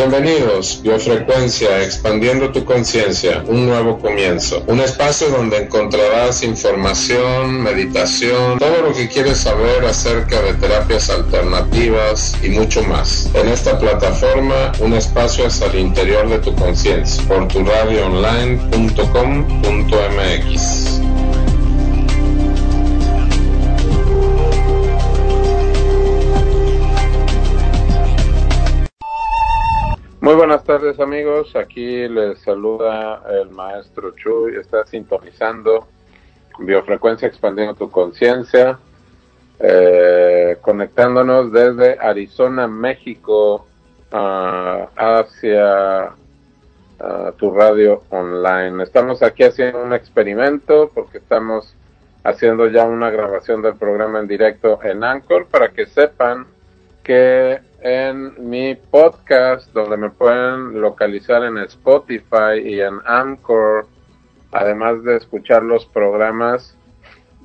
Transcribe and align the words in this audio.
Bienvenidos, 0.00 0.80
Biofrecuencia, 0.82 1.82
expandiendo 1.82 2.50
tu 2.50 2.64
conciencia, 2.64 3.44
un 3.46 3.66
nuevo 3.66 3.98
comienzo. 3.98 4.64
Un 4.66 4.80
espacio 4.80 5.28
donde 5.28 5.58
encontrarás 5.58 6.42
información, 6.42 7.60
meditación, 7.62 8.58
todo 8.58 8.80
lo 8.80 8.94
que 8.94 9.08
quieres 9.08 9.36
saber 9.36 9.84
acerca 9.84 10.40
de 10.40 10.54
terapias 10.54 11.10
alternativas 11.10 12.34
y 12.42 12.48
mucho 12.48 12.82
más. 12.84 13.28
En 13.34 13.48
esta 13.48 13.78
plataforma, 13.78 14.72
un 14.78 14.94
espacio 14.94 15.46
hacia 15.46 15.66
el 15.66 15.80
interior 15.80 16.26
de 16.30 16.38
tu 16.38 16.54
conciencia, 16.54 17.22
por. 17.28 17.46
Muy 30.22 30.34
buenas 30.34 30.64
tardes 30.64 31.00
amigos, 31.00 31.56
aquí 31.56 32.06
les 32.06 32.40
saluda 32.40 33.22
el 33.40 33.48
maestro 33.48 34.14
Chuy, 34.14 34.56
está 34.56 34.84
sintonizando 34.84 35.88
Biofrecuencia 36.58 37.26
Expandiendo 37.26 37.72
tu 37.72 37.90
Conciencia, 37.90 38.78
eh, 39.58 40.58
conectándonos 40.60 41.50
desde 41.50 41.98
Arizona, 41.98 42.66
México, 42.66 43.66
hacia 44.10 46.10
tu 47.38 47.50
radio 47.52 48.02
online. 48.10 48.82
Estamos 48.82 49.22
aquí 49.22 49.44
haciendo 49.44 49.82
un 49.82 49.94
experimento 49.94 50.90
porque 50.94 51.16
estamos 51.16 51.74
haciendo 52.24 52.68
ya 52.68 52.84
una 52.84 53.08
grabación 53.08 53.62
del 53.62 53.76
programa 53.76 54.18
en 54.18 54.28
directo 54.28 54.80
en 54.82 55.02
Anchor 55.02 55.46
para 55.46 55.70
que 55.70 55.86
sepan 55.86 56.46
que 57.02 57.69
en 57.80 58.48
mi 58.48 58.74
podcast, 58.74 59.72
donde 59.72 59.96
me 59.96 60.10
pueden 60.10 60.80
localizar 60.80 61.44
en 61.44 61.58
Spotify 61.58 62.58
y 62.62 62.80
en 62.80 62.98
Anchor, 63.04 63.86
además 64.52 65.02
de 65.04 65.16
escuchar 65.16 65.62
los 65.62 65.86
programas 65.86 66.76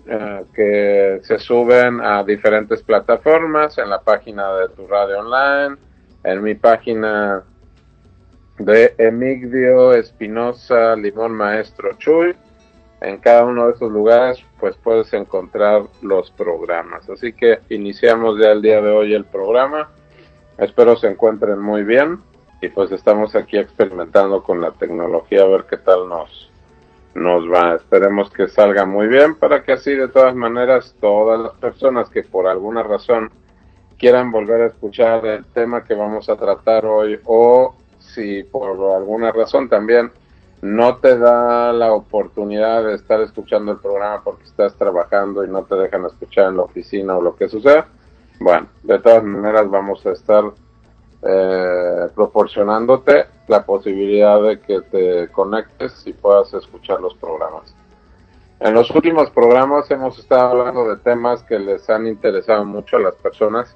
eh, 0.08 0.44
que 0.54 1.20
se 1.24 1.40
suben 1.40 2.02
a 2.02 2.24
diferentes 2.24 2.84
plataformas, 2.84 3.78
en 3.78 3.90
la 3.90 4.02
página 4.02 4.54
de 4.54 4.70
tu 4.70 4.86
radio 4.88 5.20
online, 5.20 5.78
en 6.24 6.44
mi 6.44 6.56
página 6.56 7.44
de 8.60 8.94
Emigdio 8.98 9.94
Espinosa 9.94 10.96
Limón 10.96 11.34
Maestro 11.34 11.94
Chuy. 11.98 12.36
En 13.02 13.18
cada 13.18 13.46
uno 13.46 13.68
de 13.68 13.74
esos 13.74 13.92
lugares 13.92 14.44
pues 14.60 14.76
puedes 14.78 15.14
encontrar 15.14 15.84
los 16.02 16.32
programas. 16.32 17.10
Así 17.10 17.34
que 17.34 17.60
iniciamos 17.70 18.40
ya 18.40 18.52
el 18.52 18.62
día 18.62 18.82
de 18.82 18.90
hoy 18.90 19.14
el 19.14 19.26
programa. 19.26 19.90
Espero 20.58 20.96
se 20.96 21.08
encuentren 21.08 21.60
muy 21.60 21.84
bien 21.84 22.22
y 22.62 22.70
pues 22.70 22.92
estamos 22.92 23.36
aquí 23.36 23.58
experimentando 23.58 24.42
con 24.42 24.62
la 24.62 24.72
tecnología 24.72 25.44
a 25.44 25.48
ver 25.48 25.66
qué 25.70 25.78
tal 25.78 26.08
nos, 26.08 26.50
nos 27.14 27.44
va. 27.52 27.76
Esperemos 27.76 28.30
que 28.32 28.48
salga 28.48 28.86
muy 28.86 29.08
bien 29.08 29.36
para 29.36 29.64
que 29.64 29.74
así 29.74 29.94
de 29.94 30.08
todas 30.08 30.34
maneras 30.34 30.96
todas 31.02 31.40
las 31.40 31.54
personas 31.54 32.10
que 32.10 32.24
por 32.24 32.48
alguna 32.48 32.84
razón 32.84 33.32
quieran 33.98 34.32
volver 34.32 34.62
a 34.62 34.68
escuchar 34.68 35.26
el 35.26 35.46
tema 35.46 35.84
que 35.84 35.94
vamos 35.94 36.30
a 36.30 36.36
tratar 36.36 36.86
hoy 36.86 37.20
o 37.26 37.76
si 38.00 38.44
por 38.44 38.94
alguna 38.94 39.32
razón 39.32 39.68
también 39.68 40.12
no 40.62 40.98
te 40.98 41.18
da 41.18 41.74
la 41.74 41.94
oportunidad 41.94 42.86
de 42.86 42.96
estar 42.96 43.22
escuchando 43.22 43.74
el 43.74 43.80
programa 43.80 44.24
porque 44.24 44.46
estás 44.46 44.76
trabajando 44.76 45.44
y 45.44 45.50
no 45.50 45.64
te 45.64 45.76
dejan 45.76 46.06
escuchar 46.06 46.50
en 46.50 46.58
la 46.58 46.64
oficina 46.64 47.18
o 47.18 47.22
lo 47.22 47.36
que 47.36 47.50
suceda, 47.50 47.88
bueno, 48.40 48.68
de 48.84 49.00
todas 49.00 49.24
maneras 49.24 49.70
vamos 49.70 50.06
a 50.06 50.12
estar 50.12 50.44
eh, 51.22 52.08
proporcionándote 52.14 53.26
la 53.48 53.66
posibilidad 53.66 54.42
de 54.42 54.60
que 54.60 54.82
te 54.82 55.32
conectes 55.32 56.06
y 56.06 56.14
puedas 56.14 56.54
escuchar 56.54 57.00
los 57.00 57.16
programas. 57.16 57.76
En 58.60 58.74
los 58.74 58.90
últimos 58.92 59.30
programas 59.32 59.90
hemos 59.92 60.18
estado 60.18 60.50
hablando 60.50 60.88
de 60.88 60.98
temas 60.98 61.44
que 61.44 61.60
les 61.60 61.90
han 61.90 62.08
interesado 62.08 62.64
mucho 62.66 62.98
a 62.98 63.02
las 63.02 63.16
personas. 63.16 63.76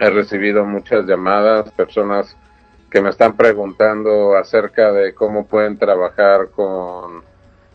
He 0.00 0.10
recibido 0.10 0.64
muchas 0.64 1.06
llamadas, 1.06 1.70
personas 1.72 2.36
que 2.90 3.00
me 3.00 3.10
están 3.10 3.36
preguntando 3.36 4.36
acerca 4.36 4.92
de 4.92 5.14
cómo 5.14 5.46
pueden 5.46 5.78
trabajar 5.78 6.50
con 6.50 7.22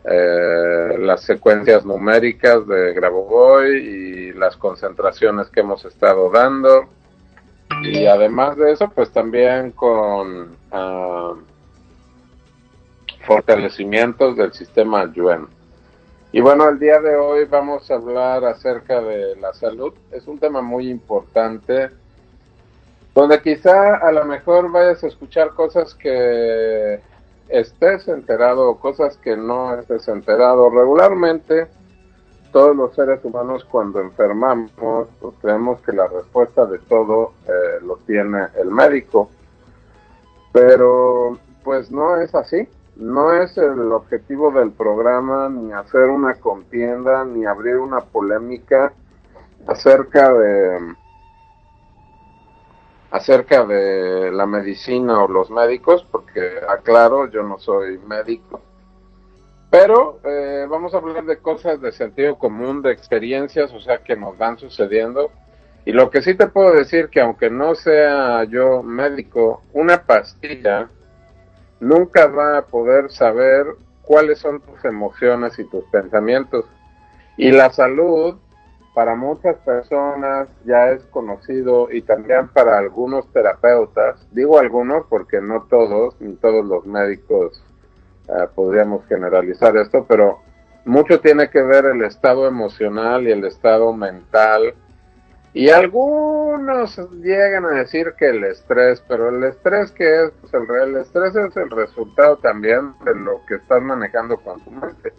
eh, 0.10 0.98
las 1.00 1.22
secuencias 1.24 1.86
numéricas 1.86 2.66
de 2.66 2.94
Grabovoi 2.94 3.78
y 3.78 4.34
las 4.34 4.56
concentraciones 4.56 5.50
que 5.50 5.60
hemos 5.60 5.84
estado 5.84 6.30
dando. 6.30 6.88
Y 7.84 8.06
además 8.06 8.56
de 8.56 8.72
eso, 8.72 8.90
pues 8.90 9.12
también 9.12 9.72
con 9.72 10.56
uh, 10.72 11.36
fortalecimientos 13.26 14.38
del 14.38 14.54
sistema 14.54 15.12
Yuen. 15.14 15.48
Y 16.32 16.40
bueno, 16.40 16.70
el 16.70 16.80
día 16.80 17.02
de 17.02 17.18
hoy 17.18 17.44
vamos 17.44 17.92
a 17.92 17.96
hablar 17.96 18.46
acerca 18.46 19.02
de 19.02 19.36
la 19.36 19.54
salud. 19.54 19.94
Es 20.12 20.26
un 20.28 20.40
tema 20.40 20.62
muy 20.62 20.90
importante, 20.90 21.90
donde 23.14 23.42
quizá 23.42 23.98
a 23.98 24.12
lo 24.14 24.24
mejor 24.24 24.72
vayas 24.72 25.04
a 25.04 25.08
escuchar 25.08 25.50
cosas 25.50 25.94
que 25.96 27.02
estés 27.50 28.08
enterado 28.08 28.76
cosas 28.76 29.18
que 29.18 29.36
no 29.36 29.74
estés 29.76 30.08
enterado. 30.08 30.70
Regularmente, 30.70 31.68
todos 32.52 32.76
los 32.76 32.96
seres 32.96 33.24
humanos 33.24 33.66
cuando 33.66 34.00
enfermamos, 34.00 34.72
pues 35.20 35.36
creemos 35.42 35.82
que 35.82 35.94
la 35.94 36.08
respuesta 36.08 36.66
de 36.66 36.80
todo 36.80 37.34
eh, 37.48 37.80
lo 37.84 37.98
tiene 37.98 38.48
el 38.60 38.72
médico. 38.72 39.30
Pero 40.52 41.38
pues 41.64 41.92
no 41.92 42.18
es 42.18 42.34
así. 42.34 42.68
No 42.96 43.32
es 43.32 43.56
el 43.58 43.92
objetivo 43.92 44.50
del 44.52 44.72
programa 44.72 45.50
ni 45.50 45.72
hacer 45.72 46.06
una 46.10 46.34
contienda 46.36 47.24
ni 47.26 47.46
abrir 47.46 47.78
una 47.78 48.02
polémica 48.02 48.92
acerca 49.68 50.34
de 50.34 50.96
acerca 53.12 53.66
de 53.66 54.32
la 54.32 54.46
medicina 54.46 55.24
o 55.24 55.28
los 55.28 55.50
médicos, 55.50 56.06
porque 56.12 56.60
aclaro, 56.68 57.30
yo 57.30 57.44
no 57.44 57.58
soy 57.60 57.98
médico. 58.00 58.62
Pero 59.70 60.20
eh, 60.24 60.66
vamos 60.70 60.94
a 60.94 60.98
hablar 60.98 61.26
de 61.26 61.38
cosas 61.38 61.82
de 61.82 61.92
sentido 61.92 62.38
común, 62.38 62.82
de 62.82 62.92
experiencias, 62.92 63.74
o 63.74 63.80
sea, 63.80 64.00
que 64.00 64.16
nos 64.16 64.38
van 64.38 64.58
sucediendo. 64.58 65.32
Y 65.86 65.92
lo 65.92 66.10
que 66.10 66.22
sí 66.22 66.36
te 66.36 66.48
puedo 66.48 66.74
decir 66.74 67.10
que 67.10 67.22
aunque 67.22 67.50
no 67.50 67.76
sea 67.76 68.44
yo 68.46 68.84
médico, 68.84 69.62
una 69.74 70.04
pastilla 70.04 70.90
nunca 71.80 72.28
va 72.28 72.58
a 72.58 72.66
poder 72.66 73.12
saber 73.12 73.66
cuáles 74.02 74.40
son 74.40 74.62
tus 74.62 74.84
emociones 74.86 75.60
y 75.60 75.66
tus 75.66 75.84
pensamientos. 75.86 76.66
Y 77.38 77.52
la 77.52 77.70
salud 77.72 78.38
para 78.98 79.14
muchas 79.14 79.56
personas 79.58 80.50
ya 80.66 80.90
es 80.90 81.04
conocido 81.12 81.88
y 81.92 82.02
también 82.02 82.48
para 82.48 82.80
algunos 82.80 83.32
terapeutas, 83.32 84.28
digo 84.32 84.58
algunos 84.58 85.06
porque 85.08 85.40
no 85.40 85.68
todos, 85.70 86.20
ni 86.20 86.34
todos 86.38 86.66
los 86.66 86.84
médicos 86.88 87.64
eh, 88.28 88.48
podríamos 88.56 89.06
generalizar 89.06 89.78
esto, 89.78 90.04
pero 90.10 90.40
mucho 90.84 91.20
tiene 91.20 91.48
que 91.52 91.62
ver 91.62 91.86
el 91.86 92.04
estado 92.06 92.48
emocional 92.48 93.28
y 93.28 93.34
el 93.34 93.46
estado 93.46 93.94
mental. 93.94 94.74
Y 95.54 95.70
algunos 95.70 96.98
llegan 97.22 97.66
a 97.66 97.74
decir 97.74 98.16
que 98.18 98.30
el 98.30 98.46
estrés, 98.46 99.04
pero 99.08 99.30
el 99.30 99.44
estrés 99.44 99.92
que 99.92 100.24
es, 100.24 100.32
pues 100.42 100.52
el, 100.56 100.64
el 100.76 100.98
estrés 100.98 101.36
es 101.36 101.56
el 101.56 101.70
resultado 101.70 102.38
también 102.38 102.96
de 103.06 103.14
lo 103.14 103.46
que 103.46 103.58
estás 103.58 103.80
manejando 103.80 104.38
con 104.38 104.60
tu 104.62 104.72
mente. 104.72 105.14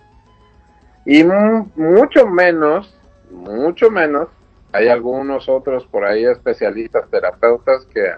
Y 1.05 1.23
mucho 1.23 2.27
menos 2.27 2.98
mucho 3.31 3.91
menos. 3.91 4.29
Hay 4.73 4.89
algunos 4.89 5.49
otros 5.49 5.87
por 5.87 6.05
ahí 6.05 6.25
especialistas, 6.25 7.09
terapeutas, 7.11 7.85
que 7.87 8.13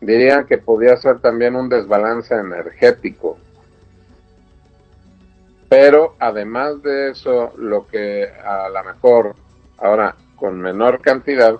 dirían 0.00 0.46
que 0.46 0.58
podía 0.58 0.96
ser 0.96 1.18
también 1.20 1.56
un 1.56 1.68
desbalance 1.68 2.34
energético. 2.34 3.38
Pero 5.68 6.14
además 6.18 6.82
de 6.82 7.10
eso, 7.10 7.52
lo 7.56 7.86
que 7.88 8.28
a 8.44 8.68
lo 8.68 8.84
mejor 8.84 9.34
ahora 9.78 10.14
con 10.36 10.60
menor 10.60 11.00
cantidad, 11.00 11.56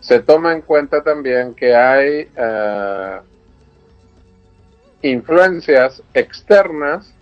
se 0.00 0.20
toma 0.20 0.52
en 0.52 0.62
cuenta 0.62 1.02
también 1.02 1.54
que 1.54 1.74
hay 1.74 2.28
eh, 2.34 3.20
influencias 5.02 6.02
externas 6.14 7.14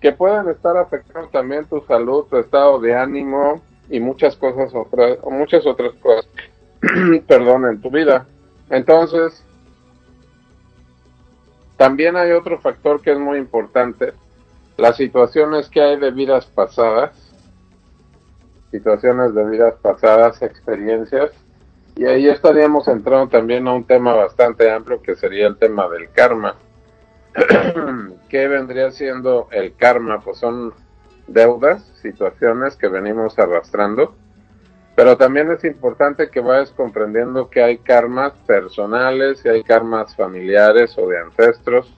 que 0.00 0.12
pueden 0.12 0.48
estar 0.48 0.76
afectando 0.76 1.28
también 1.28 1.64
tu 1.66 1.80
salud, 1.82 2.24
tu 2.24 2.38
estado 2.38 2.78
de 2.80 2.94
ánimo, 2.94 3.60
y 3.90 4.00
muchas 4.00 4.36
cosas 4.36 4.74
otras, 4.74 5.18
o 5.22 5.30
muchas 5.30 5.66
otras 5.66 5.92
cosas, 5.94 6.28
perdón, 7.26 7.66
en 7.66 7.80
tu 7.80 7.90
vida. 7.90 8.26
Entonces, 8.70 9.42
también 11.76 12.16
hay 12.16 12.32
otro 12.32 12.58
factor 12.58 13.00
que 13.00 13.12
es 13.12 13.18
muy 13.18 13.38
importante, 13.38 14.12
las 14.76 14.96
situaciones 14.96 15.68
que 15.68 15.80
hay 15.80 15.96
de 15.96 16.10
vidas 16.10 16.46
pasadas, 16.46 17.32
situaciones 18.70 19.34
de 19.34 19.44
vidas 19.46 19.74
pasadas, 19.80 20.42
experiencias, 20.42 21.30
Y 21.96 22.04
ahí 22.04 22.28
estaríamos 22.28 22.86
entrando 22.86 23.28
también 23.28 23.66
a 23.66 23.72
un 23.72 23.82
tema 23.82 24.14
bastante 24.14 24.70
amplio 24.70 25.02
que 25.02 25.16
sería 25.16 25.48
el 25.48 25.56
tema 25.56 25.88
del 25.88 26.08
karma. 26.12 26.54
¿Qué 28.28 28.46
vendría 28.46 28.92
siendo 28.92 29.48
el 29.50 29.74
karma? 29.74 30.20
Pues 30.20 30.38
son 30.38 30.72
deudas, 31.28 31.82
situaciones 32.02 32.76
que 32.76 32.88
venimos 32.88 33.38
arrastrando. 33.38 34.14
Pero 34.96 35.16
también 35.16 35.50
es 35.52 35.62
importante 35.64 36.28
que 36.28 36.40
vayas 36.40 36.72
comprendiendo 36.72 37.48
que 37.48 37.62
hay 37.62 37.78
karmas 37.78 38.32
personales 38.46 39.44
y 39.44 39.48
hay 39.48 39.62
karmas 39.62 40.16
familiares 40.16 40.98
o 40.98 41.06
de 41.06 41.18
ancestros 41.18 41.94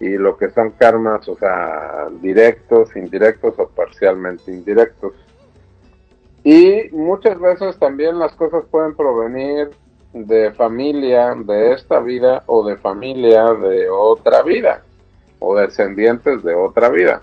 y 0.00 0.10
lo 0.10 0.36
que 0.36 0.50
son 0.50 0.72
karmas, 0.72 1.26
o 1.28 1.36
sea, 1.36 2.08
directos, 2.20 2.94
indirectos 2.96 3.54
o 3.58 3.68
parcialmente 3.68 4.52
indirectos. 4.52 5.14
Y 6.44 6.88
muchas 6.92 7.40
veces 7.40 7.78
también 7.78 8.18
las 8.18 8.32
cosas 8.34 8.64
pueden 8.70 8.94
provenir 8.94 9.70
de 10.12 10.52
familia 10.52 11.34
de 11.34 11.72
esta 11.72 12.00
vida 12.00 12.42
o 12.46 12.66
de 12.66 12.76
familia 12.76 13.52
de 13.54 13.88
otra 13.90 14.42
vida 14.42 14.82
o 15.38 15.56
descendientes 15.56 16.42
de 16.42 16.54
otra 16.54 16.88
vida. 16.88 17.22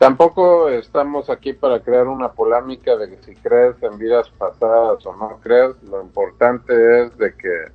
Tampoco 0.00 0.70
estamos 0.70 1.28
aquí 1.28 1.52
para 1.52 1.80
crear 1.80 2.08
una 2.08 2.32
polémica 2.32 2.96
de 2.96 3.10
que 3.10 3.22
si 3.22 3.34
crees 3.34 3.76
en 3.82 3.98
vidas 3.98 4.30
pasadas 4.30 5.04
o 5.04 5.14
no 5.14 5.38
crees, 5.42 5.74
lo 5.82 6.00
importante 6.00 7.02
es 7.02 7.18
de 7.18 7.34
que 7.34 7.66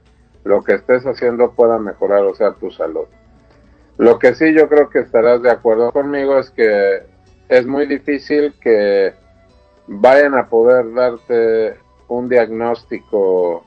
lo 0.43 0.63
que 0.63 0.73
estés 0.73 1.05
haciendo 1.05 1.51
pueda 1.51 1.77
mejorar, 1.77 2.23
o 2.23 2.33
sea, 2.33 2.53
tu 2.53 2.71
salud. 2.71 3.05
Lo 3.99 4.17
que 4.17 4.33
sí 4.33 4.55
yo 4.55 4.67
creo 4.67 4.89
que 4.89 5.01
estarás 5.01 5.43
de 5.43 5.51
acuerdo 5.51 5.91
conmigo 5.91 6.39
es 6.39 6.49
que 6.49 7.03
es 7.47 7.67
muy 7.67 7.85
difícil 7.85 8.55
que 8.59 9.13
vayan 9.85 10.33
a 10.33 10.49
poder 10.49 10.91
darte 10.95 11.75
un 12.07 12.27
diagnóstico, 12.27 13.63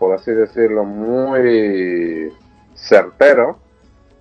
por 0.00 0.12
así 0.12 0.32
decirlo, 0.32 0.82
muy 0.82 2.32
certero, 2.74 3.60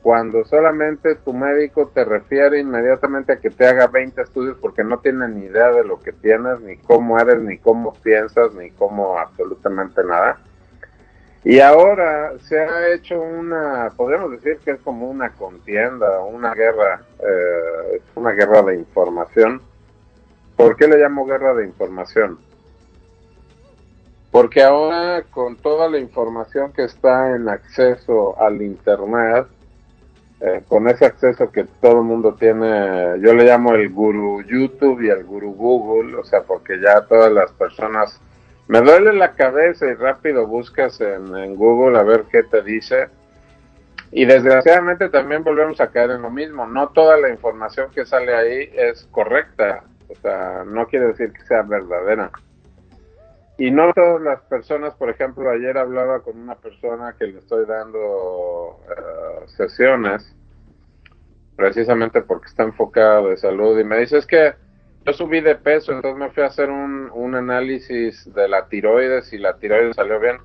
cuando 0.01 0.45
solamente 0.45 1.15
tu 1.15 1.33
médico 1.33 1.91
te 1.93 2.05
refiere 2.05 2.59
inmediatamente 2.59 3.33
a 3.33 3.39
que 3.39 3.49
te 3.49 3.67
haga 3.67 3.87
20 3.87 4.21
estudios 4.21 4.57
porque 4.61 4.83
no 4.83 4.99
tiene 4.99 5.27
ni 5.27 5.45
idea 5.45 5.71
de 5.71 5.83
lo 5.83 5.99
que 5.99 6.13
tienes, 6.13 6.61
ni 6.61 6.77
cómo 6.77 7.19
eres, 7.19 7.39
ni 7.41 7.57
cómo 7.57 7.93
piensas, 7.93 8.53
ni 8.53 8.71
cómo 8.71 9.17
absolutamente 9.17 10.03
nada. 10.03 10.39
Y 11.43 11.59
ahora 11.59 12.33
se 12.39 12.59
ha 12.59 12.93
hecho 12.93 13.21
una, 13.21 13.91
podríamos 13.95 14.31
decir 14.31 14.59
que 14.63 14.71
es 14.71 14.79
como 14.81 15.09
una 15.09 15.31
contienda, 15.31 16.21
una 16.21 16.53
guerra, 16.53 17.01
eh, 17.19 18.01
una 18.15 18.31
guerra 18.31 18.61
de 18.63 18.75
información. 18.75 19.61
¿Por 20.55 20.75
qué 20.75 20.87
le 20.87 20.97
llamo 20.97 21.25
guerra 21.25 21.53
de 21.53 21.65
información? 21.65 22.39
Porque 24.31 24.61
ahora 24.61 25.23
con 25.31 25.55
toda 25.57 25.89
la 25.89 25.97
información 25.97 26.71
que 26.71 26.83
está 26.83 27.35
en 27.35 27.49
acceso 27.49 28.39
al 28.39 28.61
Internet, 28.61 29.47
eh, 30.41 30.63
con 30.67 30.87
ese 30.87 31.05
acceso 31.05 31.51
que 31.51 31.65
todo 31.81 31.99
el 31.99 32.03
mundo 32.03 32.35
tiene, 32.35 33.19
yo 33.19 33.33
le 33.33 33.43
llamo 33.43 33.73
el 33.75 33.89
guru 33.89 34.41
YouTube 34.43 35.01
y 35.01 35.09
el 35.09 35.25
guru 35.25 35.51
Google, 35.53 36.15
o 36.15 36.23
sea, 36.23 36.43
porque 36.43 36.79
ya 36.79 37.01
todas 37.01 37.31
las 37.31 37.51
personas 37.51 38.21
me 38.69 38.81
duele 38.81 39.13
la 39.13 39.33
cabeza 39.33 39.87
y 39.87 39.95
rápido 39.95 40.45
buscas 40.45 41.01
en, 41.01 41.55
Google 41.55 41.97
a 41.97 42.03
ver 42.03 42.25
qué 42.31 42.43
te 42.43 42.61
dice. 42.61 43.09
Y 44.11 44.25
desgraciadamente 44.25 45.09
también 45.09 45.43
volvemos 45.43 45.81
a 45.81 45.89
caer 45.89 46.11
en 46.11 46.21
lo 46.21 46.29
mismo. 46.29 46.67
No 46.67 46.89
toda 46.89 47.17
la 47.17 47.29
información 47.29 47.89
que 47.89 48.05
sale 48.05 48.35
ahí 48.35 48.69
es 48.73 49.07
correcta. 49.09 49.83
O 50.07 50.15
sea, 50.21 50.63
no 50.67 50.87
quiere 50.87 51.07
decir 51.07 51.33
que 51.33 51.41
sea 51.41 51.63
verdadera. 51.63 52.31
Y 53.59 53.71
no 53.71 53.91
todas 53.93 54.21
las 54.21 54.39
personas, 54.43 54.95
por 54.95 55.09
ejemplo, 55.09 55.49
ayer 55.49 55.77
hablaba 55.77 56.21
con 56.21 56.39
una 56.39 56.55
persona 56.55 57.13
que 57.19 57.27
le 57.27 57.39
estoy 57.39 57.65
dando 57.65 58.79
eh, 58.89 59.47
sesiones, 59.47 60.33
precisamente 61.57 62.21
porque 62.21 62.47
está 62.47 62.63
enfocada 62.63 63.21
de 63.23 63.35
salud, 63.35 63.77
y 63.77 63.83
me 63.83 63.97
dice, 63.97 64.17
es 64.17 64.25
que 64.25 64.53
yo 65.05 65.11
subí 65.11 65.41
de 65.41 65.55
peso, 65.55 65.91
entonces 65.91 66.17
me 66.17 66.29
fui 66.29 66.41
a 66.41 66.45
hacer 66.45 66.69
un, 66.69 67.11
un 67.13 67.35
análisis 67.35 68.33
de 68.33 68.47
la 68.47 68.69
tiroides 68.69 69.33
y 69.33 69.37
la 69.37 69.57
tiroides 69.57 69.97
salió 69.97 70.21
bien. 70.21 70.37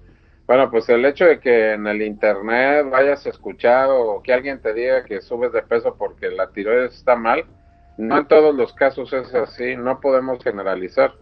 Bueno, 0.49 0.69
pues 0.69 0.89
el 0.89 1.05
hecho 1.05 1.27
de 1.27 1.39
que 1.39 1.75
en 1.75 1.87
el 1.87 2.03
internet 2.03 2.85
vayas 2.91 3.25
a 3.27 3.31
escuchar 3.31 3.91
o 3.93 4.23
que 4.25 4.33
alguien 4.33 4.61
te 4.61 4.75
diga 4.75 5.05
que 5.05 5.21
subes 5.21 5.53
de 5.53 5.63
peso 5.63 5.95
porque 5.97 6.31
la 6.31 6.51
tiroides 6.51 6.97
está 6.97 7.15
mal, 7.15 7.45
no 7.97 8.19
en 8.19 8.27
todos 8.27 8.57
los 8.57 8.73
casos 8.73 9.13
es 9.13 9.33
así, 9.37 9.77
no 9.77 10.01
podemos 10.01 10.43
generalizar. 10.43 11.15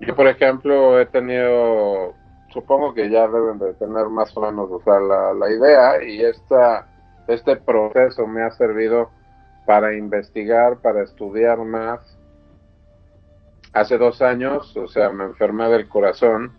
Yo, 0.00 0.16
por 0.16 0.26
ejemplo, 0.26 0.98
he 0.98 1.06
tenido, 1.06 2.14
supongo 2.52 2.94
que 2.94 3.10
ya 3.10 3.28
deben 3.28 3.58
de 3.58 3.74
tener 3.74 4.06
más 4.06 4.34
o 4.36 4.40
menos 4.40 4.70
o 4.70 4.80
sea, 4.82 4.98
la, 4.98 5.34
la 5.34 5.50
idea 5.50 6.02
y 6.02 6.24
esta, 6.24 6.88
este 7.28 7.56
proceso 7.56 8.26
me 8.26 8.42
ha 8.42 8.50
servido 8.52 9.10
para 9.66 9.94
investigar, 9.94 10.78
para 10.78 11.02
estudiar 11.02 11.58
más 11.58 12.00
hace 13.72 13.98
dos 13.98 14.20
años, 14.22 14.76
o 14.76 14.88
sea, 14.88 15.10
me 15.10 15.24
enfermé 15.24 15.68
del 15.68 15.88
corazón, 15.88 16.52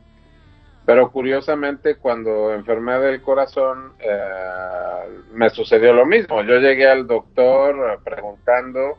pero 0.85 1.11
curiosamente 1.11 1.95
cuando 1.95 2.53
enfermé 2.53 2.99
del 2.99 3.21
corazón 3.21 3.93
eh, 3.99 5.23
me 5.33 5.49
sucedió 5.49 5.93
lo 5.93 6.05
mismo. 6.05 6.41
Yo 6.43 6.59
llegué 6.59 6.87
al 6.87 7.07
doctor 7.07 7.99
preguntando, 8.03 8.97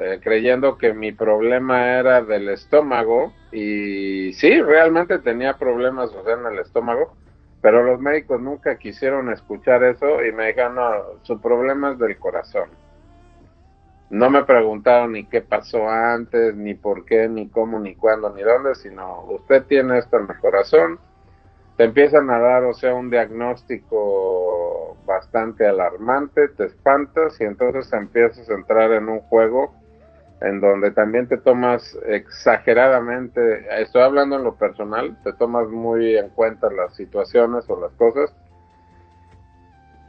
eh, 0.00 0.20
creyendo 0.22 0.78
que 0.78 0.94
mi 0.94 1.10
problema 1.10 1.98
era 1.98 2.22
del 2.22 2.48
estómago 2.50 3.32
y 3.50 4.32
sí, 4.34 4.62
realmente 4.62 5.18
tenía 5.18 5.58
problemas 5.58 6.10
en 6.24 6.46
el 6.46 6.60
estómago, 6.60 7.16
pero 7.60 7.82
los 7.82 7.98
médicos 7.98 8.40
nunca 8.40 8.78
quisieron 8.78 9.32
escuchar 9.32 9.82
eso 9.82 10.24
y 10.24 10.30
me 10.30 10.48
dijeron, 10.48 10.76
no, 10.76 10.90
su 11.22 11.40
problema 11.40 11.92
es 11.92 11.98
del 11.98 12.16
corazón. 12.16 12.68
No 14.10 14.30
me 14.30 14.44
preguntaron 14.44 15.12
ni 15.14 15.24
qué 15.24 15.40
pasó 15.40 15.88
antes, 15.88 16.54
ni 16.54 16.74
por 16.74 17.04
qué, 17.04 17.28
ni 17.28 17.48
cómo, 17.48 17.80
ni 17.80 17.96
cuándo, 17.96 18.32
ni 18.32 18.42
dónde, 18.42 18.76
sino 18.76 19.24
usted 19.24 19.64
tiene 19.64 19.98
esto 19.98 20.18
en 20.18 20.30
el 20.30 20.38
corazón. 20.38 21.00
Te 21.76 21.84
empiezan 21.84 22.30
a 22.30 22.38
dar, 22.38 22.62
o 22.62 22.72
sea, 22.72 22.94
un 22.94 23.10
diagnóstico 23.10 24.96
bastante 25.04 25.66
alarmante, 25.66 26.48
te 26.48 26.66
espantas 26.66 27.40
y 27.40 27.44
entonces 27.44 27.92
empiezas 27.92 28.48
a 28.48 28.54
entrar 28.54 28.92
en 28.92 29.08
un 29.08 29.20
juego 29.20 29.77
en 30.40 30.60
donde 30.60 30.90
también 30.92 31.26
te 31.26 31.38
tomas 31.38 31.98
exageradamente, 32.06 33.66
estoy 33.82 34.02
hablando 34.02 34.36
en 34.36 34.44
lo 34.44 34.54
personal, 34.54 35.16
te 35.24 35.32
tomas 35.32 35.68
muy 35.68 36.16
en 36.16 36.28
cuenta 36.30 36.70
las 36.70 36.94
situaciones 36.94 37.64
o 37.68 37.80
las 37.80 37.92
cosas 37.92 38.32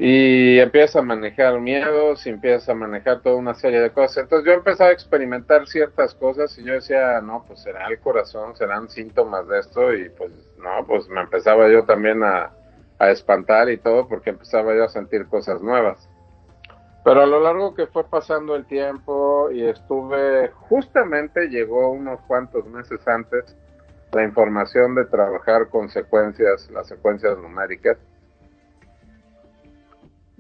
y 0.02 0.58
empieza 0.60 1.00
a 1.00 1.02
manejar 1.02 1.60
miedos 1.60 2.26
y 2.26 2.30
empieza 2.30 2.72
a 2.72 2.76
manejar 2.76 3.22
toda 3.22 3.36
una 3.36 3.54
serie 3.54 3.82
de 3.82 3.92
cosas. 3.92 4.24
Entonces 4.24 4.48
yo 4.48 4.54
empezaba 4.54 4.92
a 4.92 4.94
experimentar 4.94 5.68
ciertas 5.68 6.16
cosas 6.16 6.58
y 6.58 6.64
yo 6.64 6.74
decía, 6.74 7.20
no, 7.22 7.44
pues 7.46 7.62
será 7.62 7.86
el 7.88 8.00
corazón, 8.00 8.56
serán 8.56 8.90
síntomas 8.90 9.46
de 9.50 9.60
esto 9.60 9.94
y 9.94 10.10
pues 10.10 10.32
no, 10.58 10.86
pues 10.88 11.10
me 11.10 11.20
empezaba 11.20 11.70
yo 11.70 11.84
también 11.84 12.24
a, 12.24 12.50
a 12.98 13.12
espantar 13.12 13.70
y 13.70 13.78
todo 13.78 14.08
porque 14.08 14.30
empezaba 14.30 14.74
yo 14.74 14.86
a 14.86 14.90
sentir 14.90 15.28
cosas 15.28 15.62
nuevas. 15.62 16.10
Pero 17.04 17.22
a 17.22 17.26
lo 17.26 17.40
largo 17.40 17.74
que 17.74 17.88
fue 17.88 18.04
pasando 18.04 18.56
el 18.56 18.66
tiempo 18.66 19.50
y 19.52 19.64
estuve, 19.64 20.50
justamente 20.50 21.48
llegó 21.48 21.92
unos 21.92 22.20
cuantos 22.22 22.66
meses 22.68 23.08
antes 23.08 23.56
la 24.12 24.24
información 24.24 24.96
de 24.96 25.06
trabajar 25.06 25.70
con 25.70 25.90
secuencias, 25.90 26.70
las 26.72 26.88
secuencias 26.88 27.38
numéricas 27.38 27.98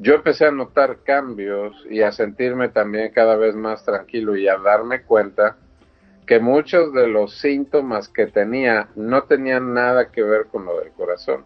yo 0.01 0.16
empecé 0.16 0.46
a 0.46 0.51
notar 0.51 1.04
cambios 1.04 1.86
y 1.89 2.01
a 2.01 2.13
sentirme 2.13 2.70
también 2.70 3.12
cada 3.12 3.36
vez 3.36 3.54
más 3.54 3.84
tranquilo 3.84 4.38
y 4.38 4.48
a 4.48 4.58
darme 4.58 5.04
cuenta 5.04 5.58
que 6.25 6.39
muchos 6.39 6.94
de 6.94 7.08
los 7.08 7.38
síntomas 7.38 8.08
que 8.08 8.28
tenía 8.28 8.88
no 8.96 9.24
tenían 9.24 9.74
nada 9.74 10.10
que 10.10 10.24
ver 10.24 10.46
con 10.46 10.63
lo 10.63 10.80
del 10.80 10.92
corazón, 10.92 11.44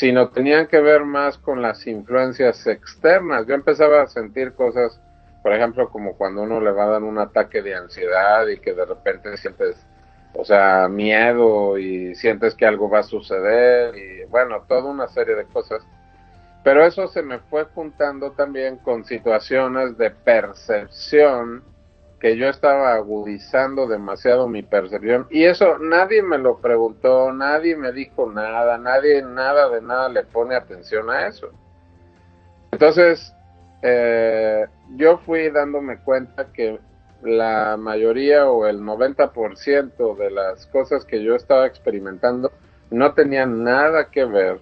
sino 0.00 0.30
tenían 0.30 0.66
que 0.66 0.80
ver 0.80 1.04
más 1.04 1.36
con 1.36 1.60
las 1.60 1.86
influencias 1.86 2.66
externas. 2.66 3.46
Yo 3.46 3.54
empezaba 3.54 4.00
a 4.00 4.06
sentir 4.06 4.54
cosas, 4.54 4.98
por 5.42 5.52
ejemplo, 5.52 5.90
como 5.90 6.16
cuando 6.16 6.40
uno 6.40 6.58
le 6.58 6.70
va 6.70 6.84
a 6.84 6.92
dar 6.92 7.02
un 7.02 7.18
ataque 7.18 7.60
de 7.60 7.74
ansiedad 7.74 8.46
y 8.48 8.56
que 8.60 8.72
de 8.72 8.86
repente 8.86 9.36
sientes, 9.36 9.76
o 10.32 10.42
sea, 10.42 10.88
miedo 10.88 11.76
y 11.76 12.14
sientes 12.14 12.54
que 12.54 12.64
algo 12.64 12.88
va 12.88 13.00
a 13.00 13.02
suceder 13.02 13.94
y 13.94 14.24
bueno, 14.30 14.62
toda 14.66 14.84
una 14.84 15.06
serie 15.06 15.34
de 15.34 15.44
cosas 15.44 15.82
pero 16.62 16.84
eso 16.84 17.08
se 17.08 17.22
me 17.22 17.38
fue 17.38 17.64
juntando 17.74 18.32
también 18.32 18.76
con 18.78 19.04
situaciones 19.04 19.96
de 19.96 20.10
percepción 20.10 21.62
que 22.20 22.36
yo 22.36 22.48
estaba 22.48 22.94
agudizando 22.94 23.86
demasiado 23.86 24.46
mi 24.46 24.62
percepción 24.62 25.26
y 25.30 25.44
eso 25.44 25.78
nadie 25.78 26.22
me 26.22 26.36
lo 26.36 26.58
preguntó, 26.58 27.32
nadie 27.32 27.74
me 27.76 27.92
dijo 27.92 28.30
nada, 28.30 28.76
nadie 28.76 29.22
nada 29.22 29.70
de 29.70 29.80
nada 29.80 30.08
le 30.10 30.22
pone 30.24 30.54
atención 30.54 31.08
a 31.08 31.26
eso. 31.26 31.50
Entonces, 32.72 33.34
eh, 33.82 34.66
yo 34.96 35.18
fui 35.18 35.48
dándome 35.48 35.98
cuenta 35.98 36.52
que 36.52 36.78
la 37.22 37.76
mayoría 37.78 38.50
o 38.50 38.66
el 38.66 38.80
90% 38.80 40.16
de 40.16 40.30
las 40.30 40.66
cosas 40.66 41.04
que 41.06 41.22
yo 41.22 41.34
estaba 41.34 41.66
experimentando 41.66 42.52
no 42.90 43.14
tenían 43.14 43.64
nada 43.64 44.10
que 44.10 44.24
ver 44.26 44.60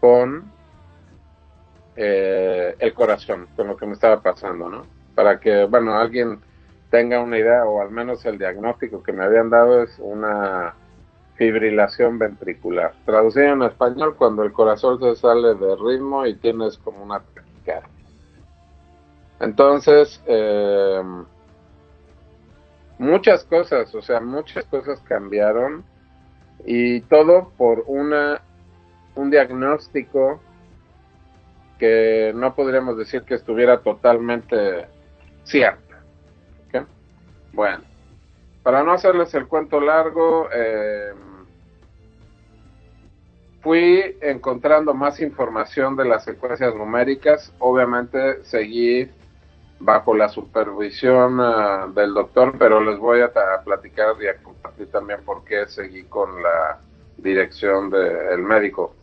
con 0.00 0.52
eh, 1.96 2.74
el 2.78 2.94
corazón, 2.94 3.48
con 3.56 3.68
lo 3.68 3.76
que 3.76 3.86
me 3.86 3.94
estaba 3.94 4.20
pasando, 4.22 4.68
¿no? 4.68 4.86
Para 5.14 5.40
que, 5.40 5.64
bueno, 5.64 5.96
alguien 5.96 6.40
tenga 6.90 7.20
una 7.20 7.38
idea 7.38 7.64
o 7.64 7.80
al 7.80 7.90
menos 7.90 8.24
el 8.26 8.38
diagnóstico 8.38 9.02
que 9.02 9.12
me 9.12 9.24
habían 9.24 9.50
dado 9.50 9.82
es 9.82 9.98
una 9.98 10.74
fibrilación 11.36 12.18
ventricular. 12.18 12.92
Traducido 13.06 13.46
en 13.46 13.62
español, 13.62 14.16
cuando 14.16 14.42
el 14.42 14.52
corazón 14.52 14.98
se 15.00 15.16
sale 15.16 15.54
de 15.54 15.76
ritmo 15.76 16.26
y 16.26 16.34
tienes 16.34 16.76
como 16.78 17.02
una 17.02 17.20
taquicardia. 17.20 17.88
Entonces, 19.40 20.22
eh, 20.26 21.02
muchas 22.98 23.44
cosas, 23.44 23.94
o 23.94 24.02
sea, 24.02 24.20
muchas 24.20 24.66
cosas 24.66 25.00
cambiaron 25.00 25.82
y 26.66 27.00
todo 27.02 27.52
por 27.56 27.84
una 27.86 28.42
un 29.14 29.30
diagnóstico 29.30 30.40
que 31.78 32.32
no 32.34 32.54
podríamos 32.54 32.98
decir 32.98 33.22
que 33.22 33.34
estuviera 33.34 33.80
totalmente 33.80 34.86
cierto. 35.44 35.89
Bueno, 37.52 37.82
para 38.62 38.82
no 38.82 38.92
hacerles 38.92 39.34
el 39.34 39.46
cuento 39.48 39.80
largo, 39.80 40.48
eh, 40.52 41.12
fui 43.62 44.16
encontrando 44.20 44.94
más 44.94 45.20
información 45.20 45.96
de 45.96 46.04
las 46.04 46.24
secuencias 46.24 46.74
numéricas. 46.74 47.52
Obviamente 47.58 48.44
seguí 48.44 49.10
bajo 49.80 50.14
la 50.14 50.28
supervisión 50.28 51.40
ah, 51.40 51.88
del 51.94 52.14
doctor, 52.14 52.54
pero 52.58 52.80
les 52.82 52.98
voy 52.98 53.22
a, 53.22 53.32
platicar 53.64 54.14
y 54.20 54.28
a 54.28 54.36
compartir 54.42 54.90
también 54.90 55.24
por 55.24 55.44
qué 55.44 55.66
seguí 55.66 56.04
con 56.04 56.42
la 56.42 56.78
dirección 57.16 57.90
del 57.90 58.42
médico. 58.42 58.94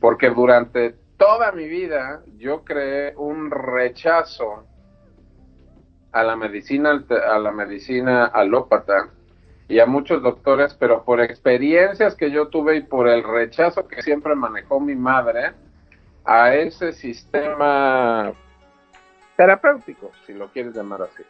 Porque 0.00 0.30
durante 0.30 0.94
toda 1.16 1.52
mi 1.52 1.66
vida 1.66 2.22
yo 2.36 2.64
creé 2.64 3.14
un 3.16 3.50
rechazo 3.50 4.64
a 6.14 6.22
la 6.22 6.36
medicina 6.36 7.04
a 7.28 7.38
la 7.40 7.50
medicina 7.50 8.26
alópata 8.26 9.10
y 9.66 9.80
a 9.80 9.86
muchos 9.86 10.22
doctores, 10.22 10.74
pero 10.74 11.04
por 11.04 11.20
experiencias 11.20 12.14
que 12.14 12.30
yo 12.30 12.48
tuve 12.48 12.76
y 12.76 12.82
por 12.82 13.08
el 13.08 13.24
rechazo 13.24 13.88
que 13.88 14.00
siempre 14.00 14.34
manejó 14.34 14.78
mi 14.78 14.94
madre 14.94 15.52
a 16.24 16.54
ese 16.54 16.92
sistema 16.92 18.32
terapéutico, 19.36 20.12
si 20.26 20.34
lo 20.34 20.48
quieres 20.52 20.74
llamar 20.74 21.02
así. 21.02 21.24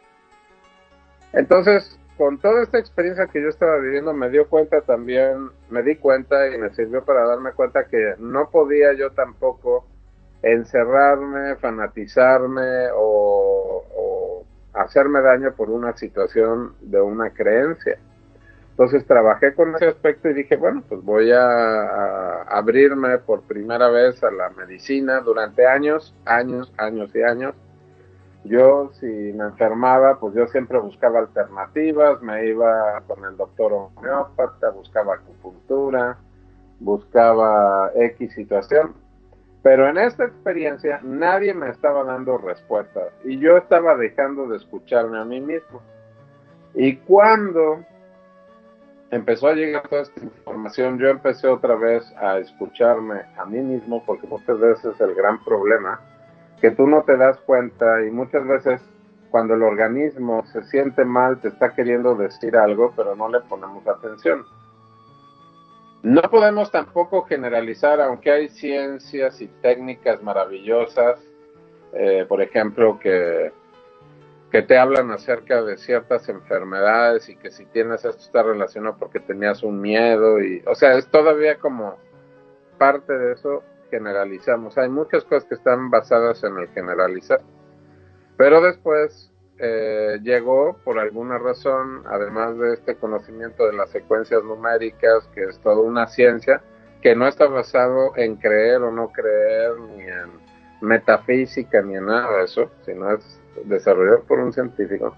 Entonces, 1.33 1.99
con 2.17 2.37
toda 2.37 2.61
esta 2.61 2.77
experiencia 2.77 3.25
que 3.25 3.41
yo 3.41 3.49
estaba 3.49 3.77
viviendo, 3.79 4.13
me 4.13 4.29
dio 4.29 4.47
cuenta 4.47 4.81
también, 4.81 5.49
me 5.69 5.81
di 5.81 5.95
cuenta 5.95 6.47
y 6.53 6.57
me 6.59 6.69
sirvió 6.75 7.03
para 7.03 7.25
darme 7.25 7.53
cuenta 7.53 7.87
que 7.87 8.15
no 8.19 8.49
podía 8.51 8.93
yo 8.93 9.11
tampoco 9.11 9.87
encerrarme, 10.43 11.55
fanatizarme 11.55 12.89
o, 12.93 13.83
o 13.95 14.14
hacerme 14.75 15.21
daño 15.21 15.53
por 15.53 15.69
una 15.69 15.95
situación 15.97 16.73
de 16.81 17.01
una 17.01 17.31
creencia. 17.31 17.97
Entonces 18.71 19.05
trabajé 19.07 19.53
con 19.53 19.73
ese 19.75 19.87
aspecto 19.87 20.29
y 20.29 20.33
dije, 20.33 20.57
bueno, 20.57 20.83
pues 20.87 21.01
voy 21.01 21.31
a, 21.31 22.41
abrirme 22.41 23.17
por 23.19 23.41
primera 23.43 23.89
vez 23.89 24.21
a 24.21 24.31
la 24.31 24.49
medicina 24.49 25.21
durante 25.21 25.65
años, 25.65 26.13
años, 26.25 26.73
años 26.77 27.09
y 27.15 27.21
años. 27.21 27.55
Yo 28.43 28.91
si 28.99 29.05
me 29.05 29.45
enfermaba, 29.45 30.19
pues 30.19 30.35
yo 30.35 30.45
siempre 30.47 30.77
buscaba 30.77 31.19
alternativas, 31.19 32.21
me 32.21 32.47
iba 32.47 33.01
con 33.07 33.23
el 33.23 33.37
doctor 33.37 33.71
homeópata, 33.73 34.69
buscaba 34.71 35.15
acupuntura, 35.15 36.17
buscaba 36.79 37.91
X 37.95 38.33
situación. 38.33 38.93
Pero 39.65 39.89
en 39.89 39.97
esta 39.97 40.25
experiencia 40.25 40.99
nadie 41.01 41.51
me 41.55 41.71
estaba 41.71 42.03
dando 42.03 42.37
respuestas 42.37 43.11
y 43.23 43.39
yo 43.39 43.57
estaba 43.57 43.97
dejando 43.97 44.47
de 44.47 44.57
escucharme 44.57 45.17
a 45.17 45.25
mí 45.25 45.41
mismo. 45.41 45.81
Y 46.75 46.97
cuando 46.97 47.83
empezó 49.09 49.47
a 49.47 49.55
llegar 49.55 49.87
toda 49.87 50.03
esta 50.03 50.23
información, 50.23 50.99
yo 50.99 51.07
empecé 51.07 51.47
otra 51.47 51.73
vez 51.73 52.03
a 52.17 52.37
escucharme 52.37 53.23
a 53.37 53.45
mí 53.45 53.59
mismo, 53.59 54.05
porque 54.05 54.27
muchas 54.27 54.59
veces 54.59 55.01
el 55.01 55.15
gran 55.15 55.43
problema, 55.43 55.99
que 56.61 56.69
tú 56.69 56.85
no 56.85 57.01
te 57.01 57.17
das 57.17 57.39
cuenta 57.39 58.05
y 58.05 58.11
muchas 58.11 58.45
veces 58.45 58.79
cuando 59.31 59.55
el 59.55 59.63
organismo 59.63 60.45
se 60.45 60.61
siente 60.65 61.03
mal 61.05 61.41
te 61.41 61.47
está 61.47 61.73
queriendo 61.73 62.13
decir 62.13 62.55
algo, 62.55 62.93
pero 62.95 63.15
no 63.15 63.29
le 63.29 63.39
ponemos 63.39 63.87
atención. 63.87 64.45
No 66.05 66.21
podemos 66.21 66.71
tampoco 66.71 67.23
generalizar, 67.23 67.99
aunque 67.99 68.31
hay 68.31 68.49
ciencias 68.49 69.41
y 69.41 69.47
técnicas 69.47 70.21
maravillosas, 70.21 71.19
eh, 71.93 72.25
por 72.29 72.43
ejemplo, 72.43 72.99
que 72.99 73.51
que 74.51 74.61
te 74.61 74.77
hablan 74.77 75.11
acerca 75.11 75.63
de 75.63 75.75
ciertas 75.75 76.29
enfermedades 76.29 77.27
y 77.27 77.35
que 77.35 77.51
si 77.51 77.65
tienes 77.65 78.05
esto 78.05 78.21
está 78.21 78.41
relacionado 78.41 78.95
porque 78.97 79.19
tenías 79.19 79.63
un 79.63 79.81
miedo 79.81 80.39
y, 80.39 80.63
o 80.65 80.75
sea, 80.75 80.97
es 80.97 81.07
todavía 81.07 81.57
como 81.57 81.97
parte 82.77 83.11
de 83.17 83.33
eso 83.33 83.63
generalizamos. 83.89 84.77
Hay 84.77 84.87
muchas 84.87 85.25
cosas 85.25 85.43
que 85.49 85.55
están 85.55 85.89
basadas 85.89 86.41
en 86.45 86.57
el 86.57 86.69
generalizar. 86.69 87.41
Pero 88.37 88.61
después 88.61 89.29
eh, 89.57 90.19
llegó, 90.21 90.77
por 90.83 90.99
alguna 90.99 91.37
razón, 91.37 92.03
además 92.05 92.57
de 92.57 92.73
este 92.73 92.95
conocimiento 92.95 93.65
de 93.65 93.73
las 93.73 93.89
secuencias 93.89 94.43
numéricas, 94.43 95.27
que 95.33 95.43
es 95.43 95.59
toda 95.59 95.79
una 95.79 96.07
ciencia, 96.07 96.61
que 97.01 97.15
no 97.15 97.27
está 97.27 97.47
basado 97.47 98.15
en 98.17 98.35
creer 98.35 98.81
o 98.81 98.91
no 98.91 99.11
creer, 99.11 99.79
ni 99.79 100.03
en 100.03 100.45
metafísica, 100.81 101.81
ni 101.81 101.95
en 101.95 102.05
nada 102.05 102.37
de 102.37 102.43
eso, 102.45 102.69
sino 102.85 103.11
es 103.11 103.41
desarrollado 103.63 104.23
por 104.23 104.39
un 104.39 104.51
científico. 104.51 105.15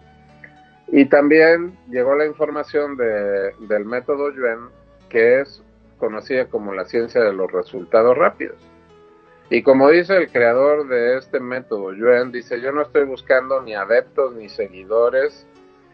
Y 0.88 1.06
también 1.06 1.78
llegó 1.90 2.16
la 2.16 2.26
información 2.26 2.96
de, 2.96 3.54
del 3.68 3.86
método 3.86 4.32
Yuen, 4.32 4.70
que 5.10 5.42
es 5.42 5.64
conocida 5.98 6.46
como 6.46 6.74
la 6.74 6.86
ciencia 6.86 7.22
de 7.22 7.34
los 7.34 7.52
resultados 7.52 8.18
rápidos. 8.18 8.58
Y 9.50 9.64
como 9.64 9.90
dice 9.90 10.18
el 10.18 10.30
creador 10.30 10.88
de 10.90 11.18
este 11.18 11.40
método, 11.40 11.94
Yuen, 11.94 12.32
dice, 12.32 12.60
yo 12.60 12.74
no 12.74 12.82
estoy 12.82 13.06
buscando 13.06 13.62
ni 13.62 13.74
adeptos 13.76 14.34
ni 14.34 14.50
seguidores, 14.50 15.48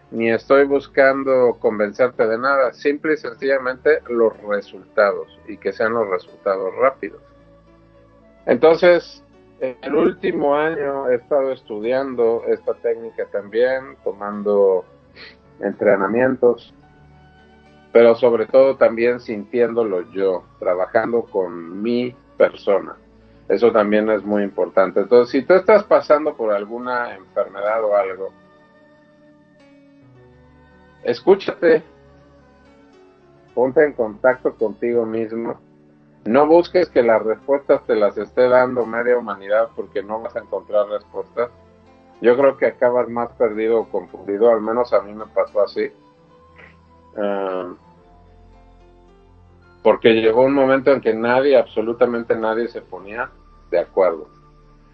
ni 0.09 0.31
estoy 0.31 0.65
buscando 0.65 1.57
convencerte 1.59 2.27
de 2.27 2.37
nada, 2.37 2.73
simple 2.73 3.13
y 3.13 3.17
sencillamente 3.17 3.99
los 4.09 4.35
resultados 4.43 5.39
y 5.47 5.57
que 5.57 5.71
sean 5.71 5.93
los 5.93 6.07
resultados 6.09 6.73
rápidos. 6.75 7.21
Entonces, 8.47 9.23
el 9.59 9.95
último 9.95 10.55
año 10.55 11.09
he 11.09 11.15
estado 11.15 11.51
estudiando 11.51 12.43
esta 12.47 12.73
técnica 12.75 13.25
también, 13.31 13.97
tomando 14.03 14.83
entrenamientos, 15.59 16.73
pero 17.91 18.15
sobre 18.15 18.47
todo 18.47 18.77
también 18.77 19.19
sintiéndolo 19.19 20.11
yo, 20.11 20.43
trabajando 20.59 21.23
con 21.23 21.81
mi 21.81 22.15
persona. 22.37 22.97
Eso 23.47 23.71
también 23.71 24.09
es 24.09 24.23
muy 24.23 24.43
importante. 24.43 25.01
Entonces, 25.01 25.31
si 25.31 25.45
tú 25.45 25.53
estás 25.53 25.83
pasando 25.83 26.35
por 26.35 26.53
alguna 26.53 27.15
enfermedad 27.15 27.83
o 27.83 27.95
algo, 27.95 28.29
escúchate, 31.03 31.83
ponte 33.53 33.83
en 33.83 33.93
contacto 33.93 34.55
contigo 34.55 35.05
mismo 35.05 35.59
no 36.25 36.47
busques 36.47 36.89
que 36.89 37.03
las 37.03 37.21
respuestas 37.21 37.85
te 37.85 37.95
las 37.95 38.17
esté 38.17 38.47
dando 38.47 38.85
media 38.85 39.17
humanidad 39.17 39.69
porque 39.75 40.01
no 40.01 40.21
vas 40.21 40.35
a 40.35 40.39
encontrar 40.39 40.87
respuestas. 40.87 41.51
Yo 42.21 42.37
creo 42.37 42.55
que 42.55 42.67
acabas 42.67 43.09
más 43.09 43.29
perdido 43.33 43.81
o 43.81 43.89
confundido, 43.89 44.49
al 44.49 44.61
menos 44.61 44.93
a 44.93 45.01
mí 45.01 45.13
me 45.13 45.25
pasó 45.25 45.61
así. 45.61 45.91
Ah, 47.17 47.73
porque 49.83 50.13
llegó 50.13 50.43
un 50.43 50.53
momento 50.53 50.91
en 50.91 51.01
que 51.01 51.13
nadie, 51.13 51.57
absolutamente 51.57 52.35
nadie 52.35 52.69
se 52.69 52.81
ponía 52.81 53.29
de 53.69 53.79
acuerdo. 53.79 54.27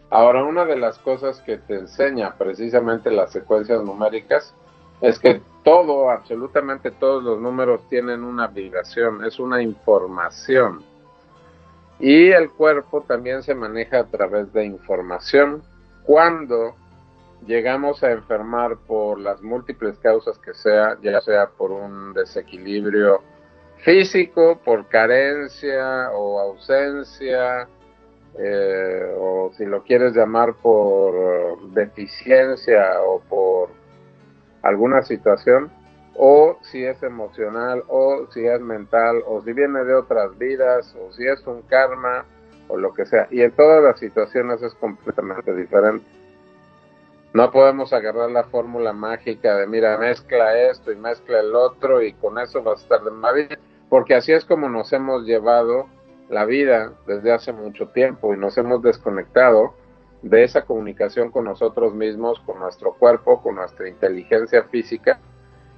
Ahora, 0.10 0.43
una 0.43 0.65
de 0.65 0.75
las 0.75 0.98
cosas 0.98 1.41
que 1.41 1.58
te 1.58 1.75
enseña 1.75 2.36
precisamente 2.36 3.12
las 3.12 3.31
secuencias 3.31 3.84
numéricas 3.84 4.55
es 5.01 5.19
que 5.19 5.41
todo, 5.63 6.10
absolutamente 6.10 6.89
todos 6.89 7.24
los 7.24 7.39
números 7.39 7.88
tienen 7.89 8.24
una 8.24 8.48
vibración, 8.48 9.24
es 9.24 9.39
una 9.39 9.62
información. 9.62 10.84
Y 12.00 12.29
el 12.31 12.50
cuerpo 12.50 13.01
también 13.01 13.43
se 13.43 13.53
maneja 13.53 14.00
a 14.00 14.05
través 14.05 14.51
de 14.53 14.65
información. 14.65 15.62
Cuando 16.03 16.74
llegamos 17.46 18.03
a 18.03 18.12
enfermar 18.12 18.77
por 18.77 19.19
las 19.19 19.41
múltiples 19.41 20.00
causas 20.00 20.39
que 20.39 20.53
sea, 20.55 20.98
ya 21.01 21.22
sea 21.22 21.50
por 21.50 21.72
un 21.72 22.13
desequilibrio 22.13 23.22
físico, 23.83 24.59
por 24.63 24.88
carencia 24.88 26.12
o 26.12 26.39
ausencia, 26.39 27.67
eh, 28.38 29.15
o 29.17 29.51
si 29.57 29.65
lo 29.65 29.83
quieres 29.83 30.13
llamar 30.13 30.53
por 30.55 31.71
deficiencia 31.71 33.01
o 33.01 33.19
por 33.21 33.69
alguna 34.62 35.01
situación, 35.03 35.71
o 36.15 36.57
si 36.62 36.83
es 36.83 37.01
emocional, 37.01 37.83
o 37.88 38.27
si 38.31 38.45
es 38.45 38.59
mental, 38.59 39.24
o 39.25 39.41
si 39.41 39.53
viene 39.53 39.83
de 39.83 39.95
otras 39.95 40.38
vidas, 40.38 40.95
o 40.95 41.13
si 41.13 41.25
es 41.25 41.45
un 41.48 41.62
karma, 41.63 42.25
o 42.67 42.77
lo 42.77 42.93
que 42.93 43.05
sea. 43.05 43.27
Y 43.31 43.41
en 43.41 43.51
todas 43.51 43.83
las 43.83 44.00
situaciones 44.00 44.62
es 44.62 44.74
completamente 44.75 45.55
diferente. 45.55 46.05
No 47.33 47.51
podemos 47.51 47.93
agarrar 47.93 48.31
la 48.31 48.43
fórmula 48.45 48.91
mágica 48.91 49.55
de, 49.55 49.67
mira, 49.67 49.98
mezcla 49.98 50.57
esto 50.57 50.91
y 50.91 50.95
mezcla 50.95 51.39
el 51.39 51.55
otro 51.55 52.01
y 52.01 52.13
con 52.13 52.39
eso 52.39 52.63
vas 52.63 52.79
a 52.79 52.83
estar 52.83 53.03
de 53.03 53.12
maravilla, 53.12 53.59
porque 53.89 54.15
así 54.15 54.31
es 54.31 54.46
como 54.46 54.69
nos 54.69 54.93
hemos 54.93 55.25
llevado 55.25 55.88
la 56.29 56.46
vida 56.46 56.93
desde 57.08 57.31
hace 57.31 57.53
mucho 57.53 57.88
tiempo 57.89 58.34
y 58.34 58.38
nos 58.38 58.58
hemos 58.58 58.81
desconectado 58.81 59.74
de 60.22 60.43
esa 60.43 60.65
comunicación 60.65 61.31
con 61.31 61.46
nosotros 61.46 61.93
mismos, 61.93 62.39
con 62.41 62.60
nuestro 62.60 62.93
cuerpo, 62.93 63.41
con 63.41 63.55
nuestra 63.55 63.88
inteligencia 63.88 64.63
física 64.63 65.19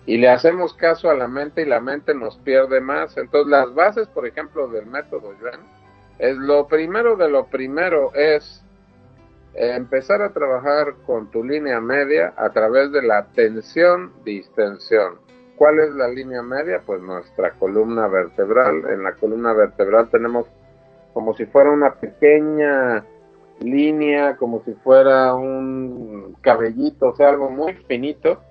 y 0.06 0.18
le 0.18 0.30
hacemos 0.30 0.74
caso 0.74 1.10
a 1.10 1.14
la 1.14 1.28
mente 1.28 1.62
y 1.62 1.66
la 1.66 1.80
mente 1.80 2.14
nos 2.14 2.38
pierde 2.38 2.82
más. 2.82 3.18
Entonces 3.18 3.50
las 3.50 3.74
bases, 3.74 4.08
por 4.08 4.26
ejemplo, 4.26 4.68
del 4.68 4.88
método 4.88 5.34
Yuan, 5.40 5.62
es 6.20 6.36
lo 6.38 6.68
primero 6.68 7.16
de 7.16 7.30
lo 7.30 7.46
primero 7.46 8.14
es 8.14 8.64
empezar 9.54 10.22
a 10.22 10.34
trabajar 10.34 10.96
con 11.06 11.30
tu 11.30 11.44
línea 11.44 11.82
media 11.82 12.34
a 12.38 12.50
través 12.50 12.92
de 12.92 13.02
la 13.04 13.28
tensión-distensión. 13.28 15.20
¿Cuál 15.62 15.78
es 15.78 15.94
la 15.94 16.08
línea 16.08 16.42
media? 16.42 16.82
Pues 16.84 17.04
nuestra 17.04 17.52
columna 17.52 18.08
vertebral. 18.08 18.84
En 18.90 19.04
la 19.04 19.14
columna 19.14 19.54
vertebral 19.54 20.10
tenemos 20.10 20.48
como 21.14 21.36
si 21.36 21.46
fuera 21.46 21.70
una 21.70 21.94
pequeña 21.94 23.06
línea, 23.60 24.38
como 24.38 24.64
si 24.64 24.74
fuera 24.74 25.36
un 25.36 26.36
cabellito, 26.42 27.10
o 27.10 27.16
sea, 27.16 27.30
algo 27.30 27.52
muy 27.52 27.74
finito, 27.74 28.42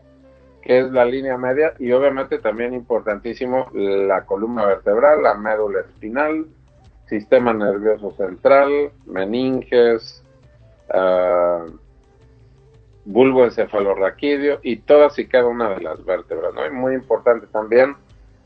que 0.62 0.79
es 0.79 0.93
la 0.93 1.05
línea 1.05 1.37
media, 1.37 1.75
y 1.81 1.90
obviamente 1.90 2.38
también 2.38 2.75
importantísimo 2.75 3.67
la 3.75 4.25
columna 4.25 4.64
vertebral, 4.64 5.25
la 5.25 5.35
médula 5.35 5.81
espinal, 5.81 6.47
sistema 7.07 7.52
nervioso 7.52 8.12
central, 8.12 8.93
meninges, 9.07 10.23
uh, 10.95 11.76
bulbo 13.04 13.45
encefalorraquídeo 13.45 14.61
y 14.62 14.76
todas 14.76 15.19
y 15.19 15.26
cada 15.26 15.47
una 15.47 15.71
de 15.71 15.80
las 15.80 16.04
vértebras, 16.04 16.54
¿no? 16.54 16.66
Y 16.66 16.71
muy 16.71 16.95
importante 16.95 17.47
también 17.47 17.97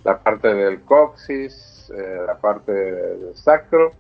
la 0.04 0.18
parte 0.18 0.54
del 0.54 0.82
coxis, 0.82 1.90
eh, 1.96 2.22
la 2.26 2.36
parte 2.36 2.72
del 2.72 3.34
sacro, 3.34 3.92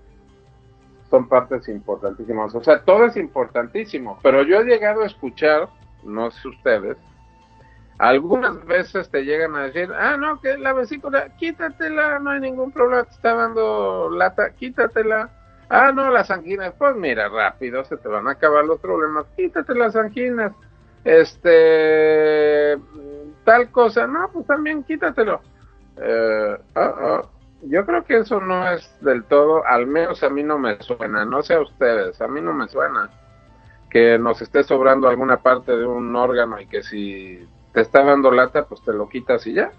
son 1.10 1.28
partes 1.28 1.68
importantísimas. 1.68 2.54
O 2.54 2.62
sea, 2.62 2.80
todo 2.82 3.06
es 3.06 3.16
importantísimo, 3.16 4.18
pero 4.22 4.42
yo 4.42 4.60
he 4.60 4.64
llegado 4.64 5.02
a 5.02 5.06
escuchar, 5.06 5.68
no 6.02 6.30
sé 6.30 6.48
ustedes, 6.48 6.96
algunas 7.98 8.64
veces 8.66 9.08
te 9.10 9.24
llegan 9.24 9.54
a 9.54 9.64
decir, 9.64 9.90
ah, 9.96 10.16
no, 10.16 10.40
que 10.40 10.58
la 10.58 10.72
vesícula, 10.72 11.28
quítatela, 11.36 12.18
no 12.18 12.30
hay 12.30 12.40
ningún 12.40 12.72
problema, 12.72 13.04
te 13.04 13.10
está 13.10 13.34
dando 13.34 14.10
lata, 14.10 14.50
quítatela 14.50 15.30
Ah, 15.76 15.90
no, 15.90 16.08
las 16.08 16.30
anginas. 16.30 16.72
Pues 16.78 16.94
mira, 16.94 17.28
rápido, 17.28 17.84
se 17.84 17.96
te 17.96 18.06
van 18.06 18.28
a 18.28 18.32
acabar 18.32 18.64
los 18.64 18.78
problemas. 18.78 19.26
Quítate 19.36 19.74
las 19.74 19.96
anginas. 19.96 20.52
Este, 21.02 22.78
tal 23.44 23.70
cosa. 23.72 24.06
No, 24.06 24.30
pues 24.32 24.46
también 24.46 24.84
quítatelo. 24.84 25.40
Eh, 25.96 26.56
Yo 27.62 27.84
creo 27.86 28.04
que 28.04 28.18
eso 28.18 28.40
no 28.40 28.70
es 28.70 28.88
del 29.00 29.24
todo, 29.24 29.66
al 29.66 29.88
menos 29.88 30.22
a 30.22 30.30
mí 30.30 30.44
no 30.44 30.58
me 30.58 30.80
suena. 30.80 31.24
No 31.24 31.42
sé 31.42 31.54
a 31.54 31.62
ustedes, 31.62 32.20
a 32.20 32.28
mí 32.28 32.40
no 32.40 32.52
me 32.52 32.68
suena 32.68 33.10
que 33.90 34.16
nos 34.16 34.42
esté 34.42 34.62
sobrando 34.62 35.08
alguna 35.08 35.38
parte 35.38 35.76
de 35.76 35.86
un 35.86 36.14
órgano 36.14 36.60
y 36.60 36.66
que 36.66 36.84
si 36.84 37.48
te 37.72 37.80
está 37.80 38.04
dando 38.04 38.30
lata, 38.30 38.66
pues 38.66 38.80
te 38.82 38.92
lo 38.92 39.08
quitas 39.08 39.44
y 39.48 39.54
ya. 39.54 39.72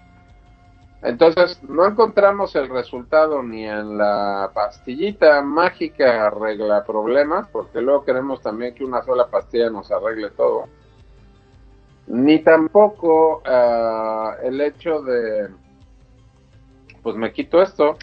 Entonces, 1.06 1.62
no 1.62 1.86
encontramos 1.86 2.56
el 2.56 2.68
resultado 2.68 3.44
ni 3.44 3.64
en 3.64 3.96
la 3.96 4.50
pastillita 4.56 5.40
mágica 5.44 6.26
arregla 6.26 6.84
problemas, 6.84 7.48
porque 7.50 7.80
luego 7.80 8.04
queremos 8.04 8.42
también 8.42 8.74
que 8.74 8.84
una 8.84 9.04
sola 9.04 9.28
pastilla 9.28 9.70
nos 9.70 9.92
arregle 9.92 10.32
todo. 10.32 10.66
Ni 12.08 12.40
tampoco 12.40 13.44
uh, 13.46 14.48
el 14.48 14.60
hecho 14.62 15.04
de, 15.04 15.50
pues 17.04 17.16
me 17.16 17.32
quito 17.32 17.62
esto, 17.62 17.98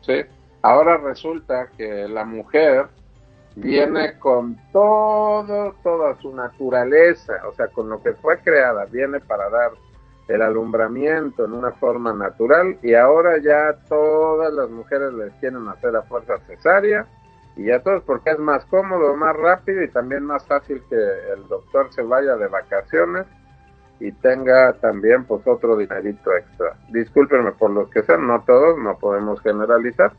¿sí? 0.00 0.22
Ahora 0.62 0.96
resulta 0.96 1.68
que 1.76 2.08
la 2.08 2.24
mujer 2.24 2.86
viene 3.56 4.18
con 4.18 4.58
todo, 4.72 5.74
toda 5.82 6.18
su 6.22 6.34
naturaleza, 6.34 7.46
o 7.46 7.52
sea, 7.52 7.68
con 7.68 7.90
lo 7.90 8.02
que 8.02 8.14
fue 8.14 8.38
creada, 8.38 8.86
viene 8.86 9.20
para 9.20 9.50
dar 9.50 9.72
el 10.28 10.42
alumbramiento 10.42 11.44
en 11.44 11.52
una 11.52 11.72
forma 11.72 12.12
natural 12.12 12.78
y 12.82 12.94
ahora 12.94 13.38
ya 13.38 13.76
todas 13.88 14.52
las 14.52 14.70
mujeres 14.70 15.12
les 15.14 15.32
quieren 15.34 15.66
hacer 15.68 15.96
a 15.96 16.02
fuerza 16.02 16.38
cesárea 16.46 17.06
y 17.56 17.64
ya 17.64 17.82
todos 17.82 18.02
porque 18.04 18.30
es 18.30 18.38
más 18.38 18.64
cómodo, 18.66 19.14
más 19.16 19.36
rápido 19.36 19.82
y 19.82 19.88
también 19.88 20.24
más 20.24 20.46
fácil 20.46 20.82
que 20.88 20.96
el 20.96 21.46
doctor 21.48 21.92
se 21.92 22.02
vaya 22.02 22.36
de 22.36 22.46
vacaciones 22.46 23.26
y 24.00 24.10
tenga 24.12 24.72
también 24.74 25.24
pues 25.24 25.46
otro 25.46 25.76
dinerito 25.76 26.34
extra. 26.34 26.76
Discúlpenme 26.88 27.52
por 27.52 27.70
los 27.70 27.88
que 27.90 28.02
sean, 28.02 28.26
no 28.26 28.42
todos, 28.44 28.78
no 28.78 28.98
podemos 28.98 29.40
generalizar, 29.42 30.12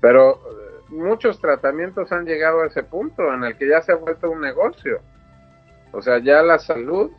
pero 0.00 0.34
eh, 0.34 0.80
muchos 0.90 1.40
tratamientos 1.40 2.12
han 2.12 2.26
llegado 2.26 2.60
a 2.60 2.66
ese 2.66 2.82
punto 2.82 3.32
en 3.32 3.44
el 3.44 3.56
que 3.56 3.68
ya 3.68 3.82
se 3.82 3.92
ha 3.92 3.96
vuelto 3.96 4.30
un 4.30 4.40
negocio. 4.40 5.00
O 5.92 6.02
sea, 6.02 6.18
ya 6.18 6.42
la 6.42 6.58
salud 6.58 7.10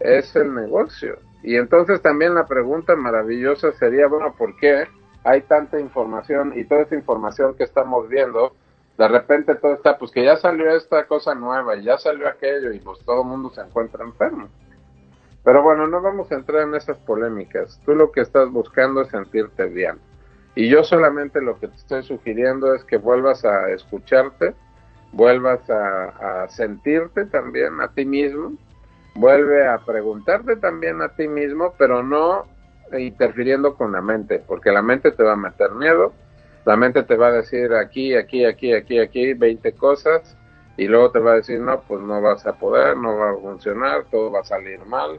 es 0.00 0.34
el 0.36 0.54
negocio. 0.54 1.18
Y 1.42 1.56
entonces 1.56 2.02
también 2.02 2.34
la 2.34 2.46
pregunta 2.46 2.96
maravillosa 2.96 3.72
sería, 3.72 4.08
bueno, 4.08 4.34
¿por 4.36 4.56
qué 4.56 4.88
hay 5.24 5.42
tanta 5.42 5.78
información 5.80 6.52
y 6.56 6.64
toda 6.64 6.82
esa 6.82 6.94
información 6.94 7.54
que 7.54 7.64
estamos 7.64 8.08
viendo, 8.08 8.54
de 8.96 9.08
repente 9.08 9.54
todo 9.56 9.74
está, 9.74 9.98
pues 9.98 10.10
que 10.10 10.24
ya 10.24 10.36
salió 10.36 10.70
esta 10.70 11.06
cosa 11.06 11.34
nueva 11.34 11.76
y 11.76 11.84
ya 11.84 11.98
salió 11.98 12.28
aquello 12.28 12.72
y 12.72 12.78
pues 12.78 13.00
todo 13.04 13.22
el 13.22 13.28
mundo 13.28 13.50
se 13.50 13.60
encuentra 13.60 14.04
enfermo. 14.04 14.48
Pero 15.44 15.62
bueno, 15.62 15.86
no 15.86 16.00
vamos 16.00 16.30
a 16.32 16.36
entrar 16.36 16.62
en 16.62 16.74
esas 16.74 16.98
polémicas. 16.98 17.80
Tú 17.84 17.94
lo 17.94 18.10
que 18.10 18.20
estás 18.20 18.50
buscando 18.50 19.02
es 19.02 19.08
sentirte 19.08 19.66
bien. 19.66 19.98
Y 20.56 20.68
yo 20.68 20.82
solamente 20.82 21.40
lo 21.40 21.58
que 21.60 21.68
te 21.68 21.76
estoy 21.76 22.02
sugiriendo 22.02 22.74
es 22.74 22.82
que 22.84 22.96
vuelvas 22.96 23.44
a 23.44 23.70
escucharte, 23.70 24.54
vuelvas 25.12 25.68
a 25.70 26.46
sentirte 26.48 27.26
también 27.26 27.80
a 27.80 27.88
ti 27.88 28.04
mismo 28.04 28.54
vuelve 29.16 29.66
a 29.66 29.78
preguntarte 29.78 30.56
también 30.56 31.02
a 31.02 31.08
ti 31.08 31.28
mismo, 31.28 31.74
pero 31.78 32.02
no 32.02 32.46
interfiriendo 32.96 33.74
con 33.74 33.92
la 33.92 34.00
mente, 34.00 34.42
porque 34.46 34.70
la 34.70 34.82
mente 34.82 35.10
te 35.10 35.22
va 35.22 35.32
a 35.32 35.36
meter 35.36 35.72
miedo, 35.72 36.12
la 36.64 36.76
mente 36.76 37.02
te 37.02 37.16
va 37.16 37.28
a 37.28 37.32
decir 37.32 37.72
aquí, 37.74 38.14
aquí, 38.14 38.44
aquí, 38.44 38.72
aquí, 38.72 38.98
aquí, 38.98 39.34
20 39.34 39.72
cosas, 39.72 40.36
y 40.76 40.86
luego 40.86 41.10
te 41.10 41.18
va 41.18 41.32
a 41.32 41.36
decir, 41.36 41.60
no, 41.60 41.80
pues 41.82 42.00
no 42.02 42.20
vas 42.20 42.46
a 42.46 42.52
poder, 42.52 42.96
no 42.96 43.16
va 43.16 43.30
a 43.30 43.36
funcionar, 43.36 44.04
todo 44.10 44.30
va 44.30 44.40
a 44.40 44.44
salir 44.44 44.84
mal. 44.86 45.18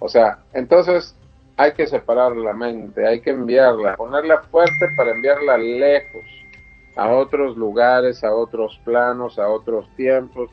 O 0.00 0.08
sea, 0.08 0.38
entonces 0.52 1.16
hay 1.56 1.72
que 1.72 1.86
separar 1.86 2.36
la 2.36 2.52
mente, 2.52 3.06
hay 3.06 3.20
que 3.20 3.30
enviarla, 3.30 3.96
ponerla 3.96 4.42
fuerte 4.42 4.88
para 4.96 5.12
enviarla 5.12 5.56
lejos, 5.56 6.24
a 6.96 7.10
otros 7.10 7.56
lugares, 7.56 8.22
a 8.22 8.34
otros 8.34 8.80
planos, 8.84 9.38
a 9.38 9.48
otros 9.48 9.88
tiempos, 9.96 10.50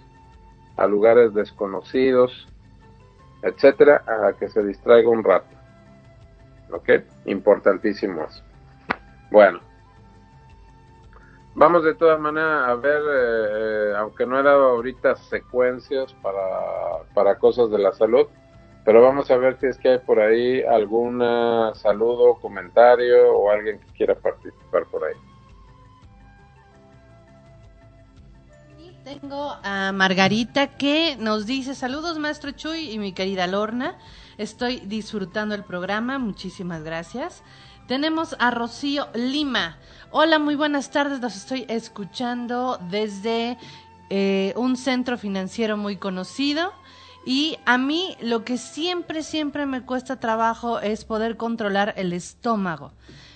a 0.78 0.88
lugares 0.88 1.34
desconocidos, 1.34 2.48
etcétera, 3.46 4.04
a 4.08 4.34
que 4.34 4.50
se 4.50 4.64
distraiga 4.64 5.10
un 5.10 5.24
rato. 5.24 5.48
¿Ok? 6.72 6.90
Importantísimo 7.26 8.24
eso. 8.24 8.44
Bueno. 9.32 9.60
Vamos 11.54 11.86
de 11.86 11.94
todas 11.94 12.20
maneras 12.20 12.68
a 12.68 12.76
ver, 12.76 13.02
eh, 13.08 13.94
aunque 13.98 14.26
no 14.26 14.44
dado 14.44 14.72
ahorita 14.72 15.16
secuencias 15.16 16.12
para, 16.22 17.04
para 17.14 17.40
cosas 17.40 17.70
de 17.70 17.78
la 17.78 17.94
salud, 17.94 18.28
pero 18.84 19.02
vamos 19.02 19.32
a 19.32 19.38
ver 19.38 19.58
si 19.60 19.68
es 19.68 19.78
que 19.78 19.90
hay 19.90 20.00
por 20.00 20.20
ahí 20.20 20.62
algún 20.64 21.20
saludo, 21.76 22.36
comentario 22.42 23.32
o 23.32 23.50
alguien 23.50 23.80
que 23.80 23.94
quiera 23.94 24.16
participar 24.16 24.86
por 24.92 25.06
ahí. 25.06 25.16
Tengo 29.06 29.56
a 29.62 29.92
Margarita 29.92 30.78
que 30.78 31.16
nos 31.20 31.46
dice 31.46 31.76
saludos 31.76 32.18
maestro 32.18 32.50
Chuy 32.50 32.90
y 32.90 32.98
mi 32.98 33.14
querida 33.14 33.46
Lorna. 33.46 34.00
Estoy 34.40 34.80
disfrutando 34.80 35.54
el 35.54 35.64
programa, 35.64 36.18
muchísimas 36.18 36.82
gracias. 36.82 37.44
Tenemos 37.88 38.36
a 38.40 38.50
Rocío 38.50 39.08
Lima. 39.14 39.78
Hola, 40.10 40.40
muy 40.40 40.56
buenas 40.56 40.90
tardes, 40.90 41.22
los 41.22 41.36
estoy 41.36 41.68
escuchando 41.70 42.80
desde 42.90 43.60
eh, 44.10 44.54
un 44.56 44.76
centro 44.76 45.20
financiero 45.20 45.78
muy 45.78 45.98
conocido. 45.98 46.74
Y 47.28 47.60
a 47.68 47.78
mí 47.78 48.18
lo 48.22 48.44
que 48.44 48.58
siempre, 48.58 49.22
siempre 49.22 49.68
me 49.68 49.84
cuesta 49.84 50.20
trabajo 50.20 50.80
es 50.80 51.06
poder 51.06 51.38
controlar 51.38 51.94
el 51.96 52.12
estómago. 52.12 52.92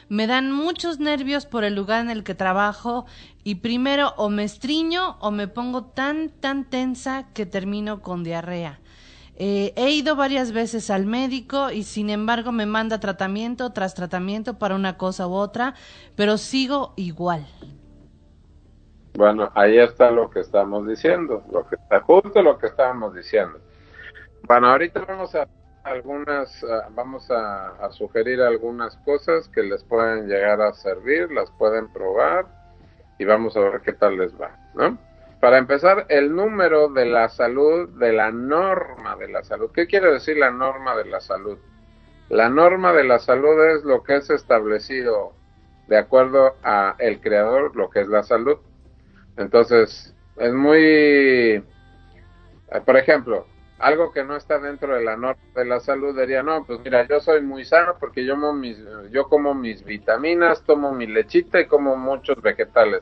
Me 0.09 0.25
dan 0.25 0.51
muchos 0.51 0.99
nervios 0.99 1.45
por 1.45 1.63
el 1.63 1.75
lugar 1.75 2.01
en 2.01 2.09
el 2.09 2.23
que 2.23 2.33
trabajo 2.33 3.05
y 3.43 3.55
primero 3.55 4.13
o 4.17 4.29
me 4.29 4.43
estriño 4.43 5.17
o 5.19 5.29
me 5.29 5.47
pongo 5.47 5.85
tan, 5.85 6.29
tan 6.29 6.65
tensa 6.67 7.27
que 7.33 7.45
termino 7.45 8.01
con 8.01 8.23
diarrea. 8.23 8.79
Eh, 9.35 9.71
he 9.77 9.91
ido 9.91 10.15
varias 10.15 10.51
veces 10.51 10.89
al 10.89 11.05
médico 11.05 11.71
y 11.71 11.83
sin 11.83 12.09
embargo 12.09 12.51
me 12.51 12.65
manda 12.65 12.99
tratamiento 12.99 13.71
tras 13.71 13.93
tratamiento 13.93 14.57
para 14.57 14.75
una 14.75 14.97
cosa 14.97 15.27
u 15.27 15.33
otra, 15.33 15.75
pero 16.15 16.37
sigo 16.37 16.93
igual. 16.97 17.45
Bueno, 19.13 19.51
ahí 19.53 19.77
está 19.77 20.11
lo 20.11 20.29
que 20.29 20.39
estamos 20.39 20.87
diciendo, 20.87 21.43
lo 21.51 21.67
que 21.67 21.75
está 21.75 22.01
justo 22.01 22.41
lo 22.41 22.57
que 22.57 22.67
estábamos 22.67 23.13
diciendo. 23.13 23.59
Bueno, 24.43 24.67
ahorita 24.69 25.05
vamos 25.07 25.33
a 25.35 25.47
algunas, 25.89 26.63
ah, 26.63 26.87
vamos 26.91 27.29
a, 27.31 27.89
sugerir 27.91 28.41
algunas 28.41 28.95
cosas 28.97 29.49
que 29.49 29.63
les 29.63 29.83
pueden 29.83 30.27
llegar 30.27 30.61
a 30.61 30.73
servir, 30.73 31.31
las 31.31 31.49
pueden 31.51 31.91
probar 31.91 32.45
y 33.17 33.25
vamos 33.25 33.57
a 33.57 33.61
ver 33.61 33.81
qué 33.81 33.93
tal 33.93 34.17
les 34.17 34.39
va, 34.39 34.55
¿no? 34.75 34.97
Para 35.41 35.57
empezar, 35.57 36.05
el 36.09 36.35
número 36.35 36.89
de 36.89 37.05
la 37.05 37.29
salud, 37.29 37.89
de 37.97 38.11
la 38.11 38.29
norma 38.31 39.15
de 39.15 39.29
la 39.29 39.43
salud. 39.43 39.71
¿Qué 39.73 39.87
quiere 39.87 40.11
decir 40.11 40.37
la 40.37 40.51
norma 40.51 40.97
de 40.97 41.05
la 41.05 41.21
salud? 41.21 41.57
La 42.27 42.49
norma 42.49 42.91
de 42.93 43.05
la 43.05 43.19
salud 43.19 43.59
es 43.75 43.83
lo 43.83 44.03
que 44.03 44.17
es 44.17 44.29
establecido 44.29 45.33
de 45.87 45.97
acuerdo 45.97 46.55
a 46.61 46.95
el 46.99 47.21
creador, 47.21 47.75
lo 47.75 47.89
que 47.89 48.01
es 48.01 48.07
la 48.07 48.23
salud. 48.23 48.57
Entonces, 49.37 50.13
es 50.35 50.53
muy, 50.53 50.83
eh, 50.83 51.63
por 52.85 52.97
ejemplo, 52.97 53.47
algo 53.79 54.11
que 54.11 54.23
no 54.23 54.35
está 54.35 54.59
dentro 54.59 54.93
de 54.93 55.03
la 55.03 55.15
norma 55.15 55.41
de 55.55 55.65
la 55.65 55.79
salud 55.79 56.17
diría, 56.17 56.43
no, 56.43 56.65
pues 56.65 56.79
mira, 56.83 57.07
yo 57.07 57.19
soy 57.21 57.41
muy 57.41 57.63
sano 57.63 57.95
porque 57.99 58.25
yo, 58.25 58.35
como 58.35 58.53
mis, 58.53 58.77
yo 59.11 59.29
como 59.29 59.53
mis 59.53 59.83
vitaminas, 59.85 60.63
tomo 60.63 60.91
mi 60.91 61.07
lechita 61.07 61.61
y 61.61 61.65
como 61.65 61.95
muchos 61.95 62.41
vegetales. 62.41 63.01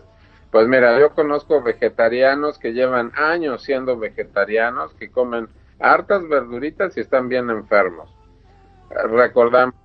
Pues 0.52 0.68
mira, 0.68 0.98
yo 1.00 1.10
conozco 1.12 1.62
vegetarianos 1.62 2.60
que 2.60 2.74
llevan 2.74 3.12
años 3.16 3.64
siendo 3.64 3.98
vegetarianos, 3.98 4.94
que 4.94 5.10
comen 5.10 5.50
hartas 5.80 6.28
verduritas 6.28 6.96
y 6.96 7.02
están 7.02 7.28
bien 7.28 7.50
enfermos. 7.50 8.14
Recordamos, 8.90 9.76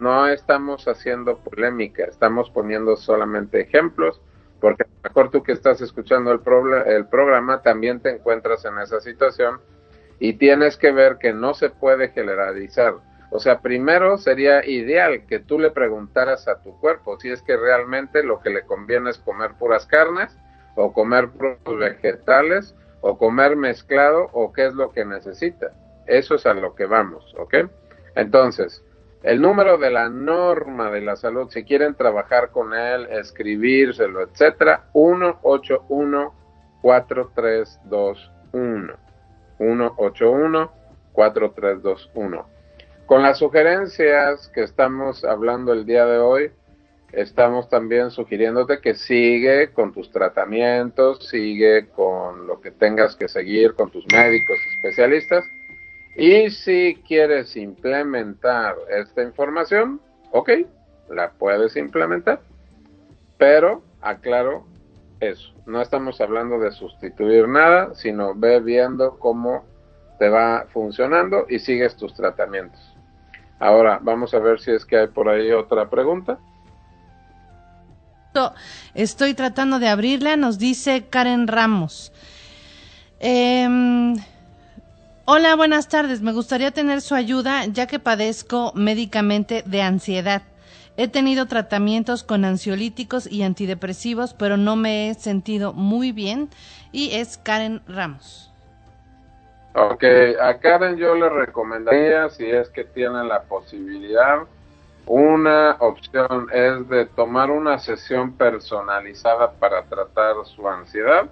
no 0.00 0.28
estamos 0.28 0.86
haciendo 0.86 1.38
polémica, 1.38 2.04
estamos 2.04 2.50
poniendo 2.50 2.96
solamente 2.96 3.60
ejemplos, 3.60 4.20
porque 4.60 4.84
mejor 5.02 5.30
tú 5.30 5.42
que 5.42 5.52
estás 5.52 5.80
escuchando 5.80 6.30
el, 6.30 6.40
el 6.86 7.06
programa 7.06 7.62
también 7.62 8.00
te 8.00 8.10
encuentras 8.10 8.64
en 8.64 8.78
esa 8.78 9.00
situación 9.00 9.60
y 10.22 10.32
tienes 10.34 10.76
que 10.76 10.92
ver 10.92 11.18
que 11.18 11.32
no 11.32 11.52
se 11.52 11.68
puede 11.68 12.10
generalizar. 12.10 12.94
O 13.30 13.40
sea, 13.40 13.60
primero 13.60 14.18
sería 14.18 14.64
ideal 14.64 15.26
que 15.26 15.40
tú 15.40 15.58
le 15.58 15.72
preguntaras 15.72 16.46
a 16.46 16.62
tu 16.62 16.78
cuerpo 16.78 17.18
si 17.18 17.28
es 17.28 17.42
que 17.42 17.56
realmente 17.56 18.22
lo 18.22 18.40
que 18.40 18.50
le 18.50 18.62
conviene 18.62 19.10
es 19.10 19.18
comer 19.18 19.54
puras 19.58 19.84
carnes 19.84 20.38
o 20.76 20.92
comer 20.92 21.30
puros 21.30 21.58
vegetales 21.76 22.76
o 23.00 23.18
comer 23.18 23.56
mezclado 23.56 24.30
o 24.32 24.52
qué 24.52 24.66
es 24.66 24.74
lo 24.74 24.92
que 24.92 25.04
necesita. 25.04 25.72
Eso 26.06 26.36
es 26.36 26.46
a 26.46 26.54
lo 26.54 26.76
que 26.76 26.86
vamos, 26.86 27.34
¿ok? 27.36 27.54
Entonces, 28.14 28.84
el 29.24 29.40
número 29.40 29.76
de 29.76 29.90
la 29.90 30.08
norma 30.08 30.92
de 30.92 31.00
la 31.00 31.16
salud, 31.16 31.50
si 31.50 31.64
quieren 31.64 31.96
trabajar 31.96 32.52
con 32.52 32.74
él, 32.74 33.08
escribírselo, 33.10 34.22
etcétera, 34.22 34.84
181 34.92 36.32
4321. 36.80 39.02
181-4321. 39.62 42.44
Con 43.06 43.22
las 43.22 43.38
sugerencias 43.38 44.48
que 44.48 44.62
estamos 44.62 45.24
hablando 45.24 45.72
el 45.72 45.86
día 45.86 46.06
de 46.06 46.18
hoy, 46.18 46.52
estamos 47.12 47.68
también 47.68 48.10
sugiriéndote 48.10 48.80
que 48.80 48.94
sigue 48.94 49.72
con 49.72 49.92
tus 49.92 50.10
tratamientos, 50.10 51.28
sigue 51.28 51.88
con 51.90 52.46
lo 52.46 52.60
que 52.60 52.70
tengas 52.70 53.16
que 53.16 53.28
seguir 53.28 53.74
con 53.74 53.90
tus 53.90 54.04
médicos 54.12 54.56
especialistas. 54.76 55.44
Y 56.16 56.50
si 56.50 57.02
quieres 57.06 57.56
implementar 57.56 58.76
esta 58.90 59.22
información, 59.22 60.00
ok, 60.30 60.50
la 61.10 61.32
puedes 61.32 61.76
implementar. 61.76 62.40
Pero, 63.38 63.82
aclaro, 64.00 64.66
eso. 65.22 65.52
No 65.66 65.80
estamos 65.80 66.20
hablando 66.20 66.58
de 66.58 66.72
sustituir 66.72 67.48
nada, 67.48 67.94
sino 67.94 68.34
ve 68.34 68.60
viendo 68.60 69.18
cómo 69.18 69.64
te 70.18 70.28
va 70.28 70.66
funcionando 70.72 71.46
y 71.48 71.58
sigues 71.58 71.96
tus 71.96 72.14
tratamientos. 72.14 72.80
Ahora 73.58 73.98
vamos 74.02 74.34
a 74.34 74.38
ver 74.38 74.60
si 74.60 74.72
es 74.72 74.84
que 74.84 74.98
hay 74.98 75.06
por 75.06 75.28
ahí 75.28 75.52
otra 75.52 75.88
pregunta. 75.88 76.38
Estoy 78.94 79.34
tratando 79.34 79.78
de 79.78 79.88
abrirla, 79.88 80.36
nos 80.36 80.58
dice 80.58 81.04
Karen 81.08 81.46
Ramos. 81.46 82.12
Em, 83.20 84.16
hola, 85.26 85.54
buenas 85.54 85.88
tardes. 85.88 86.22
Me 86.22 86.32
gustaría 86.32 86.70
tener 86.70 87.02
su 87.02 87.14
ayuda 87.14 87.66
ya 87.66 87.86
que 87.86 87.98
padezco 87.98 88.72
médicamente 88.74 89.62
de 89.66 89.82
ansiedad. 89.82 90.42
He 90.96 91.08
tenido 91.08 91.46
tratamientos 91.46 92.22
con 92.22 92.44
ansiolíticos 92.44 93.30
y 93.30 93.42
antidepresivos, 93.42 94.34
pero 94.34 94.56
no 94.56 94.76
me 94.76 95.08
he 95.08 95.14
sentido 95.14 95.72
muy 95.72 96.12
bien. 96.12 96.50
Y 96.92 97.14
es 97.14 97.38
Karen 97.38 97.80
Ramos. 97.88 98.52
Ok, 99.74 100.04
a 100.38 100.58
Karen 100.58 100.96
yo 100.98 101.14
le 101.14 101.30
recomendaría, 101.30 102.28
si 102.28 102.44
es 102.44 102.68
que 102.68 102.84
tiene 102.84 103.24
la 103.24 103.42
posibilidad, 103.44 104.40
una 105.06 105.76
opción 105.80 106.48
es 106.52 106.88
de 106.88 107.06
tomar 107.06 107.50
una 107.50 107.78
sesión 107.78 108.36
personalizada 108.36 109.52
para 109.52 109.84
tratar 109.84 110.34
su 110.44 110.68
ansiedad, 110.68 111.30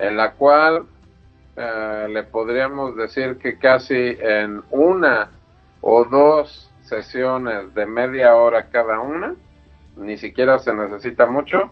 en 0.00 0.16
la 0.16 0.32
cual 0.32 0.84
eh, 1.56 2.06
le 2.10 2.24
podríamos 2.24 2.96
decir 2.96 3.38
que 3.38 3.56
casi 3.56 4.16
en 4.20 4.62
una 4.70 5.30
o 5.80 6.04
dos 6.04 6.69
sesiones 6.90 7.72
de 7.72 7.86
media 7.86 8.34
hora 8.34 8.68
cada 8.70 9.00
una, 9.00 9.34
ni 9.96 10.18
siquiera 10.18 10.58
se 10.58 10.74
necesita 10.74 11.26
mucho, 11.26 11.70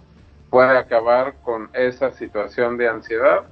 puede 0.48 0.78
acabar 0.78 1.34
con 1.42 1.68
esa 1.74 2.12
situación 2.12 2.78
de 2.78 2.88
ansiedad 2.88 3.42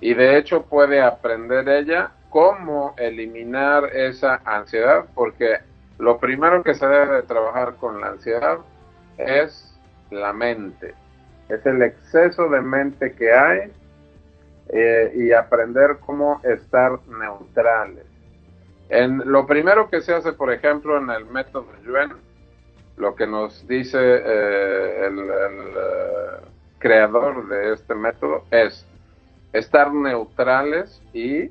y 0.00 0.14
de 0.14 0.36
hecho 0.36 0.64
puede 0.64 1.00
aprender 1.00 1.68
ella 1.68 2.10
cómo 2.28 2.94
eliminar 2.98 3.96
esa 3.96 4.40
ansiedad 4.44 5.06
porque 5.14 5.60
lo 5.98 6.18
primero 6.18 6.62
que 6.62 6.74
se 6.74 6.86
debe 6.86 7.16
de 7.16 7.22
trabajar 7.22 7.76
con 7.76 8.00
la 8.00 8.08
ansiedad 8.08 8.58
es 9.16 9.78
la 10.10 10.32
mente, 10.32 10.94
es 11.48 11.64
el 11.64 11.82
exceso 11.82 12.48
de 12.48 12.60
mente 12.60 13.14
que 13.14 13.32
hay 13.32 13.72
eh, 14.68 15.12
y 15.14 15.32
aprender 15.32 15.98
cómo 16.04 16.40
estar 16.42 16.98
neutrales. 17.06 18.05
En, 18.88 19.18
lo 19.24 19.46
primero 19.46 19.90
que 19.90 20.00
se 20.00 20.14
hace, 20.14 20.32
por 20.32 20.52
ejemplo, 20.52 20.98
en 20.98 21.10
el 21.10 21.24
método 21.26 21.66
Yuen, 21.84 22.12
lo 22.96 23.14
que 23.14 23.26
nos 23.26 23.66
dice 23.66 23.98
eh, 24.00 25.06
el, 25.06 25.18
eh, 25.18 26.46
creador 26.78 27.48
de 27.48 27.72
este 27.72 27.94
método 27.94 28.44
es 28.50 28.86
estar 29.52 29.92
neutrales 29.92 31.02
y 31.12 31.50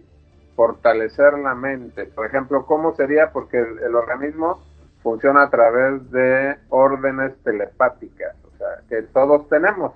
fortalecer 0.56 1.38
la 1.40 1.54
mente. 1.54 2.06
Por 2.06 2.26
ejemplo, 2.26 2.66
¿cómo 2.66 2.96
sería? 2.96 3.32
Porque 3.32 3.60
el, 3.60 3.96
organismo 3.96 4.64
funciona 5.04 5.44
a 5.44 5.50
través 5.50 6.10
de 6.12 6.56
órdenes 6.70 7.36
telepáticas, 7.44 8.36
o 8.46 8.58
sea, 8.58 8.68
que 8.88 9.04
todos 9.04 9.48
tenemos. 9.50 9.94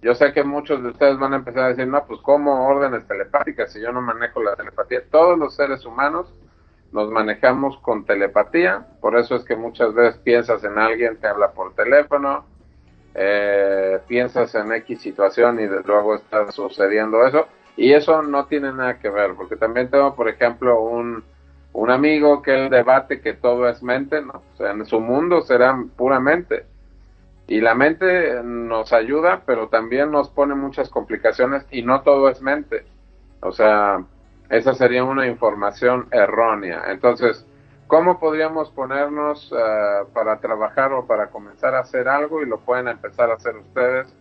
Yo 0.00 0.14
sé 0.14 0.32
que 0.32 0.42
muchos 0.42 0.82
de 0.82 0.90
ustedes 0.90 1.18
van 1.18 1.32
a 1.32 1.36
empezar 1.36 1.64
a 1.64 1.68
decir, 1.68 1.86
no, 1.86 2.04
pues 2.06 2.20
¿cómo 2.22 2.66
órdenes 2.66 3.06
telepáticas 3.06 3.72
si 3.72 3.80
yo 3.80 3.92
no 3.92 4.00
manejo 4.00 4.42
la 4.42 4.56
telepatía? 4.56 5.02
Todos 5.10 5.38
los 5.38 5.54
seres 5.54 5.84
humanos 5.84 6.32
nos 6.92 7.10
manejamos 7.10 7.78
con 7.78 8.04
telepatía, 8.04 8.86
por 9.00 9.16
eso 9.18 9.34
es 9.34 9.44
que 9.44 9.56
muchas 9.56 9.94
veces 9.94 10.20
piensas 10.20 10.62
en 10.64 10.78
alguien, 10.78 11.16
te 11.16 11.26
habla 11.26 11.52
por 11.52 11.74
teléfono, 11.74 12.44
eh, 13.14 13.98
piensas 14.06 14.54
en 14.54 14.72
X 14.72 15.00
situación 15.00 15.58
y 15.60 15.66
luego 15.66 16.14
está 16.14 16.50
sucediendo 16.52 17.26
eso, 17.26 17.46
y 17.76 17.92
eso 17.92 18.22
no 18.22 18.46
tiene 18.46 18.72
nada 18.72 18.98
que 18.98 19.08
ver, 19.08 19.34
porque 19.34 19.56
también 19.56 19.90
tengo, 19.90 20.14
por 20.14 20.28
ejemplo, 20.28 20.80
un, 20.80 21.24
un 21.72 21.90
amigo 21.90 22.42
que 22.42 22.54
él 22.54 22.70
debate 22.70 23.20
que 23.20 23.32
todo 23.32 23.68
es 23.68 23.82
mente, 23.82 24.20
¿no? 24.20 24.42
O 24.52 24.56
sea, 24.56 24.72
en 24.72 24.84
su 24.84 25.00
mundo 25.00 25.40
será 25.42 25.74
puramente. 25.96 26.66
Y 27.48 27.60
la 27.60 27.74
mente 27.74 28.42
nos 28.44 28.92
ayuda, 28.92 29.42
pero 29.46 29.68
también 29.68 30.10
nos 30.10 30.28
pone 30.30 30.54
muchas 30.54 30.88
complicaciones 30.90 31.66
y 31.70 31.82
no 31.82 32.02
todo 32.02 32.28
es 32.28 32.40
mente. 32.40 32.84
O 33.40 33.52
sea, 33.52 34.04
esa 34.52 34.74
sería 34.74 35.02
una 35.02 35.26
información 35.26 36.08
errónea. 36.10 36.82
Entonces, 36.88 37.46
¿cómo 37.86 38.20
podríamos 38.20 38.70
ponernos 38.70 39.50
eh, 39.50 40.04
para 40.12 40.40
trabajar 40.40 40.92
o 40.92 41.06
para 41.06 41.28
comenzar 41.28 41.74
a 41.74 41.80
hacer 41.80 42.06
algo? 42.06 42.42
Y 42.42 42.46
lo 42.46 42.60
pueden 42.60 42.86
empezar 42.86 43.30
a 43.30 43.36
hacer 43.36 43.56
ustedes. 43.56 44.14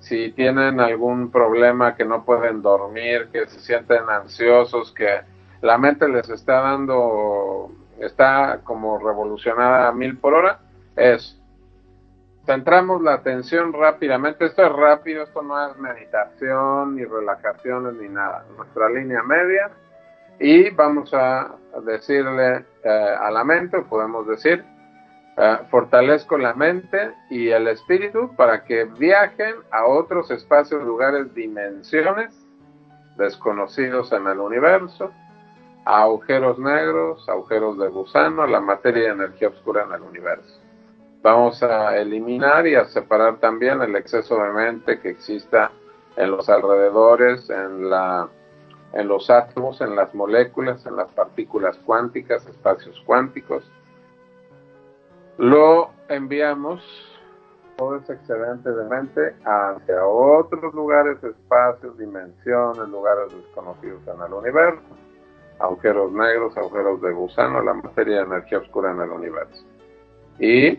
Si 0.00 0.30
tienen 0.32 0.78
algún 0.78 1.30
problema 1.30 1.96
que 1.96 2.04
no 2.04 2.22
pueden 2.26 2.60
dormir, 2.60 3.30
que 3.32 3.46
se 3.46 3.60
sienten 3.60 4.10
ansiosos, 4.10 4.92
que 4.92 5.22
la 5.62 5.78
mente 5.78 6.06
les 6.06 6.28
está 6.28 6.60
dando, 6.60 7.72
está 7.98 8.60
como 8.64 8.98
revolucionada 8.98 9.88
a 9.88 9.92
mil 9.92 10.18
por 10.18 10.34
hora, 10.34 10.60
es 10.96 11.37
centramos 12.48 13.02
la 13.02 13.12
atención 13.12 13.74
rápidamente. 13.74 14.46
Esto 14.46 14.64
es 14.64 14.72
rápido, 14.72 15.24
esto 15.24 15.42
no 15.42 15.70
es 15.70 15.76
meditación, 15.76 16.96
ni 16.96 17.04
relajaciones, 17.04 17.92
ni 18.00 18.08
nada. 18.08 18.46
Nuestra 18.56 18.88
línea 18.88 19.22
media, 19.22 19.70
y 20.40 20.70
vamos 20.70 21.12
a 21.12 21.56
decirle 21.84 22.64
eh, 22.82 23.16
a 23.20 23.30
la 23.30 23.44
mente, 23.44 23.82
podemos 23.82 24.26
decir, 24.26 24.64
eh, 25.36 25.58
fortalezco 25.70 26.38
la 26.38 26.54
mente 26.54 27.12
y 27.28 27.50
el 27.50 27.68
espíritu 27.68 28.34
para 28.34 28.64
que 28.64 28.84
viajen 28.84 29.56
a 29.70 29.84
otros 29.84 30.30
espacios, 30.30 30.82
lugares, 30.82 31.34
dimensiones 31.34 32.34
desconocidos 33.18 34.10
en 34.12 34.26
el 34.26 34.38
universo, 34.38 35.12
a 35.84 36.04
agujeros 36.04 36.58
negros, 36.58 37.28
agujeros 37.28 37.78
de 37.78 37.88
gusano, 37.88 38.46
la 38.46 38.60
materia 38.60 39.08
y 39.08 39.10
energía 39.10 39.48
oscura 39.48 39.84
en 39.84 39.92
el 39.92 40.00
universo. 40.00 40.57
Vamos 41.22 41.62
a 41.62 41.96
eliminar 41.96 42.66
y 42.66 42.76
a 42.76 42.84
separar 42.84 43.38
también 43.38 43.82
el 43.82 43.96
exceso 43.96 44.40
de 44.40 44.50
mente 44.50 45.00
que 45.00 45.10
exista 45.10 45.72
en 46.16 46.30
los 46.30 46.48
alrededores, 46.48 47.50
en, 47.50 47.90
la, 47.90 48.28
en 48.92 49.08
los 49.08 49.28
átomos, 49.28 49.80
en 49.80 49.96
las 49.96 50.14
moléculas, 50.14 50.86
en 50.86 50.96
las 50.96 51.10
partículas 51.12 51.76
cuánticas, 51.84 52.46
espacios 52.46 53.02
cuánticos. 53.04 53.68
Lo 55.38 55.90
enviamos, 56.08 56.82
todo 57.76 57.96
ese 57.96 58.12
excedente 58.12 58.70
de 58.70 58.84
mente, 58.84 59.34
hacia 59.44 60.04
otros 60.04 60.72
lugares, 60.74 61.22
espacios, 61.22 61.98
dimensiones, 61.98 62.88
lugares 62.88 63.32
desconocidos 63.34 64.02
en 64.06 64.20
el 64.20 64.32
universo, 64.32 64.82
agujeros 65.58 66.12
negros, 66.12 66.56
agujeros 66.56 67.00
de 67.02 67.12
gusano, 67.12 67.60
la 67.62 67.74
materia 67.74 68.18
de 68.18 68.22
energía 68.22 68.58
oscura 68.58 68.92
en 68.92 69.00
el 69.00 69.10
universo. 69.10 69.64
Y 70.40 70.78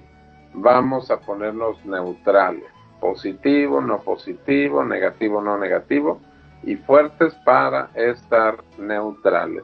vamos 0.54 1.12
a 1.12 1.20
ponernos 1.20 1.84
neutrales, 1.86 2.66
positivo, 3.00 3.82
no 3.82 4.02
positivo, 4.02 4.84
negativo, 4.84 5.42
no 5.42 5.58
negativo, 5.58 6.20
y 6.64 6.76
fuertes 6.76 7.34
para 7.46 7.90
estar 7.96 8.58
neutrales, 8.78 9.64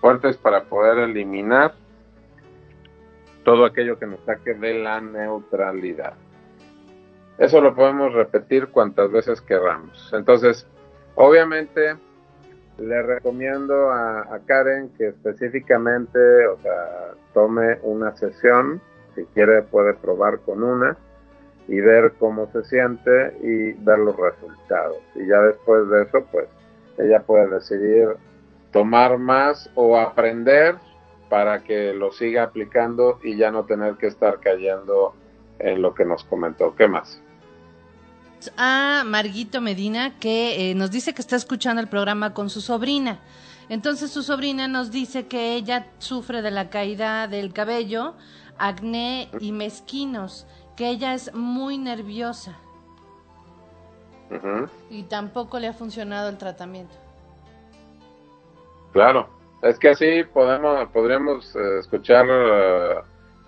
fuertes 0.00 0.36
para 0.36 0.64
poder 0.64 0.98
eliminar 0.98 1.74
todo 3.44 3.64
aquello 3.64 3.98
que 3.98 4.06
nos 4.06 4.20
saque 4.20 4.54
de 4.54 4.74
la 4.74 5.00
neutralidad. 5.00 6.14
Eso 7.36 7.60
lo 7.60 7.74
podemos 7.74 8.12
repetir 8.12 8.68
cuantas 8.68 9.10
veces 9.10 9.40
queramos. 9.40 10.12
Entonces, 10.14 10.66
obviamente, 11.16 11.96
le 12.78 13.02
recomiendo 13.02 13.90
a, 13.90 14.20
a 14.20 14.38
Karen 14.46 14.90
que 14.96 15.08
específicamente, 15.08 16.46
o 16.46 16.58
sea, 16.60 17.14
tome 17.32 17.78
una 17.82 18.16
sesión 18.16 18.80
si 19.14 19.24
quiere 19.26 19.62
puede 19.62 19.94
probar 19.94 20.40
con 20.40 20.62
una 20.62 20.96
y 21.68 21.80
ver 21.80 22.14
cómo 22.18 22.50
se 22.52 22.64
siente 22.64 23.36
y 23.42 23.72
ver 23.72 23.98
los 23.98 24.16
resultados. 24.16 24.98
Y 25.14 25.26
ya 25.26 25.40
después 25.40 25.88
de 25.88 26.02
eso, 26.02 26.24
pues 26.30 26.46
ella 26.98 27.20
puede 27.20 27.48
decidir 27.48 28.16
tomar 28.72 29.18
más 29.18 29.70
o 29.74 29.98
aprender 29.98 30.76
para 31.28 31.62
que 31.62 31.94
lo 31.94 32.12
siga 32.12 32.44
aplicando 32.44 33.18
y 33.22 33.36
ya 33.36 33.50
no 33.50 33.64
tener 33.64 33.94
que 33.94 34.06
estar 34.06 34.40
cayendo 34.40 35.14
en 35.58 35.80
lo 35.80 35.94
que 35.94 36.04
nos 36.04 36.24
comentó. 36.24 36.74
¿Qué 36.76 36.86
más? 36.86 37.20
A 38.56 39.02
Marguito 39.06 39.60
Medina 39.60 40.18
que 40.18 40.70
eh, 40.70 40.74
nos 40.74 40.90
dice 40.90 41.14
que 41.14 41.22
está 41.22 41.36
escuchando 41.36 41.80
el 41.80 41.88
programa 41.88 42.34
con 42.34 42.50
su 42.50 42.60
sobrina. 42.60 43.20
Entonces 43.68 44.10
su 44.10 44.22
sobrina 44.22 44.68
nos 44.68 44.90
dice 44.90 45.26
que 45.26 45.54
ella 45.54 45.86
sufre 45.98 46.42
de 46.42 46.50
la 46.50 46.68
caída 46.68 47.26
del 47.28 47.52
cabello, 47.52 48.14
acné 48.58 49.28
y 49.40 49.52
mezquinos, 49.52 50.46
que 50.76 50.88
ella 50.88 51.14
es 51.14 51.34
muy 51.34 51.78
nerviosa. 51.78 52.58
Y 54.90 55.04
tampoco 55.04 55.60
le 55.60 55.68
ha 55.68 55.72
funcionado 55.72 56.28
el 56.28 56.38
tratamiento. 56.38 56.94
Claro, 58.92 59.28
es 59.62 59.78
que 59.78 59.90
así 59.90 60.24
podemos, 60.32 60.88
podríamos 60.90 61.54
eh, 61.54 61.78
escuchar 61.78 62.26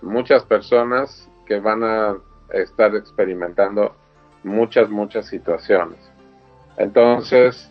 muchas 0.03 0.45
personas 0.45 1.29
que 1.47 1.59
van 1.59 1.83
a 1.83 2.17
estar 2.51 2.95
experimentando 2.95 3.95
muchas, 4.45 4.89
muchas 4.89 5.27
situaciones. 5.27 5.99
Entonces, 6.77 7.71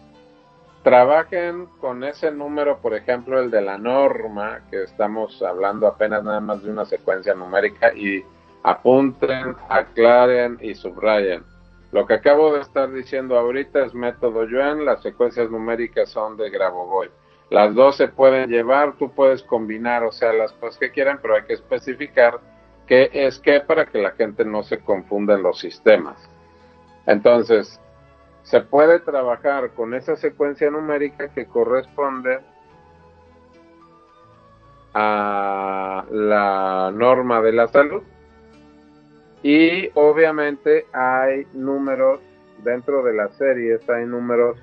trabajen 0.86 1.66
con 1.82 2.04
ese 2.04 2.30
número, 2.30 2.78
por 2.78 2.94
ejemplo, 2.94 3.40
el 3.40 3.50
de 3.50 3.60
la 3.60 3.80
norma, 3.80 4.62
que 4.70 4.84
estamos 4.84 5.42
hablando 5.42 5.88
apenas 5.88 6.24
nada 6.24 6.40
más 6.40 6.62
de 6.62 6.70
una 6.70 6.86
secuencia 6.86 7.34
numérica, 7.34 7.92
y 7.96 8.24
apunten, 8.62 9.56
aclaren 9.68 10.60
y 10.62 10.76
subrayen. 10.76 11.44
Lo 11.92 12.06
que 12.06 12.14
acabo 12.14 12.54
de 12.54 12.62
estar 12.62 12.94
diciendo 12.94 13.36
ahorita 13.36 13.84
es 13.84 13.96
método 13.96 14.48
Yuan, 14.48 14.86
las 14.86 15.02
secuencias 15.02 15.50
numéricas 15.50 16.10
son 16.10 16.38
de 16.38 16.52
Grabovoi. 16.52 17.10
Las 17.50 17.74
dos 17.74 17.98
se 17.98 18.08
pueden 18.08 18.52
llevar, 18.52 18.94
tú 19.00 19.10
puedes 19.10 19.42
combinar, 19.42 20.04
o 20.04 20.12
sea, 20.12 20.34
las 20.34 20.52
cosas 20.52 20.78
que 20.78 20.92
quieran, 20.92 21.18
pero 21.20 21.34
hay 21.34 21.46
que 21.46 21.54
especificar 21.54 22.40
qué 22.86 23.10
es 23.12 23.40
qué 23.40 23.60
para 23.60 23.88
que 23.88 23.98
la 23.98 24.12
gente 24.12 24.46
no 24.46 24.62
se 24.62 24.78
confunda 24.78 25.34
en 25.34 25.42
los 25.42 25.58
sistemas. 25.58 26.30
Entonces, 27.08 27.82
se 28.46 28.62
puede 28.62 29.00
trabajar 29.00 29.72
con 29.72 29.94
esa 29.94 30.16
secuencia 30.16 30.72
numérica 30.72 31.30
que 31.30 31.46
corresponde 31.46 32.40
a 34.94 36.06
la 36.10 36.92
norma 36.94 37.42
de 37.42 37.52
la 37.52 37.68
salud. 37.68 38.02
Y 39.44 39.90
obviamente 39.94 40.86
hay 40.94 41.46
números 41.54 42.22
dentro 42.64 43.04
de 43.04 43.14
las 43.14 43.36
series 43.36 43.88
hay 43.90 44.06
números 44.06 44.58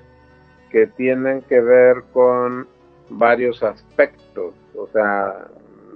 que 0.69 0.87
tienen 0.87 1.41
que 1.43 1.61
ver 1.61 2.03
con 2.11 2.67
varios 3.09 3.61
aspectos 3.63 4.53
o 4.75 4.87
sea 4.87 5.47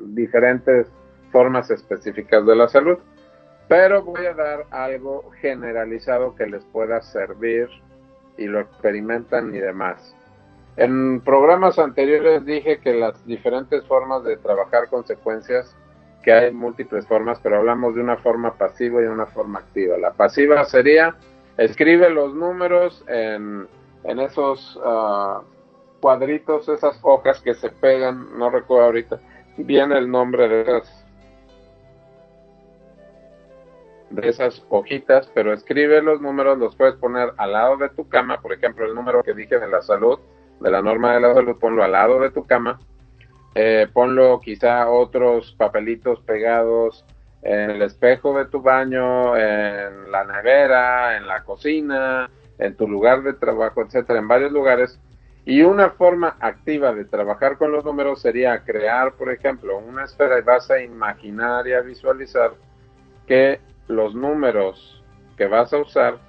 diferentes 0.06 0.88
formas 1.32 1.71
específicas 1.71 2.45
de 2.45 2.56
la 2.56 2.67
salud 2.67 2.97
pero 3.67 4.01
voy 4.01 4.25
a 4.25 4.34
dar 4.34 4.65
algo 4.71 5.30
generalizado 5.41 6.36
que 6.36 6.47
les 6.47 6.63
pueda 6.65 7.01
servir 7.01 7.69
y 8.38 8.45
lo 8.45 8.60
experimentan 8.60 9.53
y 9.53 9.60
demás. 9.60 10.15
En 10.77 11.21
programas 11.21 11.80
anteriores 11.80 12.45
dije 12.45 12.80
que 12.80 12.93
las 12.93 13.25
diferentes 13.25 13.84
formas 13.86 14.23
de 14.23 14.38
trabajar 14.38 14.89
consecuencias, 14.89 15.75
que 16.23 16.32
hay 16.32 16.51
múltiples 16.51 17.08
formas, 17.08 17.39
pero 17.41 17.58
hablamos 17.58 17.95
de 17.95 18.01
una 18.01 18.17
forma 18.17 18.53
pasiva 18.53 19.01
y 19.01 19.06
una 19.06 19.25
forma 19.25 19.60
activa. 19.60 19.97
La 19.97 20.12
pasiva 20.12 20.63
sería, 20.65 21.15
escribe 21.58 22.10
los 22.10 22.34
números 22.36 23.03
en, 23.08 23.67
en 24.03 24.19
esos 24.19 24.75
uh, 24.77 25.41
cuadritos, 25.99 26.69
esas 26.69 26.99
hojas 27.01 27.41
que 27.41 27.56
se 27.56 27.69
pegan, 27.69 28.38
no 28.38 28.49
recuerdo 28.49 28.86
ahorita 28.86 29.19
bien 29.58 29.91
el 29.91 30.10
nombre 30.10 30.47
de 30.47 30.62
esas 30.62 31.07
de 34.10 34.30
esas 34.30 34.65
hojitas, 34.70 35.30
pero 35.34 35.54
escribe 35.54 36.02
los 36.02 36.22
números, 36.22 36.58
los 36.58 36.76
puedes 36.76 36.96
poner 36.96 37.34
al 37.38 37.52
lado 37.52 37.78
de 37.78 37.89
tu 37.89 38.08
cama, 38.08 38.41
por 38.41 38.54
ejemplo, 38.54 38.86
el 38.86 38.96
número 38.96 39.24
que 39.24 39.34
dije 39.34 39.60
de 39.60 39.67
la 39.67 39.82
salud, 39.82 40.20
de 40.60 40.72
la 40.72 40.82
norma 40.82 41.13
de 41.13 41.22
la 41.22 41.34
salud, 41.34 41.58
ponlo 41.60 41.84
al 41.84 41.91
lado 41.91 42.20
de 42.20 42.32
tu 42.32 42.46
cama, 42.46 42.80
eh, 43.56 43.88
ponlo 43.91 44.39
quizá 44.39 44.89
otros 44.89 45.54
papelitos 45.58 46.22
pegados 46.22 47.06
en 47.41 47.72
el 47.72 47.82
espejo 47.82 48.38
de 48.38 48.46
tu 48.46 48.62
baño, 48.62 49.36
en 49.38 50.12
la 50.12 50.24
nevera, 50.26 51.17
en 51.17 51.28
la 51.28 51.43
cocina, 51.43 52.30
en 52.60 52.76
tu 52.76 52.88
lugar 52.88 53.24
de 53.24 53.34
trabajo, 53.34 53.82
etcétera, 53.82 54.20
en 54.20 54.28
varios 54.28 54.52
lugares. 54.52 55.00
Y 55.46 55.62
una 55.62 55.91
forma 55.91 56.36
activa 56.41 56.93
de 56.93 57.06
trabajar 57.06 57.58
con 57.58 57.72
los 57.72 57.86
números 57.86 58.22
sería 58.22 58.63
crear, 58.65 59.13
por 59.13 59.32
ejemplo, 59.32 59.78
una 59.78 60.04
esfera 60.04 60.39
y 60.39 60.41
vas 60.41 60.70
a 60.70 60.82
imaginar 60.82 61.65
y 61.67 61.74
a 61.74 61.80
visualizar 61.82 62.52
que 63.26 63.62
los 63.88 64.15
números 64.15 65.04
que 65.38 65.47
vas 65.47 65.73
a 65.73 65.78
usar 65.78 66.19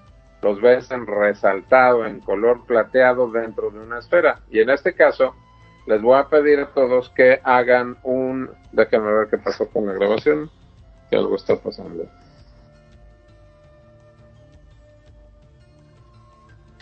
los 0.42 0.60
ves 0.60 0.90
en 0.90 1.06
resaltado 1.06 2.06
en 2.06 2.20
color 2.20 2.64
plateado 2.64 3.30
dentro 3.30 3.70
de 3.70 3.80
una 3.80 3.98
esfera. 3.98 4.40
Y 4.50 4.60
en 4.60 4.70
este 4.70 4.94
caso, 4.94 5.34
les 5.86 6.00
voy 6.00 6.18
a 6.18 6.28
pedir 6.28 6.60
a 6.60 6.68
todos 6.68 7.10
que 7.10 7.40
hagan 7.42 7.96
un... 8.02 8.50
Déjenme 8.72 9.12
ver 9.12 9.28
qué 9.30 9.38
pasó 9.38 9.68
con 9.68 9.86
la 9.86 9.94
grabación, 9.94 10.50
que 11.10 11.16
algo 11.16 11.34
está 11.34 11.56
pasando. 11.56 12.04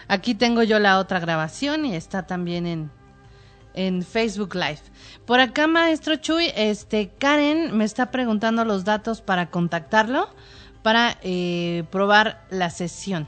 Aquí 0.09 0.35
tengo 0.35 0.63
yo 0.63 0.79
la 0.79 0.99
otra 0.99 1.19
grabación 1.19 1.85
y 1.85 1.97
está 1.97 2.27
también 2.27 2.67
en, 2.67 2.91
en 3.75 4.03
Facebook 4.03 4.55
Live. 4.55 4.81
Por 5.25 5.41
acá, 5.41 5.67
maestro 5.67 6.17
Chuy, 6.17 6.53
este 6.55 7.11
Karen 7.19 7.77
me 7.77 7.85
está 7.85 8.11
preguntando 8.13 8.65
los 8.65 8.85
datos 8.85 9.21
para 9.21 9.51
contactarlo 9.51 10.29
para 10.87 11.19
eh, 11.25 11.83
probar 11.91 12.47
la 12.49 12.71
sesión. 12.71 13.27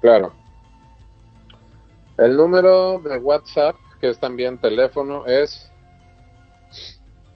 Claro. 0.00 0.32
El 2.16 2.38
número 2.38 3.00
de 3.00 3.18
WhatsApp, 3.18 3.76
que 4.00 4.08
es 4.08 4.18
también 4.18 4.56
teléfono, 4.56 5.26
es 5.26 5.70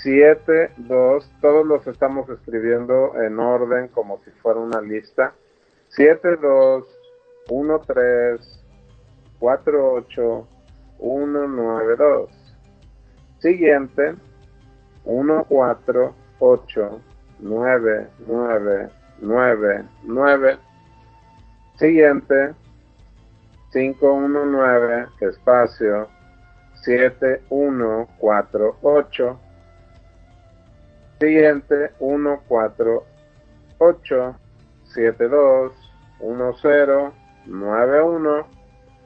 72, 0.03 1.33
todos 1.40 1.64
los 1.66 1.87
estamos 1.87 2.29
escribiendo 2.29 3.14
en 3.22 3.38
orden 3.38 3.87
como 3.88 4.18
si 4.25 4.31
fuera 4.42 4.61
una 4.61 4.81
lista. 4.81 5.33
72 5.88 6.85
13 7.87 8.42
48 9.38 10.49
192. 10.99 12.31
Siguiente 13.38 14.16
1 15.07 15.45
4 15.49 16.14
8 16.38 17.01
9 17.40 18.09
9 18.29 18.90
9 19.23 19.85
9. 20.05 20.59
Siguiente 21.79 22.55
5 23.73 24.12
1 24.12 24.45
9 24.47 25.09
espacio 25.21 26.09
7 26.83 27.42
1 27.49 28.09
4 28.19 28.77
8 28.83 29.47
Siguiente 31.19 31.92
1, 31.99 32.42
4, 32.47 33.05
8, 33.79 34.37
7, 34.85 35.29
2, 35.29 35.73
1, 36.21 36.53
0, 36.61 37.12
9, 37.47 38.03
1. 38.03 38.47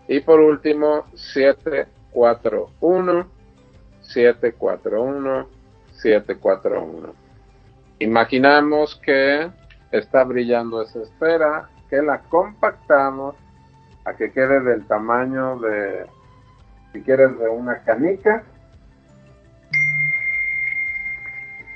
Y 0.09 0.21
por 0.21 0.41
último 0.41 1.05
7, 1.15 1.87
4, 2.11 2.73
1, 6.03 6.25
7, 6.25 6.37
4, 6.37 6.37
1, 6.37 6.37
7, 6.37 6.37
4, 6.41 6.83
1. 6.83 7.15
Imaginamos 8.01 8.97
que 9.05 9.51
está 9.93 10.25
brillando 10.25 10.81
esa 10.81 11.03
esfera, 11.03 11.69
que 11.91 12.01
la 12.01 12.21
compactamos 12.21 13.35
a 14.05 14.15
que 14.15 14.33
quede 14.33 14.61
del 14.61 14.87
tamaño 14.87 15.59
de, 15.59 16.07
si 16.93 17.03
quieres, 17.03 17.39
de 17.39 17.49
una 17.49 17.79
canica 17.83 18.43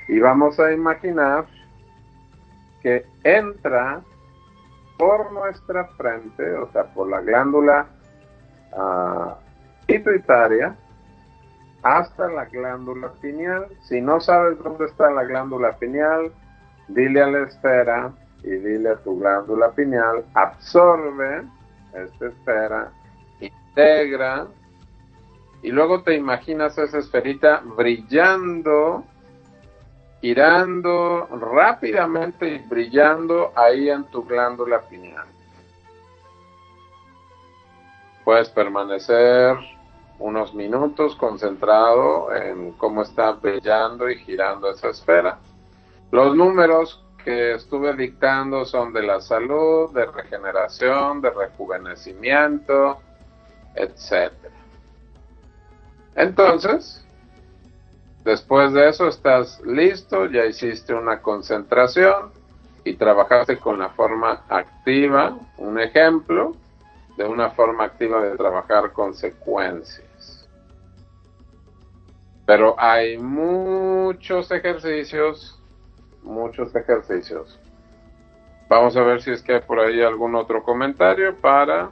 Y 0.08 0.18
vamos 0.20 0.60
a 0.60 0.72
imaginar 0.72 1.46
que 2.82 3.06
entra 3.22 4.02
por 4.98 5.32
nuestra 5.32 5.86
frente, 5.96 6.54
o 6.54 6.70
sea, 6.72 6.84
por 6.84 7.08
la 7.08 7.20
glándula 7.20 7.86
uh, 8.72 9.32
pituitaria, 9.86 10.76
hasta 11.84 12.28
la 12.28 12.46
glándula 12.46 13.12
pineal. 13.20 13.68
Si 13.82 14.00
no 14.00 14.20
sabes 14.20 14.58
dónde 14.62 14.86
está 14.86 15.10
la 15.10 15.24
glándula 15.24 15.76
pineal, 15.76 16.32
dile 16.88 17.22
a 17.22 17.28
la 17.28 17.42
esfera 17.44 18.12
y 18.42 18.50
dile 18.50 18.90
a 18.90 18.96
tu 18.96 19.18
glándula 19.18 19.70
pineal, 19.70 20.24
absorbe 20.34 21.44
esta 21.94 22.26
esfera, 22.26 22.92
integra, 23.40 24.46
y 25.62 25.70
luego 25.70 26.02
te 26.02 26.14
imaginas 26.14 26.76
esa 26.76 26.98
esferita 26.98 27.62
brillando 27.76 29.04
girando 30.24 31.26
rápidamente 31.38 32.48
y 32.48 32.58
brillando 32.60 33.52
ahí 33.54 33.90
en 33.90 34.04
tu 34.04 34.24
glándula 34.24 34.80
pineal. 34.80 35.26
Puedes 38.24 38.48
permanecer 38.48 39.54
unos 40.18 40.54
minutos 40.54 41.16
concentrado 41.16 42.34
en 42.34 42.72
cómo 42.72 43.02
está 43.02 43.32
brillando 43.32 44.08
y 44.08 44.16
girando 44.16 44.70
esa 44.70 44.90
esfera. 44.90 45.38
Los 46.10 46.36
números 46.36 47.04
que 47.24 47.54
estuve 47.54 47.94
dictando 47.94 48.64
son 48.64 48.92
de 48.92 49.02
la 49.02 49.20
salud, 49.20 49.92
de 49.92 50.06
regeneración, 50.06 51.20
de 51.20 51.30
rejuvenecimiento, 51.30 52.98
etc. 53.74 54.32
Entonces, 56.14 57.04
Después 58.24 58.72
de 58.72 58.88
eso 58.88 59.06
estás 59.06 59.60
listo, 59.66 60.24
ya 60.26 60.46
hiciste 60.46 60.94
una 60.94 61.20
concentración 61.20 62.32
y 62.82 62.94
trabajaste 62.94 63.58
con 63.58 63.78
la 63.78 63.90
forma 63.90 64.44
activa, 64.48 65.36
un 65.58 65.78
ejemplo 65.78 66.56
de 67.16 67.24
una 67.24 67.50
forma 67.50 67.84
activa 67.84 68.22
de 68.22 68.36
trabajar 68.36 68.92
consecuencias. 68.92 70.48
Pero 72.46 72.74
hay 72.78 73.16
muchos 73.18 74.50
ejercicios, 74.50 75.58
muchos 76.22 76.74
ejercicios. 76.74 77.58
Vamos 78.68 78.96
a 78.96 79.02
ver 79.02 79.22
si 79.22 79.30
es 79.30 79.42
que 79.42 79.54
hay 79.54 79.60
por 79.60 79.78
ahí 79.78 80.02
algún 80.02 80.34
otro 80.34 80.62
comentario 80.62 81.34
para... 81.36 81.90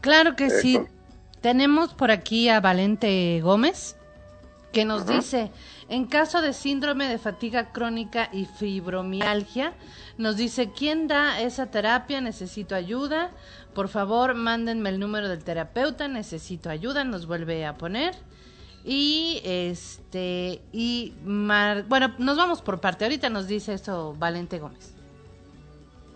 Claro 0.00 0.36
que 0.36 0.50
sí. 0.50 0.80
Tenemos 1.40 1.94
por 1.94 2.10
aquí 2.10 2.48
a 2.48 2.60
Valente 2.60 3.40
Gómez 3.42 3.96
que 4.72 4.84
nos 4.84 5.06
dice, 5.06 5.50
en 5.88 6.06
caso 6.06 6.40
de 6.40 6.52
síndrome 6.52 7.08
de 7.08 7.18
fatiga 7.18 7.72
crónica 7.72 8.28
y 8.32 8.46
fibromialgia, 8.46 9.72
nos 10.18 10.36
dice, 10.36 10.70
¿quién 10.70 11.08
da 11.08 11.40
esa 11.40 11.70
terapia? 11.70 12.20
Necesito 12.20 12.74
ayuda. 12.74 13.30
Por 13.74 13.88
favor, 13.88 14.34
mándenme 14.34 14.88
el 14.90 15.00
número 15.00 15.28
del 15.28 15.44
terapeuta, 15.44 16.08
necesito 16.08 16.70
ayuda, 16.70 17.04
nos 17.04 17.26
vuelve 17.26 17.66
a 17.66 17.74
poner. 17.74 18.14
Y 18.84 19.40
este, 19.44 20.60
y 20.72 21.14
bueno, 21.24 22.14
nos 22.18 22.36
vamos 22.36 22.62
por 22.62 22.80
parte. 22.80 23.04
Ahorita 23.04 23.30
nos 23.30 23.46
dice 23.46 23.74
eso 23.74 24.14
Valente 24.18 24.58
Gómez. 24.58 24.94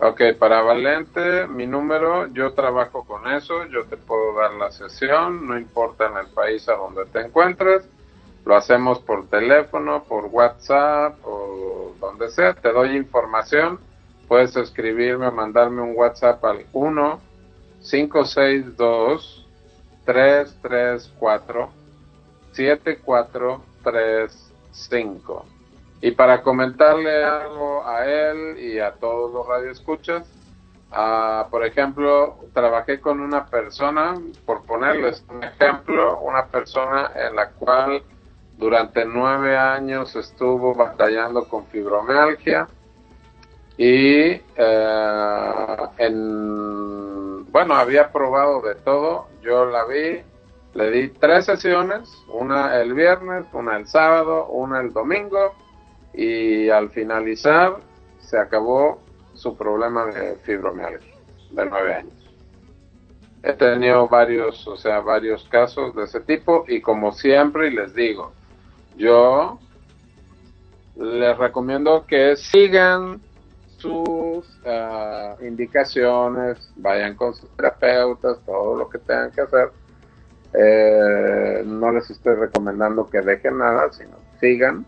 Ok, 0.01 0.21
para 0.39 0.61
Valente, 0.61 1.45
mi 1.47 1.67
número, 1.67 2.27
yo 2.27 2.53
trabajo 2.53 3.03
con 3.03 3.27
eso, 3.33 3.65
yo 3.65 3.83
te 3.85 3.97
puedo 3.97 4.33
dar 4.33 4.53
la 4.53 4.71
sesión, 4.71 5.45
no 5.45 5.57
importa 5.57 6.07
en 6.07 6.17
el 6.17 6.27
país 6.27 6.69
a 6.69 6.75
donde 6.75 7.05
te 7.07 7.19
encuentres 7.19 7.89
lo 8.45 8.55
hacemos 8.55 8.99
por 8.99 9.27
teléfono, 9.27 10.03
por 10.03 10.25
WhatsApp 10.25 11.17
o 11.23 11.95
donde 11.99 12.29
sea. 12.29 12.53
Te 12.53 12.71
doy 12.71 12.95
información. 12.95 13.79
Puedes 14.27 14.55
escribirme 14.55 15.25
o 15.27 15.31
mandarme 15.31 15.81
un 15.81 15.93
WhatsApp 15.95 16.45
al 16.45 16.65
1 16.73 17.19
562 17.81 19.47
334 20.05 21.69
7435. 22.53 25.45
Y 26.01 26.11
para 26.11 26.41
comentarle 26.41 27.23
algo 27.23 27.85
a 27.85 28.05
él 28.05 28.57
y 28.57 28.79
a 28.79 28.93
todos 28.93 29.33
los 29.33 29.45
radioescuchas, 29.47 30.25
uh, 30.91 31.49
por 31.49 31.65
ejemplo, 31.65 32.37
trabajé 32.53 33.01
con 33.01 33.19
una 33.19 33.45
persona, 33.45 34.15
por 34.45 34.63
ponerles 34.63 35.25
un 35.29 35.43
ejemplo, 35.43 36.21
una 36.21 36.45
persona 36.45 37.11
en 37.15 37.35
la 37.35 37.49
cual 37.51 38.01
durante 38.59 39.05
nueve 39.05 39.57
años 39.57 40.17
estuvo 40.17 40.75
batallando 40.75 41.47
con 41.47 41.65
fibromialgia 41.67 42.67
y 43.77 44.31
eh, 44.57 45.77
en, 45.97 47.49
bueno, 47.49 47.75
había 47.75 48.11
probado 48.11 48.61
de 48.61 48.75
todo. 48.75 49.29
Yo 49.41 49.65
la 49.65 49.85
vi, 49.85 50.21
le 50.73 50.91
di 50.91 51.07
tres 51.07 51.45
sesiones, 51.45 52.09
una 52.27 52.81
el 52.81 52.93
viernes, 52.93 53.45
una 53.53 53.77
el 53.77 53.87
sábado, 53.87 54.47
una 54.47 54.81
el 54.81 54.91
domingo 54.91 55.55
y 56.13 56.69
al 56.69 56.89
finalizar 56.89 57.77
se 58.19 58.37
acabó 58.37 58.99
su 59.35 59.55
problema 59.55 60.07
de 60.07 60.35
fibromialgia 60.35 61.15
de 61.51 61.65
nueve 61.65 61.93
años. 61.93 62.13
He 63.41 63.53
tenido 63.53 64.09
varios, 64.09 64.67
o 64.67 64.75
sea, 64.75 64.99
varios 64.99 65.47
casos 65.47 65.95
de 65.95 66.03
ese 66.03 66.19
tipo 66.19 66.65
y 66.67 66.81
como 66.81 67.13
siempre 67.13 67.71
les 67.71 67.95
digo, 67.95 68.33
yo 68.97 69.59
les 70.95 71.37
recomiendo 71.37 72.05
que 72.05 72.35
sigan 72.35 73.21
sus 73.77 74.45
uh, 74.65 75.41
indicaciones, 75.45 76.71
vayan 76.75 77.15
con 77.15 77.33
sus 77.33 77.49
terapeutas, 77.55 78.39
todo 78.45 78.75
lo 78.75 78.89
que 78.89 78.97
tengan 78.99 79.31
que 79.31 79.41
hacer, 79.41 79.71
Eh, 80.51 81.61
no 81.63 81.91
les 81.91 82.09
estoy 82.09 82.33
recomendando 82.35 83.05
que 83.05 83.21
dejen 83.21 83.59
nada, 83.59 83.91
sino 83.91 84.17
sigan. 84.39 84.83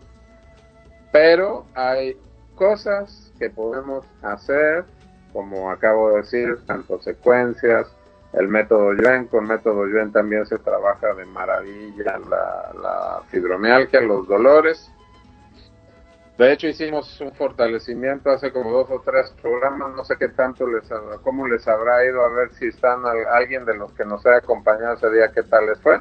Pero 1.12 1.66
hay 1.74 2.16
cosas 2.56 3.32
que 3.38 3.48
podemos 3.48 4.04
hacer, 4.22 4.84
como 5.32 5.70
acabo 5.70 6.10
de 6.10 6.16
decir, 6.16 6.58
tanto 6.66 7.00
secuencias, 7.00 7.86
el 8.32 8.48
método 8.48 8.94
Yuen, 8.94 9.26
con 9.26 9.46
método 9.46 9.86
Yuen 9.86 10.12
también 10.12 10.46
se 10.46 10.58
trabaja 10.58 11.14
de 11.14 11.26
maravilla 11.26 12.18
la, 12.30 12.72
la 12.80 13.22
fibromialgia, 13.28 14.00
los 14.00 14.26
dolores. 14.26 14.90
De 16.38 16.50
hecho 16.50 16.66
hicimos 16.66 17.20
un 17.20 17.32
fortalecimiento 17.34 18.30
hace 18.30 18.50
como 18.50 18.70
dos 18.70 18.90
o 18.90 19.00
tres 19.00 19.30
programas, 19.42 19.94
no 19.94 20.04
sé 20.04 20.16
qué 20.18 20.28
tanto 20.28 20.66
les 20.66 20.88
cómo 21.22 21.46
les 21.46 21.68
habrá 21.68 22.04
ido 22.06 22.24
a 22.24 22.28
ver 22.30 22.52
si 22.54 22.68
están 22.68 23.02
alguien 23.30 23.66
de 23.66 23.76
los 23.76 23.92
que 23.92 24.04
nos 24.04 24.24
haya 24.24 24.38
acompañado 24.38 24.94
ese 24.94 25.10
día, 25.10 25.30
qué 25.32 25.42
tal 25.42 25.66
les 25.66 25.78
fue. 25.80 26.00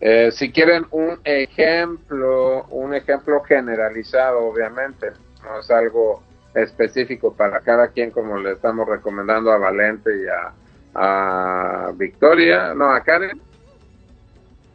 Eh, 0.00 0.30
si 0.32 0.50
quieren 0.50 0.86
un 0.90 1.20
ejemplo, 1.24 2.64
un 2.70 2.92
ejemplo 2.94 3.40
generalizado, 3.42 4.40
obviamente, 4.40 5.12
no 5.44 5.60
es 5.60 5.70
algo 5.70 6.22
específico 6.54 7.32
para 7.32 7.60
cada 7.60 7.88
quien 7.88 8.10
como 8.10 8.36
le 8.38 8.52
estamos 8.52 8.88
recomendando 8.88 9.52
a 9.52 9.58
Valente 9.58 10.10
y 10.16 10.26
a, 10.26 10.52
a 10.94 11.92
Victoria, 11.94 12.74
no, 12.74 12.90
a 12.90 13.00
Karen. 13.02 13.40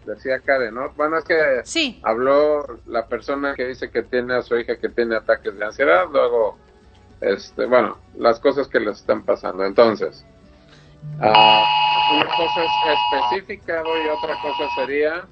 Decía 0.05 0.39
Karen, 0.39 0.75
¿no? 0.75 0.91
Bueno, 0.95 1.17
es 1.17 1.23
que 1.23 1.61
sí. 1.63 1.99
habló 2.03 2.79
la 2.85 3.07
persona 3.07 3.55
que 3.55 3.65
dice 3.65 3.89
que 3.89 4.03
tiene 4.03 4.35
a 4.35 4.41
su 4.43 4.55
hija 4.55 4.77
que 4.77 4.89
tiene 4.89 5.15
ataques 5.15 5.57
de 5.57 5.65
ansiedad, 5.65 6.05
luego, 6.11 6.57
este, 7.21 7.65
bueno, 7.65 7.97
las 8.17 8.39
cosas 8.39 8.67
que 8.67 8.79
le 8.79 8.91
están 8.91 9.23
pasando. 9.23 9.65
Entonces, 9.65 10.23
uh, 11.19 12.15
una 12.15 12.27
cosa 12.37 12.63
es 12.63 12.71
específica 13.11 13.81
y 13.81 14.09
otra 14.09 14.39
cosa 14.41 14.69
sería... 14.75 15.25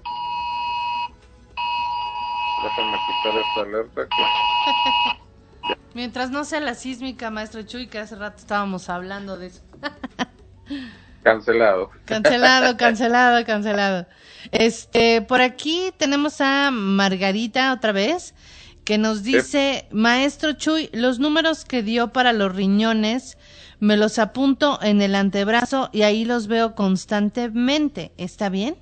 Déjenme 2.64 2.98
quitar 2.98 3.40
esta 3.42 3.62
alerta. 3.62 4.08
Mientras 5.94 6.32
no 6.32 6.46
sea 6.46 6.62
la 6.62 6.74
sísmica, 6.74 7.30
maestro 7.30 7.62
Chuy, 7.62 7.88
que 7.88 8.00
hace 8.00 8.16
rato 8.16 8.38
estábamos 8.38 8.90
hablando 8.90 9.38
de 9.38 9.48
eso. 9.48 9.62
Cancelado. 11.24 11.92
Cancelado, 12.06 12.78
cancelado, 12.78 13.46
cancelado. 13.46 14.06
Este, 14.52 15.22
por 15.22 15.42
aquí 15.42 15.94
tenemos 15.98 16.42
a 16.42 16.70
Margarita 16.72 17.74
otra 17.74 17.92
vez, 17.92 18.36
que 18.84 18.98
nos 18.98 19.24
dice, 19.24 19.88
maestro 19.92 20.54
Chuy, 20.54 20.90
los 20.92 21.20
números 21.20 21.64
que 21.64 21.82
dio 21.82 22.12
para 22.12 22.34
los 22.34 22.54
riñones 22.54 23.38
me 23.84 23.98
los 23.98 24.18
apunto 24.18 24.80
en 24.82 25.02
el 25.02 25.14
antebrazo 25.14 25.90
y 25.92 26.04
ahí 26.04 26.24
los 26.24 26.48
veo 26.48 26.74
constantemente. 26.74 28.14
¿Está 28.18 28.48
bien? 28.48 28.78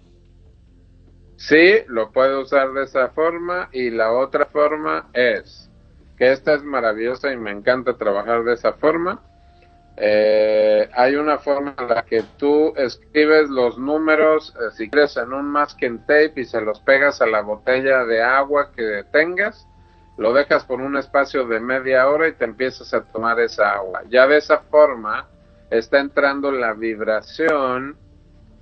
Sí, 1.38 1.80
lo 1.88 2.12
puedo 2.12 2.42
usar 2.42 2.72
de 2.74 2.84
esa 2.84 3.10
forma 3.10 3.70
y 3.72 3.90
la 3.90 4.12
otra 4.12 4.46
forma 4.46 5.10
es 5.14 5.72
que 6.18 6.32
esta 6.32 6.54
es 6.54 6.64
maravillosa 6.64 7.34
y 7.34 7.38
me 7.38 7.50
encanta 7.50 7.98
trabajar 7.98 8.44
de 8.44 8.54
esa 8.54 8.74
forma 8.74 9.24
eh, 10.04 10.90
hay 10.94 11.16
una 11.16 11.38
forma 11.38 11.76
en 11.78 11.88
la 11.88 12.02
que 12.02 12.24
tú 12.40 12.74
escribes 12.76 13.48
los 13.52 13.78
números, 13.78 14.52
eh, 14.56 14.72
si 14.76 14.90
quieres, 14.90 15.16
en 15.16 15.32
un 15.32 15.46
masking 15.46 16.00
tape 16.08 16.34
y 16.38 16.46
se 16.46 16.60
los 16.60 16.80
pegas 16.80 17.22
a 17.22 17.28
la 17.28 17.42
botella 17.42 18.04
de 18.06 18.20
agua 18.20 18.72
que 18.76 19.04
tengas, 19.12 19.68
lo 20.18 20.34
dejas 20.34 20.66
por 20.66 20.82
un 20.82 20.98
espacio 20.98 21.46
de 21.46 21.60
media 21.60 22.10
hora 22.10 22.28
y 22.28 22.34
te 22.34 22.46
empiezas 22.46 22.92
a 22.96 23.04
tomar 23.04 23.40
esa 23.40 23.74
agua. 23.74 24.02
Ya 24.10 24.26
de 24.26 24.38
esa 24.38 24.62
forma 24.72 25.28
está 25.70 26.00
entrando 26.00 26.52
la 26.52 26.74
vibración 26.74 27.96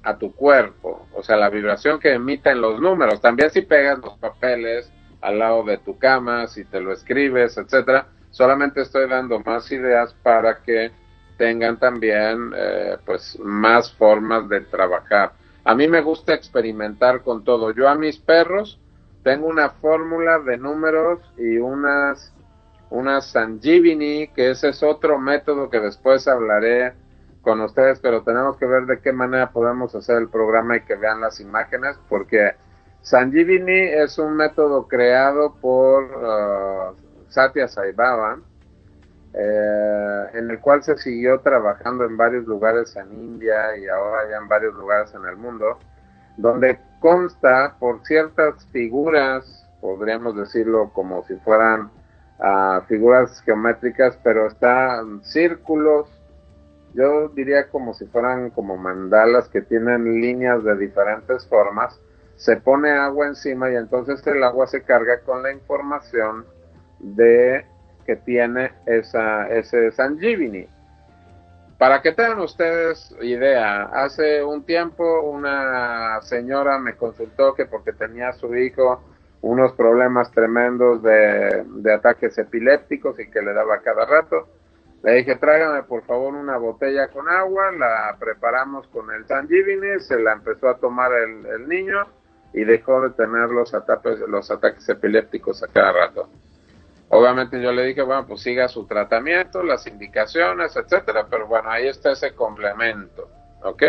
a 0.04 0.18
tu 0.18 0.36
cuerpo, 0.36 1.08
o 1.14 1.24
sea, 1.24 1.38
la 1.38 1.50
vibración 1.50 2.02
que 2.02 2.16
emiten 2.16 2.60
los 2.60 2.82
números. 2.82 3.22
También 3.22 3.50
si 3.50 3.62
pegas 3.62 3.98
los 4.00 4.18
papeles 4.18 4.92
al 5.22 5.40
lado 5.40 5.64
de 5.64 5.78
tu 5.78 5.98
cama, 5.98 6.48
si 6.48 6.66
te 6.66 6.82
lo 6.82 6.92
escribes, 6.92 7.58
etcétera. 7.58 8.08
Solamente 8.30 8.82
estoy 8.82 9.08
dando 9.08 9.40
más 9.40 9.72
ideas 9.72 10.14
para 10.22 10.62
que 10.64 10.92
tengan 11.40 11.80
también 11.80 12.52
eh, 12.54 12.98
pues 13.06 13.40
más 13.40 13.92
formas 13.94 14.48
de 14.50 14.60
trabajar. 14.62 15.32
A 15.64 15.74
mí 15.74 15.88
me 15.88 16.02
gusta 16.02 16.34
experimentar 16.34 17.24
con 17.24 17.46
todo. 17.46 17.72
Yo 17.72 17.88
a 17.88 17.96
mis 17.96 18.18
perros 18.18 18.78
tengo 19.24 19.48
una 19.48 19.70
fórmula 19.70 20.40
de 20.40 20.58
números 20.58 21.20
y 21.38 21.58
unas 21.58 22.34
una 22.92 23.22
Sangivini, 23.22 24.30
que 24.30 24.50
ese 24.50 24.70
es 24.70 24.82
otro 24.84 25.20
método 25.20 25.70
que 25.70 25.80
después 25.80 26.28
hablaré 26.28 26.94
con 27.42 27.62
ustedes, 27.62 28.00
pero 28.00 28.24
tenemos 28.24 28.58
que 28.58 28.66
ver 28.66 28.86
de 28.88 29.00
qué 29.00 29.14
manera 29.14 29.52
podemos 29.52 29.94
hacer 29.96 30.18
el 30.18 30.28
programa 30.28 30.78
y 30.78 30.82
que 30.82 30.96
vean 30.96 31.22
las 31.22 31.40
imágenes, 31.40 32.00
porque 32.10 32.56
Sangivini 33.02 33.80
es 33.80 34.18
un 34.18 34.36
método 34.36 34.88
creado 34.88 35.56
por 35.62 36.04
uh, 36.04 37.30
Satya 37.30 37.68
Sai 37.68 37.92
Baba, 37.92 38.40
eh, 39.34 40.26
en 40.34 40.50
el 40.50 40.60
cual 40.60 40.82
se 40.84 40.98
siguió 40.98 41.40
trabajando 41.42 42.04
en 42.06 42.18
varios 42.18 42.46
lugares 42.46 42.96
en 42.96 43.14
India 43.14 43.78
y 43.78 43.88
ahora 43.88 44.30
ya 44.30 44.38
en 44.38 44.48
varios 44.48 44.74
lugares 44.74 45.14
en 45.14 45.26
el 45.26 45.38
mundo, 45.38 45.78
donde 46.38 46.80
consta 47.00 47.76
por 47.80 48.04
ciertas 48.06 48.66
figuras, 48.68 49.68
podríamos 49.82 50.36
decirlo 50.36 50.92
como 50.94 51.24
si 51.26 51.36
fueran 51.38 51.92
uh, 52.40 52.82
figuras 52.88 53.42
geométricas, 53.42 54.18
pero 54.24 54.48
están 54.48 55.24
círculos, 55.24 56.10
yo 56.94 57.30
diría 57.30 57.70
como 57.70 57.94
si 57.94 58.06
fueran 58.08 58.50
como 58.50 58.78
mandalas 58.78 59.48
que 59.50 59.62
tienen 59.62 60.22
líneas 60.22 60.64
de 60.64 60.76
diferentes 60.76 61.46
formas, 61.48 62.00
se 62.36 62.56
pone 62.58 62.90
agua 62.92 63.28
encima 63.28 63.70
y 63.70 63.76
entonces 63.76 64.26
el 64.26 64.44
agua 64.44 64.66
se 64.66 64.82
carga 64.82 65.20
con 65.22 65.44
la 65.44 65.52
información 65.52 66.46
de 67.00 67.66
que 68.10 68.16
tiene 68.16 68.72
esa, 68.88 69.48
ese 69.50 69.92
Sangivini. 69.92 70.66
Para 71.78 72.02
que 72.02 72.12
tengan 72.12 72.40
ustedes 72.40 73.16
idea, 73.22 73.84
hace 73.84 74.44
un 74.44 74.66
tiempo 74.66 75.22
una 75.22 76.20
señora 76.24 76.80
me 76.80 76.96
consultó 76.96 77.54
que 77.54 77.68
porque 77.68 77.94
tenía 77.94 78.30
a 78.30 78.34
su 78.34 78.56
hijo 78.56 79.04
unos 79.42 79.74
problemas 79.74 80.32
tremendos 80.32 81.04
de, 81.04 81.64
de 81.68 81.94
ataques 81.94 82.36
epilépticos 82.40 83.20
y 83.20 83.30
que 83.30 83.44
le 83.44 83.54
daba 83.54 83.80
cada 83.82 84.08
rato. 84.08 84.48
Le 85.04 85.14
dije, 85.18 85.36
tráigame 85.36 85.84
por 85.84 86.02
favor 86.06 86.34
una 86.34 86.58
botella 86.58 87.10
con 87.10 87.30
agua, 87.30 87.72
la 87.74 88.18
preparamos 88.20 88.88
con 88.88 89.12
el 89.12 89.28
Sangivini, 89.28 90.00
se 90.00 90.20
la 90.20 90.34
empezó 90.34 90.68
a 90.68 90.80
tomar 90.80 91.12
el, 91.14 91.46
el 91.46 91.70
niño 91.70 92.08
y 92.54 92.64
dejó 92.64 93.02
de 93.02 93.12
tener 93.12 93.52
los 93.52 93.72
ataques, 93.76 94.18
los 94.28 94.50
ataques 94.50 94.90
epilépticos 94.90 95.62
a 95.62 95.68
cada 95.68 95.92
rato. 95.92 96.28
Obviamente 97.10 97.60
yo 97.62 97.72
le 97.72 97.86
dije, 97.86 98.04
bueno, 98.04 98.26
pues 98.28 98.42
siga 98.42 98.68
su 98.68 98.86
tratamiento, 98.86 99.64
las 99.64 99.88
indicaciones, 99.88 100.76
etcétera, 100.76 101.26
pero 101.30 101.48
bueno, 101.48 101.70
ahí 101.70 101.88
está 101.88 102.12
ese 102.12 102.36
complemento, 102.36 103.30
¿ok? 103.64 103.84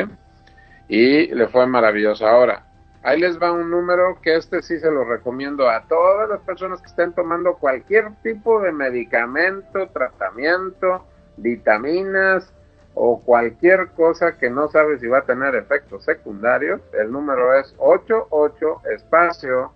Y 0.89 1.27
le 1.27 1.49
fue 1.49 1.67
maravilloso. 1.67 2.27
Ahora, 2.27 2.65
ahí 3.03 3.21
les 3.21 3.41
va 3.41 3.53
un 3.53 3.71
número 3.71 4.19
que 4.23 4.37
este 4.37 4.63
sí 4.63 4.79
se 4.81 4.91
lo 4.91 5.05
recomiendo 5.05 5.69
a 5.69 5.87
todas 5.87 6.31
las 6.31 6.41
personas 6.41 6.81
que 6.81 6.89
estén 6.89 7.13
tomando 7.13 7.57
cualquier 7.57 8.11
tipo 8.23 8.61
de 8.63 8.73
medicamento, 8.73 9.87
tratamiento, 9.89 11.05
vitaminas 11.37 12.51
o 12.95 13.21
cualquier 13.21 13.89
cosa 13.91 14.39
que 14.39 14.49
no 14.49 14.69
sabe 14.69 14.99
si 14.99 15.07
va 15.07 15.19
a 15.19 15.27
tener 15.27 15.55
efectos 15.55 16.05
secundarios. 16.05 16.81
El 16.95 17.13
número 17.13 17.55
es 17.55 17.75
88 17.79 18.83
espacio 18.95 19.73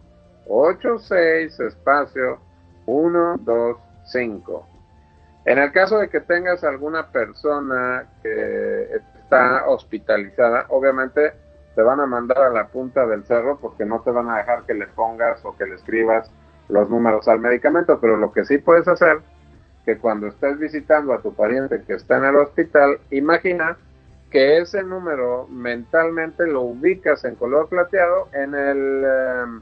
86 0.46 1.60
espacio 1.60 2.38
1, 2.86 3.36
2, 3.38 3.76
5. 4.06 4.68
En 5.46 5.58
el 5.58 5.72
caso 5.72 5.98
de 5.98 6.08
que 6.08 6.20
tengas 6.20 6.64
alguna 6.64 7.08
persona 7.08 8.06
que 8.22 8.88
está 9.22 9.66
hospitalizada, 9.66 10.66
obviamente 10.68 11.32
te 11.74 11.82
van 11.82 12.00
a 12.00 12.06
mandar 12.06 12.38
a 12.38 12.50
la 12.50 12.68
punta 12.68 13.06
del 13.06 13.24
cerro 13.24 13.58
porque 13.60 13.84
no 13.84 14.00
te 14.00 14.10
van 14.10 14.30
a 14.30 14.38
dejar 14.38 14.64
que 14.64 14.74
le 14.74 14.86
pongas 14.86 15.44
o 15.44 15.56
que 15.56 15.66
le 15.66 15.74
escribas 15.74 16.30
los 16.68 16.88
números 16.88 17.28
al 17.28 17.40
medicamento, 17.40 17.98
pero 18.00 18.16
lo 18.16 18.32
que 18.32 18.44
sí 18.44 18.58
puedes 18.58 18.88
hacer, 18.88 19.18
que 19.84 19.98
cuando 19.98 20.28
estés 20.28 20.58
visitando 20.58 21.12
a 21.12 21.20
tu 21.20 21.34
pariente 21.34 21.82
que 21.82 21.94
está 21.94 22.16
en 22.16 22.24
el 22.24 22.36
hospital, 22.36 23.00
imagina 23.10 23.76
que 24.30 24.58
ese 24.58 24.82
número 24.82 25.46
mentalmente 25.48 26.46
lo 26.46 26.62
ubicas 26.62 27.24
en 27.24 27.34
color 27.34 27.68
plateado 27.68 28.28
en 28.32 28.54
el, 28.54 29.04
eh, 29.06 29.60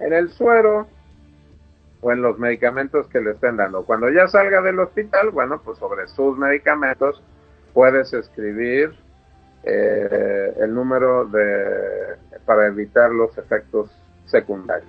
en 0.00 0.12
el 0.12 0.30
suero 0.30 0.86
o 2.00 2.12
en 2.12 2.22
los 2.22 2.38
medicamentos 2.38 3.06
que 3.08 3.20
le 3.20 3.32
estén 3.32 3.56
dando. 3.56 3.84
Cuando 3.84 4.08
ya 4.10 4.28
salga 4.28 4.60
del 4.62 4.78
hospital, 4.78 5.30
bueno, 5.30 5.60
pues 5.64 5.78
sobre 5.78 6.06
sus 6.08 6.36
medicamentos 6.38 7.22
puedes 7.72 8.12
escribir 8.12 8.94
eh, 9.64 10.54
el 10.60 10.74
número 10.74 11.24
de 11.26 12.16
para 12.44 12.66
evitar 12.66 13.10
los 13.10 13.36
efectos 13.36 13.90
secundarios. 14.24 14.88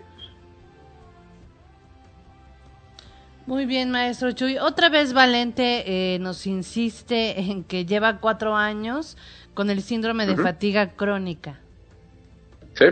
Muy 3.46 3.66
bien, 3.66 3.90
maestro 3.90 4.32
Chuy. 4.32 4.60
Otra 4.60 4.90
vez 4.90 5.12
Valente 5.12 6.14
eh, 6.14 6.20
nos 6.20 6.46
insiste 6.46 7.40
en 7.40 7.64
que 7.64 7.86
lleva 7.86 8.20
cuatro 8.20 8.56
años 8.56 9.18
con 9.56 9.72
el 9.72 9.82
síndrome 9.82 10.28
de 10.28 10.38
fatiga 10.38 10.92
crónica. 10.92 11.60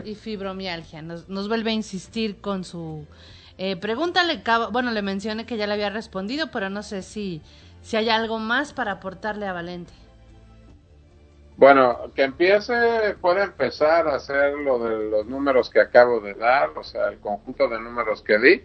y 0.04 0.16
fibromialgia. 0.16 1.02
Nos, 1.04 1.30
nos 1.30 1.48
vuelve 1.48 1.70
a 1.70 1.74
insistir 1.74 2.42
con 2.42 2.64
su 2.64 3.06
eh, 3.58 3.76
pregúntale, 3.76 4.44
bueno, 4.72 4.92
le 4.92 5.02
mencioné 5.02 5.46
que 5.46 5.58
ya 5.58 5.68
le 5.68 5.74
había 5.74 5.90
respondido, 5.90 6.52
pero 6.52 6.70
no 6.70 6.84
sé 6.84 7.02
si, 7.02 7.42
si 7.82 7.98
hay 7.98 8.10
algo 8.10 8.40
más 8.40 8.74
para 8.74 8.94
aportarle 8.94 9.48
a 9.48 9.54
Valente. 9.54 9.94
Bueno, 11.58 12.12
que 12.14 12.22
empiece, 12.24 13.16
puede 13.20 13.44
empezar 13.44 14.08
a 14.08 14.16
hacer 14.16 14.54
lo 14.60 14.78
de 14.78 15.10
los 15.10 15.26
números 15.26 15.72
que 15.72 15.82
acabo 15.82 16.20
de 16.20 16.36
dar, 16.36 16.70
o 16.78 16.84
sea, 16.84 17.08
el 17.08 17.18
conjunto 17.18 17.68
de 17.68 17.80
números 17.80 18.22
que 18.22 18.38
di, 18.38 18.62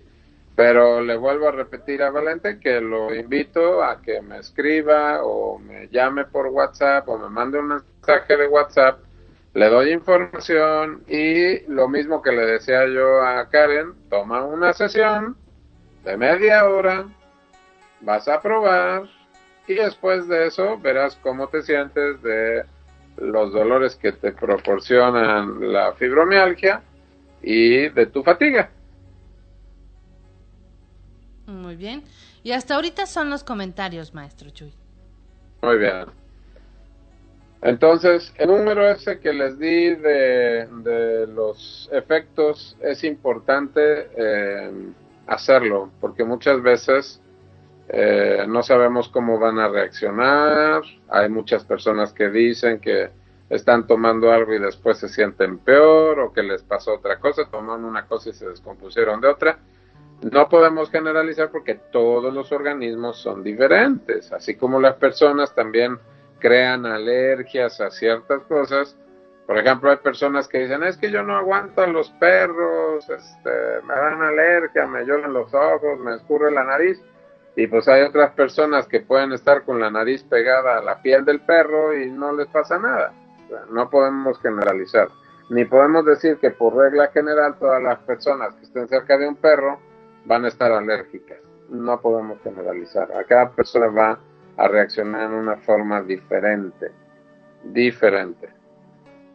pero 0.54 1.00
le 1.00 1.16
vuelvo 1.16 1.48
a 1.48 1.52
repetir 1.52 2.02
a 2.02 2.10
Valente 2.10 2.60
que 2.60 2.82
lo 2.82 3.14
invito 3.14 3.82
a 3.82 4.02
que 4.02 4.20
me 4.20 4.38
escriba 4.38 5.24
o 5.24 5.58
me 5.58 5.88
llame 5.88 6.26
por 6.26 6.48
WhatsApp 6.48 7.08
o 7.08 7.16
me 7.16 7.30
mande 7.30 7.58
un 7.58 7.68
mensaje 7.68 8.36
de 8.36 8.46
WhatsApp 8.46 8.98
le 9.54 9.68
doy 9.68 9.92
información 9.92 11.04
y 11.08 11.60
lo 11.70 11.88
mismo 11.88 12.22
que 12.22 12.32
le 12.32 12.46
decía 12.46 12.86
yo 12.86 13.22
a 13.22 13.48
Karen, 13.50 13.94
toma 14.08 14.44
una 14.44 14.72
sesión 14.72 15.36
de 16.04 16.16
media 16.16 16.68
hora, 16.68 17.06
vas 18.00 18.28
a 18.28 18.40
probar 18.40 19.04
y 19.66 19.74
después 19.74 20.26
de 20.26 20.46
eso 20.46 20.78
verás 20.78 21.16
cómo 21.22 21.48
te 21.48 21.62
sientes 21.62 22.22
de 22.22 22.64
los 23.18 23.52
dolores 23.52 23.96
que 23.96 24.12
te 24.12 24.32
proporcionan 24.32 25.72
la 25.72 25.92
fibromialgia 25.92 26.82
y 27.42 27.88
de 27.88 28.06
tu 28.06 28.22
fatiga. 28.22 28.70
Muy 31.46 31.76
bien. 31.76 32.04
Y 32.42 32.52
hasta 32.52 32.74
ahorita 32.74 33.06
son 33.06 33.30
los 33.30 33.44
comentarios, 33.44 34.14
maestro 34.14 34.50
Chuy. 34.50 34.72
Muy 35.60 35.78
bien. 35.78 36.21
Entonces, 37.62 38.34
el 38.38 38.48
número 38.48 38.88
ese 38.88 39.20
que 39.20 39.32
les 39.32 39.56
di 39.56 39.94
de, 39.94 40.66
los 41.32 41.88
efectos 41.92 42.76
es 42.82 43.04
importante 43.04 44.08
eh, 44.16 44.70
hacerlo, 45.28 45.90
porque 46.00 46.24
muchas 46.24 46.60
veces 46.60 47.22
eh, 47.88 48.44
no 48.48 48.64
sabemos 48.64 49.08
cómo 49.08 49.38
van 49.38 49.60
a 49.60 49.68
reaccionar. 49.68 50.82
Hay 51.08 51.28
muchas 51.28 51.64
personas 51.64 52.12
que 52.12 52.30
dicen 52.30 52.80
que 52.80 53.10
están 53.48 53.86
tomando 53.86 54.32
algo 54.32 54.54
y 54.54 54.58
después 54.58 54.98
se 54.98 55.08
sienten 55.08 55.58
peor 55.58 56.18
o 56.18 56.32
que 56.32 56.42
les 56.42 56.64
pasó 56.64 56.94
otra 56.94 57.20
cosa, 57.20 57.44
tomaron 57.48 57.84
una 57.84 58.06
cosa 58.06 58.30
y 58.30 58.32
se 58.32 58.48
descompusieron 58.48 59.20
de 59.20 59.28
otra. 59.28 59.58
No 60.22 60.48
podemos 60.48 60.90
generalizar 60.90 61.50
porque 61.50 61.74
todos 61.92 62.34
los 62.34 62.50
organismos 62.50 63.18
son 63.18 63.44
diferentes, 63.44 64.32
así 64.32 64.56
como 64.56 64.80
las 64.80 64.96
personas 64.96 65.54
también 65.54 65.98
crean 66.42 66.84
alergias 66.84 67.80
a 67.80 67.90
ciertas 67.90 68.42
cosas. 68.42 68.96
Por 69.46 69.56
ejemplo, 69.58 69.90
hay 69.90 69.96
personas 69.98 70.48
que 70.48 70.58
dicen, 70.58 70.82
es 70.82 70.96
que 70.98 71.10
yo 71.10 71.22
no 71.22 71.36
aguanto 71.36 71.82
a 71.82 71.86
los 71.86 72.10
perros, 72.10 73.08
este, 73.08 73.50
me 73.86 73.94
dan 73.94 74.20
alergia, 74.20 74.86
me 74.86 75.04
lloran 75.04 75.32
los 75.32 75.54
ojos, 75.54 75.98
me 76.00 76.16
escurre 76.16 76.50
la 76.50 76.64
nariz. 76.64 77.00
Y 77.54 77.66
pues 77.66 77.86
hay 77.86 78.02
otras 78.02 78.32
personas 78.32 78.86
que 78.86 79.00
pueden 79.00 79.32
estar 79.32 79.62
con 79.62 79.78
la 79.78 79.90
nariz 79.90 80.24
pegada 80.24 80.78
a 80.78 80.82
la 80.82 81.00
piel 81.00 81.24
del 81.24 81.40
perro 81.40 81.96
y 81.96 82.10
no 82.10 82.32
les 82.32 82.48
pasa 82.48 82.78
nada. 82.78 83.12
no 83.70 83.88
podemos 83.90 84.40
generalizar. 84.40 85.08
Ni 85.50 85.66
podemos 85.66 86.06
decir 86.06 86.38
que 86.38 86.50
por 86.50 86.74
regla 86.74 87.08
general 87.08 87.56
todas 87.58 87.82
las 87.82 87.98
personas 88.00 88.54
que 88.54 88.64
estén 88.64 88.88
cerca 88.88 89.18
de 89.18 89.28
un 89.28 89.36
perro 89.36 89.78
van 90.24 90.44
a 90.46 90.48
estar 90.48 90.72
alérgicas. 90.72 91.38
No 91.68 92.00
podemos 92.00 92.40
generalizar. 92.42 93.12
A 93.12 93.24
cada 93.24 93.50
persona 93.50 93.88
va 93.88 94.18
a 94.62 94.68
reaccionar 94.68 95.22
en 95.22 95.32
una 95.32 95.56
forma 95.56 96.02
diferente, 96.02 96.92
diferente. 97.64 98.48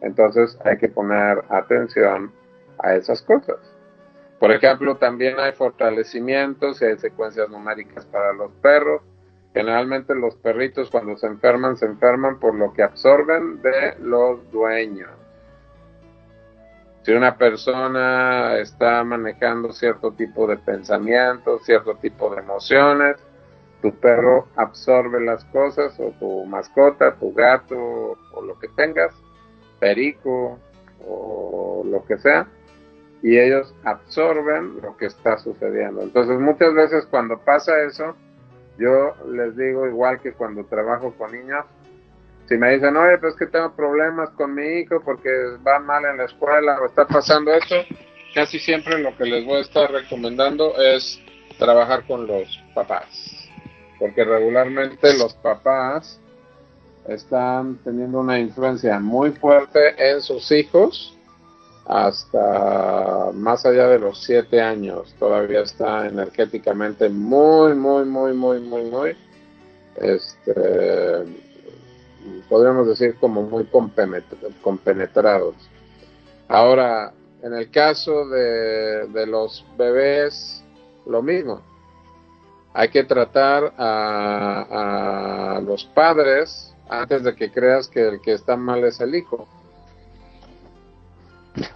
Entonces 0.00 0.58
hay 0.64 0.78
que 0.78 0.88
poner 0.88 1.44
atención 1.50 2.32
a 2.78 2.94
esas 2.94 3.20
cosas. 3.20 3.58
Por 4.38 4.52
ejemplo, 4.52 4.96
también 4.96 5.38
hay 5.38 5.52
fortalecimientos 5.52 6.80
y 6.80 6.86
hay 6.86 6.96
secuencias 6.96 7.50
numéricas 7.50 8.06
para 8.06 8.32
los 8.32 8.50
perros. 8.62 9.02
Generalmente 9.52 10.14
los 10.14 10.34
perritos 10.36 10.90
cuando 10.90 11.14
se 11.18 11.26
enferman, 11.26 11.76
se 11.76 11.84
enferman 11.84 12.40
por 12.40 12.54
lo 12.54 12.72
que 12.72 12.82
absorben 12.82 13.60
de 13.60 13.96
los 14.00 14.50
dueños. 14.50 15.10
Si 17.02 17.12
una 17.12 17.36
persona 17.36 18.56
está 18.56 19.04
manejando 19.04 19.74
cierto 19.74 20.10
tipo 20.12 20.46
de 20.46 20.56
pensamientos, 20.56 21.66
cierto 21.66 21.96
tipo 21.96 22.34
de 22.34 22.40
emociones, 22.40 23.16
tu 23.80 23.94
perro 23.94 24.48
absorbe 24.56 25.20
las 25.20 25.44
cosas 25.46 25.98
o 26.00 26.10
tu 26.18 26.44
mascota, 26.46 27.14
tu 27.14 27.32
gato 27.32 28.16
o 28.32 28.42
lo 28.42 28.58
que 28.58 28.68
tengas, 28.68 29.14
perico 29.78 30.58
o 31.06 31.84
lo 31.86 32.04
que 32.04 32.18
sea, 32.18 32.48
y 33.22 33.38
ellos 33.38 33.74
absorben 33.84 34.80
lo 34.82 34.96
que 34.96 35.06
está 35.06 35.38
sucediendo. 35.38 36.02
Entonces 36.02 36.38
muchas 36.38 36.74
veces 36.74 37.06
cuando 37.06 37.38
pasa 37.38 37.82
eso, 37.82 38.16
yo 38.78 39.14
les 39.28 39.56
digo 39.56 39.86
igual 39.86 40.20
que 40.20 40.32
cuando 40.32 40.64
trabajo 40.64 41.12
con 41.16 41.32
niños, 41.32 41.64
si 42.48 42.56
me 42.56 42.72
dicen, 42.72 42.96
oye, 42.96 43.18
pues 43.18 43.36
que 43.36 43.46
tengo 43.46 43.72
problemas 43.72 44.30
con 44.30 44.54
mi 44.54 44.80
hijo 44.80 45.00
porque 45.04 45.30
va 45.66 45.78
mal 45.80 46.04
en 46.04 46.16
la 46.16 46.24
escuela 46.24 46.80
o 46.80 46.86
está 46.86 47.06
pasando 47.06 47.52
esto, 47.52 47.76
casi 48.34 48.58
siempre 48.58 48.98
lo 48.98 49.16
que 49.16 49.24
les 49.24 49.44
voy 49.44 49.58
a 49.58 49.60
estar 49.60 49.90
recomendando 49.90 50.74
es 50.78 51.20
trabajar 51.58 52.06
con 52.06 52.26
los 52.26 52.48
papás 52.74 53.47
porque 53.98 54.24
regularmente 54.24 55.16
los 55.18 55.34
papás 55.34 56.20
están 57.08 57.78
teniendo 57.84 58.20
una 58.20 58.38
influencia 58.38 58.98
muy 59.00 59.32
fuerte 59.32 59.94
en 59.98 60.20
sus 60.20 60.50
hijos 60.52 61.16
hasta 61.86 63.30
más 63.32 63.64
allá 63.64 63.88
de 63.88 63.98
los 63.98 64.22
siete 64.22 64.60
años. 64.60 65.14
Todavía 65.18 65.60
está 65.60 66.06
energéticamente 66.06 67.08
muy, 67.08 67.74
muy, 67.74 68.04
muy, 68.04 68.34
muy, 68.34 68.60
muy, 68.60 68.84
muy, 68.84 69.16
este, 69.96 71.24
podríamos 72.48 72.86
decir 72.88 73.16
como 73.18 73.42
muy 73.42 73.66
compenetrados. 74.62 75.54
Ahora, 76.46 77.12
en 77.42 77.54
el 77.54 77.70
caso 77.70 78.28
de, 78.28 79.08
de 79.08 79.26
los 79.26 79.64
bebés, 79.78 80.62
lo 81.06 81.22
mismo 81.22 81.62
hay 82.74 82.88
que 82.90 83.04
tratar 83.04 83.74
a, 83.78 85.60
los 85.64 85.84
padres 85.84 86.74
antes 86.88 87.24
de 87.24 87.34
que 87.34 87.50
creas 87.50 87.88
que 87.88 88.06
el 88.06 88.20
que 88.20 88.32
está 88.32 88.56
mal 88.56 88.84
es 88.84 89.00
el 89.00 89.14
hijo. 89.14 89.48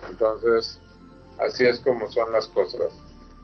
Entonces, 0.09 0.81
así 1.39 1.65
es 1.65 1.81
como 1.81 2.11
son 2.11 2.33
las 2.33 2.47
cosas. 2.47 2.93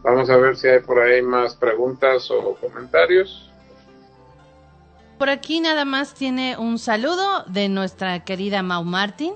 Vamos 0.03 0.31
a 0.31 0.37
ver 0.37 0.57
si 0.57 0.69
hay 0.69 0.81
por 0.81 1.01
ahí 1.01 1.21
más 1.23 1.57
preguntas 1.57 2.31
o 2.31 2.55
comentarios. 2.55 3.51
Por 5.19 5.29
aquí 5.29 5.59
nada 5.59 5.85
más 5.85 6.15
tiene 6.15 6.57
un 6.57 6.79
saludo 6.79 7.43
de 7.47 7.69
nuestra 7.69 8.25
querida 8.25 8.63
Mau 8.63 8.85
Martin. 8.85 9.35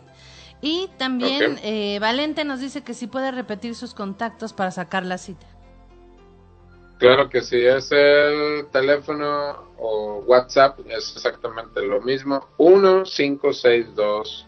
Y 0.61 0.89
también 0.97 1.59
eh, 1.65 1.99
Valente 2.01 2.45
nos 2.45 2.61
dice 2.61 2.83
que 2.83 2.95
si 2.95 3.09
puede 3.09 3.33
repetir 3.33 3.75
sus 3.75 3.95
contactos 3.95 4.53
para 4.53 4.71
sacar 4.71 5.05
la 5.05 5.19
cita. 5.19 5.45
Claro 7.03 7.29
que 7.29 7.41
sí, 7.41 7.67
es 7.67 7.91
el 7.91 8.67
teléfono 8.71 9.73
o 9.77 10.23
WhatsApp, 10.25 10.79
es 10.89 11.17
exactamente 11.17 11.83
lo 11.83 12.01
mismo. 12.01 12.47
1562 12.61 14.47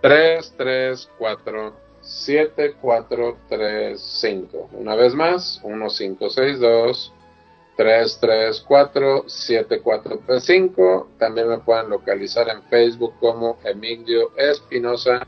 334 0.00 1.72
7435. 2.00 4.70
Una 4.72 4.96
vez 4.96 5.14
más, 5.14 5.60
1562 5.62 7.14
334 7.76 9.28
7435. 9.28 11.10
También 11.16 11.46
me 11.46 11.58
pueden 11.58 11.90
localizar 11.90 12.48
en 12.48 12.60
Facebook 12.64 13.14
como 13.20 13.56
Emilio 13.62 14.32
Espinosa, 14.36 15.24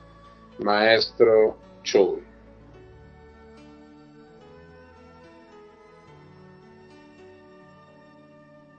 Maestro 0.59 1.57
Chuy. 1.85 2.32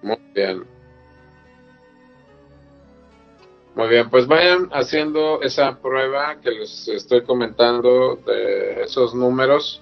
Muy 0.03 0.17
bien. 0.35 0.65
Muy 3.75 3.87
bien, 3.87 4.09
pues 4.09 4.27
vayan 4.27 4.69
haciendo 4.71 5.41
esa 5.41 5.79
prueba 5.79 6.39
que 6.41 6.51
les 6.51 6.87
estoy 6.87 7.23
comentando 7.23 8.17
de 8.17 8.83
esos 8.83 9.15
números. 9.15 9.81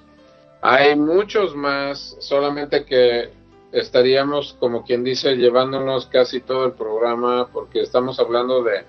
Hay 0.61 0.95
muchos 0.95 1.55
más, 1.55 2.15
solamente 2.19 2.85
que 2.85 3.31
estaríamos, 3.73 4.55
como 4.59 4.85
quien 4.85 5.03
dice, 5.03 5.35
llevándonos 5.35 6.05
casi 6.05 6.39
todo 6.39 6.65
el 6.65 6.71
programa 6.73 7.49
porque 7.51 7.81
estamos 7.81 8.17
hablando 8.19 8.63
de 8.63 8.85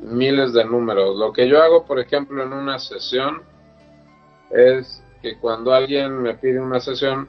miles 0.00 0.54
de 0.54 0.64
números. 0.64 1.16
Lo 1.16 1.32
que 1.32 1.46
yo 1.46 1.62
hago, 1.62 1.84
por 1.84 1.98
ejemplo, 1.98 2.42
en 2.42 2.52
una 2.54 2.78
sesión 2.78 3.42
es 4.50 5.02
que 5.20 5.38
cuando 5.38 5.74
alguien 5.74 6.22
me 6.22 6.34
pide 6.34 6.60
una 6.60 6.80
sesión, 6.80 7.28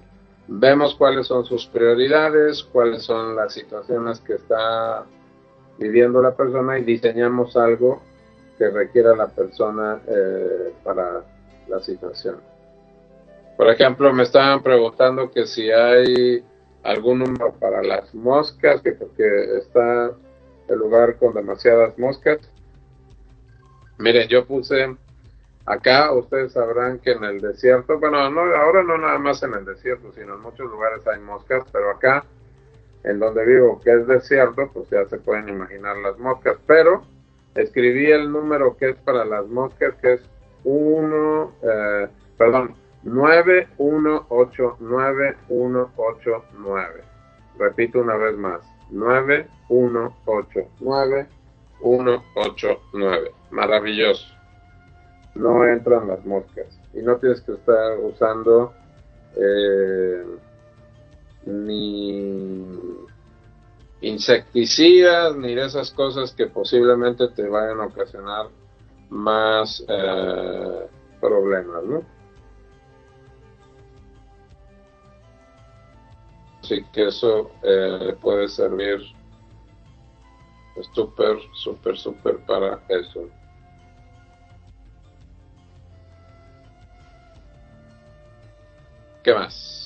vemos 0.51 0.95
cuáles 0.95 1.27
son 1.27 1.45
sus 1.45 1.67
prioridades, 1.67 2.63
cuáles 2.63 3.03
son 3.03 3.35
las 3.35 3.53
situaciones 3.53 4.19
que 4.19 4.33
está 4.33 5.05
viviendo 5.77 6.21
la 6.21 6.35
persona 6.35 6.79
y 6.79 6.83
diseñamos 6.83 7.55
algo 7.55 8.01
que 8.57 8.69
requiera 8.69 9.15
la 9.15 9.27
persona 9.27 10.01
eh, 10.07 10.73
para 10.83 11.23
la 11.67 11.79
situación. 11.79 12.37
Por 13.55 13.69
ejemplo, 13.69 14.11
me 14.11 14.23
estaban 14.23 14.63
preguntando 14.63 15.29
que 15.29 15.45
si 15.45 15.69
hay 15.69 16.43
algún 16.83 17.19
número 17.19 17.53
para 17.59 17.83
las 17.83 18.13
moscas, 18.15 18.81
que 18.81 18.93
porque 18.93 19.57
está 19.57 20.11
el 20.67 20.79
lugar 20.79 21.17
con 21.17 21.33
demasiadas 21.33 21.97
moscas. 21.99 22.39
Miren, 23.97 24.27
yo 24.27 24.45
puse 24.45 24.95
acá, 25.69 26.11
ustedes 26.11 26.51
sabrán 26.53 26.97
que 26.99 27.11
en 27.11 27.23
el 27.23 27.39
desierto, 27.39 27.99
bueno, 27.99 28.27
no, 28.31 28.41
ahora 28.41 28.81
no 28.83 28.97
nada 28.97 29.19
más 29.19 29.43
en 29.43 29.53
el 29.53 29.63
desierto, 29.65 30.11
sino 30.13 30.33
en 30.33 30.41
muchos 30.41 30.67
lugares 30.69 31.05
hay 31.07 31.19
moscas, 31.19 31.63
pero 31.71 31.91
acá, 31.91 32.25
en 33.03 33.19
donde 33.19 33.45
vivo, 33.45 33.79
que 33.79 33.93
es 33.93 34.07
desierto, 34.07 34.67
pues 34.73 34.89
ya 34.89 35.05
se 35.05 35.19
pueden 35.19 35.47
imaginar 35.47 35.95
las 35.97 36.17
moscas, 36.17 36.57
pero 36.65 37.03
escribí 37.53 38.11
el 38.11 38.31
número 38.31 38.75
que 38.77 38.89
es 38.89 38.95
para 38.97 39.23
las 39.25 39.45
moscas, 39.45 39.93
que 40.01 40.13
es 40.13 40.27
1, 40.63 41.53
eh, 41.61 42.07
perdón, 42.35 42.73
9189 43.03 45.37
Repito 47.59 47.99
una 47.99 48.15
vez 48.15 48.35
más, 48.37 48.61
9189 48.89 51.27
Maravilloso. 53.51 54.38
No 55.39 55.65
entran 55.65 56.07
las 56.07 56.25
moscas 56.25 56.67
y 56.93 57.01
no 57.01 57.15
tienes 57.17 57.39
que 57.41 57.53
estar 57.53 57.97
usando 57.99 58.73
eh, 59.37 60.25
ni 61.45 62.77
insecticidas 64.01 65.35
ni 65.37 65.55
de 65.55 65.65
esas 65.65 65.91
cosas 65.91 66.33
que 66.33 66.47
posiblemente 66.47 67.29
te 67.29 67.47
vayan 67.47 67.79
a 67.79 67.85
ocasionar 67.85 68.47
más 69.09 69.83
eh, 69.87 70.87
problemas, 71.21 71.83
¿no? 71.85 72.03
Así 76.61 76.83
que 76.91 77.07
eso 77.07 77.51
eh, 77.63 78.15
puede 78.21 78.47
servir 78.49 78.99
súper, 80.93 81.37
súper, 81.53 81.97
súper 81.97 82.37
para 82.45 82.79
eso. 82.89 83.29
¿Qué 89.23 89.33
más? 89.33 89.79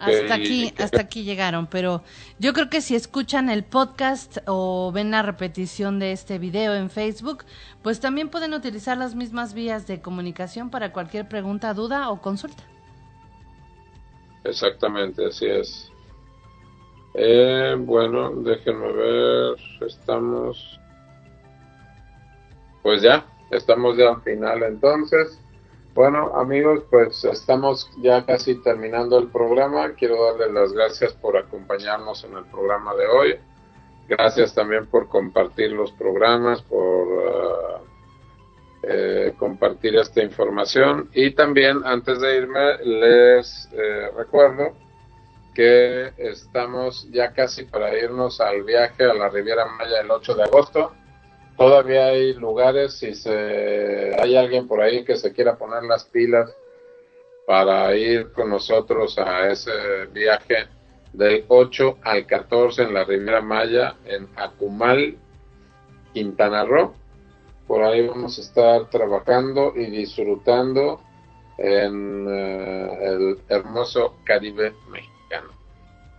hasta 0.00 0.34
aquí, 0.34 0.72
hasta 0.78 1.00
aquí 1.00 1.22
llegaron, 1.22 1.66
pero 1.66 2.02
yo 2.38 2.52
creo 2.52 2.68
que 2.68 2.80
si 2.80 2.94
escuchan 2.94 3.48
el 3.48 3.64
podcast 3.64 4.38
o 4.46 4.90
ven 4.92 5.10
la 5.10 5.22
repetición 5.22 5.98
de 5.98 6.12
este 6.12 6.38
video 6.38 6.74
en 6.74 6.90
Facebook, 6.90 7.44
pues 7.82 8.00
también 8.00 8.28
pueden 8.28 8.54
utilizar 8.54 8.98
las 8.98 9.14
mismas 9.14 9.54
vías 9.54 9.86
de 9.86 10.00
comunicación 10.00 10.70
para 10.70 10.92
cualquier 10.92 11.28
pregunta, 11.28 11.72
duda 11.74 12.10
o 12.10 12.20
consulta. 12.20 12.64
Exactamente, 14.44 15.26
así 15.26 15.46
es. 15.46 15.90
Eh, 17.14 17.74
bueno, 17.78 18.30
déjenme 18.42 18.92
ver, 18.92 19.56
estamos... 19.86 20.80
Pues 22.82 23.02
ya, 23.02 23.26
estamos 23.50 23.96
ya 23.96 24.10
al 24.10 24.22
final 24.22 24.62
entonces. 24.62 25.40
Bueno, 25.94 26.32
amigos, 26.36 26.82
pues 26.90 27.24
estamos 27.24 27.90
ya 28.02 28.26
casi 28.26 28.56
terminando 28.56 29.18
el 29.18 29.28
programa. 29.28 29.94
Quiero 29.94 30.36
darles 30.36 30.52
las 30.52 30.72
gracias 30.74 31.14
por 31.14 31.38
acompañarnos 31.38 32.22
en 32.24 32.36
el 32.36 32.44
programa 32.44 32.94
de 32.94 33.06
hoy. 33.06 33.36
Gracias 34.06 34.54
también 34.54 34.86
por 34.86 35.08
compartir 35.08 35.72
los 35.72 35.90
programas, 35.92 36.60
por 36.62 37.08
uh, 37.08 37.86
eh, 38.82 39.34
compartir 39.38 39.96
esta 39.96 40.22
información. 40.22 41.08
Y 41.14 41.30
también, 41.30 41.80
antes 41.84 42.20
de 42.20 42.36
irme, 42.36 42.76
les 42.84 43.68
eh, 43.72 44.10
recuerdo 44.14 44.74
que 45.54 46.12
estamos 46.18 47.08
ya 47.10 47.32
casi 47.32 47.64
para 47.64 47.98
irnos 47.98 48.42
al 48.42 48.64
viaje 48.64 49.04
a 49.04 49.14
la 49.14 49.30
Riviera 49.30 49.64
Maya 49.64 50.02
el 50.02 50.10
8 50.10 50.34
de 50.34 50.42
agosto 50.42 50.92
todavía 51.56 52.06
hay 52.06 52.34
lugares, 52.34 52.94
si 52.94 53.14
se, 53.14 54.14
hay 54.20 54.36
alguien 54.36 54.68
por 54.68 54.80
ahí 54.80 55.04
que 55.04 55.16
se 55.16 55.32
quiera 55.32 55.56
poner 55.56 55.82
las 55.84 56.04
pilas 56.04 56.54
para 57.46 57.94
ir 57.96 58.32
con 58.32 58.50
nosotros 58.50 59.18
a 59.18 59.48
ese 59.50 59.70
viaje 60.12 60.66
del 61.12 61.44
8 61.48 61.98
al 62.02 62.26
14 62.26 62.82
en 62.82 62.94
la 62.94 63.04
Riviera 63.04 63.40
Maya, 63.40 63.96
en 64.04 64.28
Acumal, 64.36 65.16
Quintana 66.12 66.64
Roo. 66.64 66.94
Por 67.66 67.82
ahí 67.82 68.06
vamos 68.06 68.38
a 68.38 68.42
estar 68.42 68.90
trabajando 68.90 69.72
y 69.74 69.86
disfrutando 69.86 71.00
en 71.58 72.26
eh, 72.28 72.98
el 73.02 73.38
hermoso 73.48 74.16
Caribe 74.24 74.74
mexicano. 74.90 75.15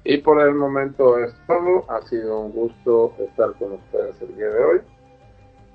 Y 0.03 0.17
por 0.17 0.41
el 0.41 0.53
momento 0.53 1.17
es 1.19 1.33
todo. 1.45 1.85
Ha 1.89 2.01
sido 2.07 2.39
un 2.39 2.51
gusto 2.51 3.13
estar 3.19 3.53
con 3.53 3.73
ustedes 3.73 4.19
el 4.21 4.35
día 4.35 4.49
de 4.49 4.63
hoy. 4.63 4.81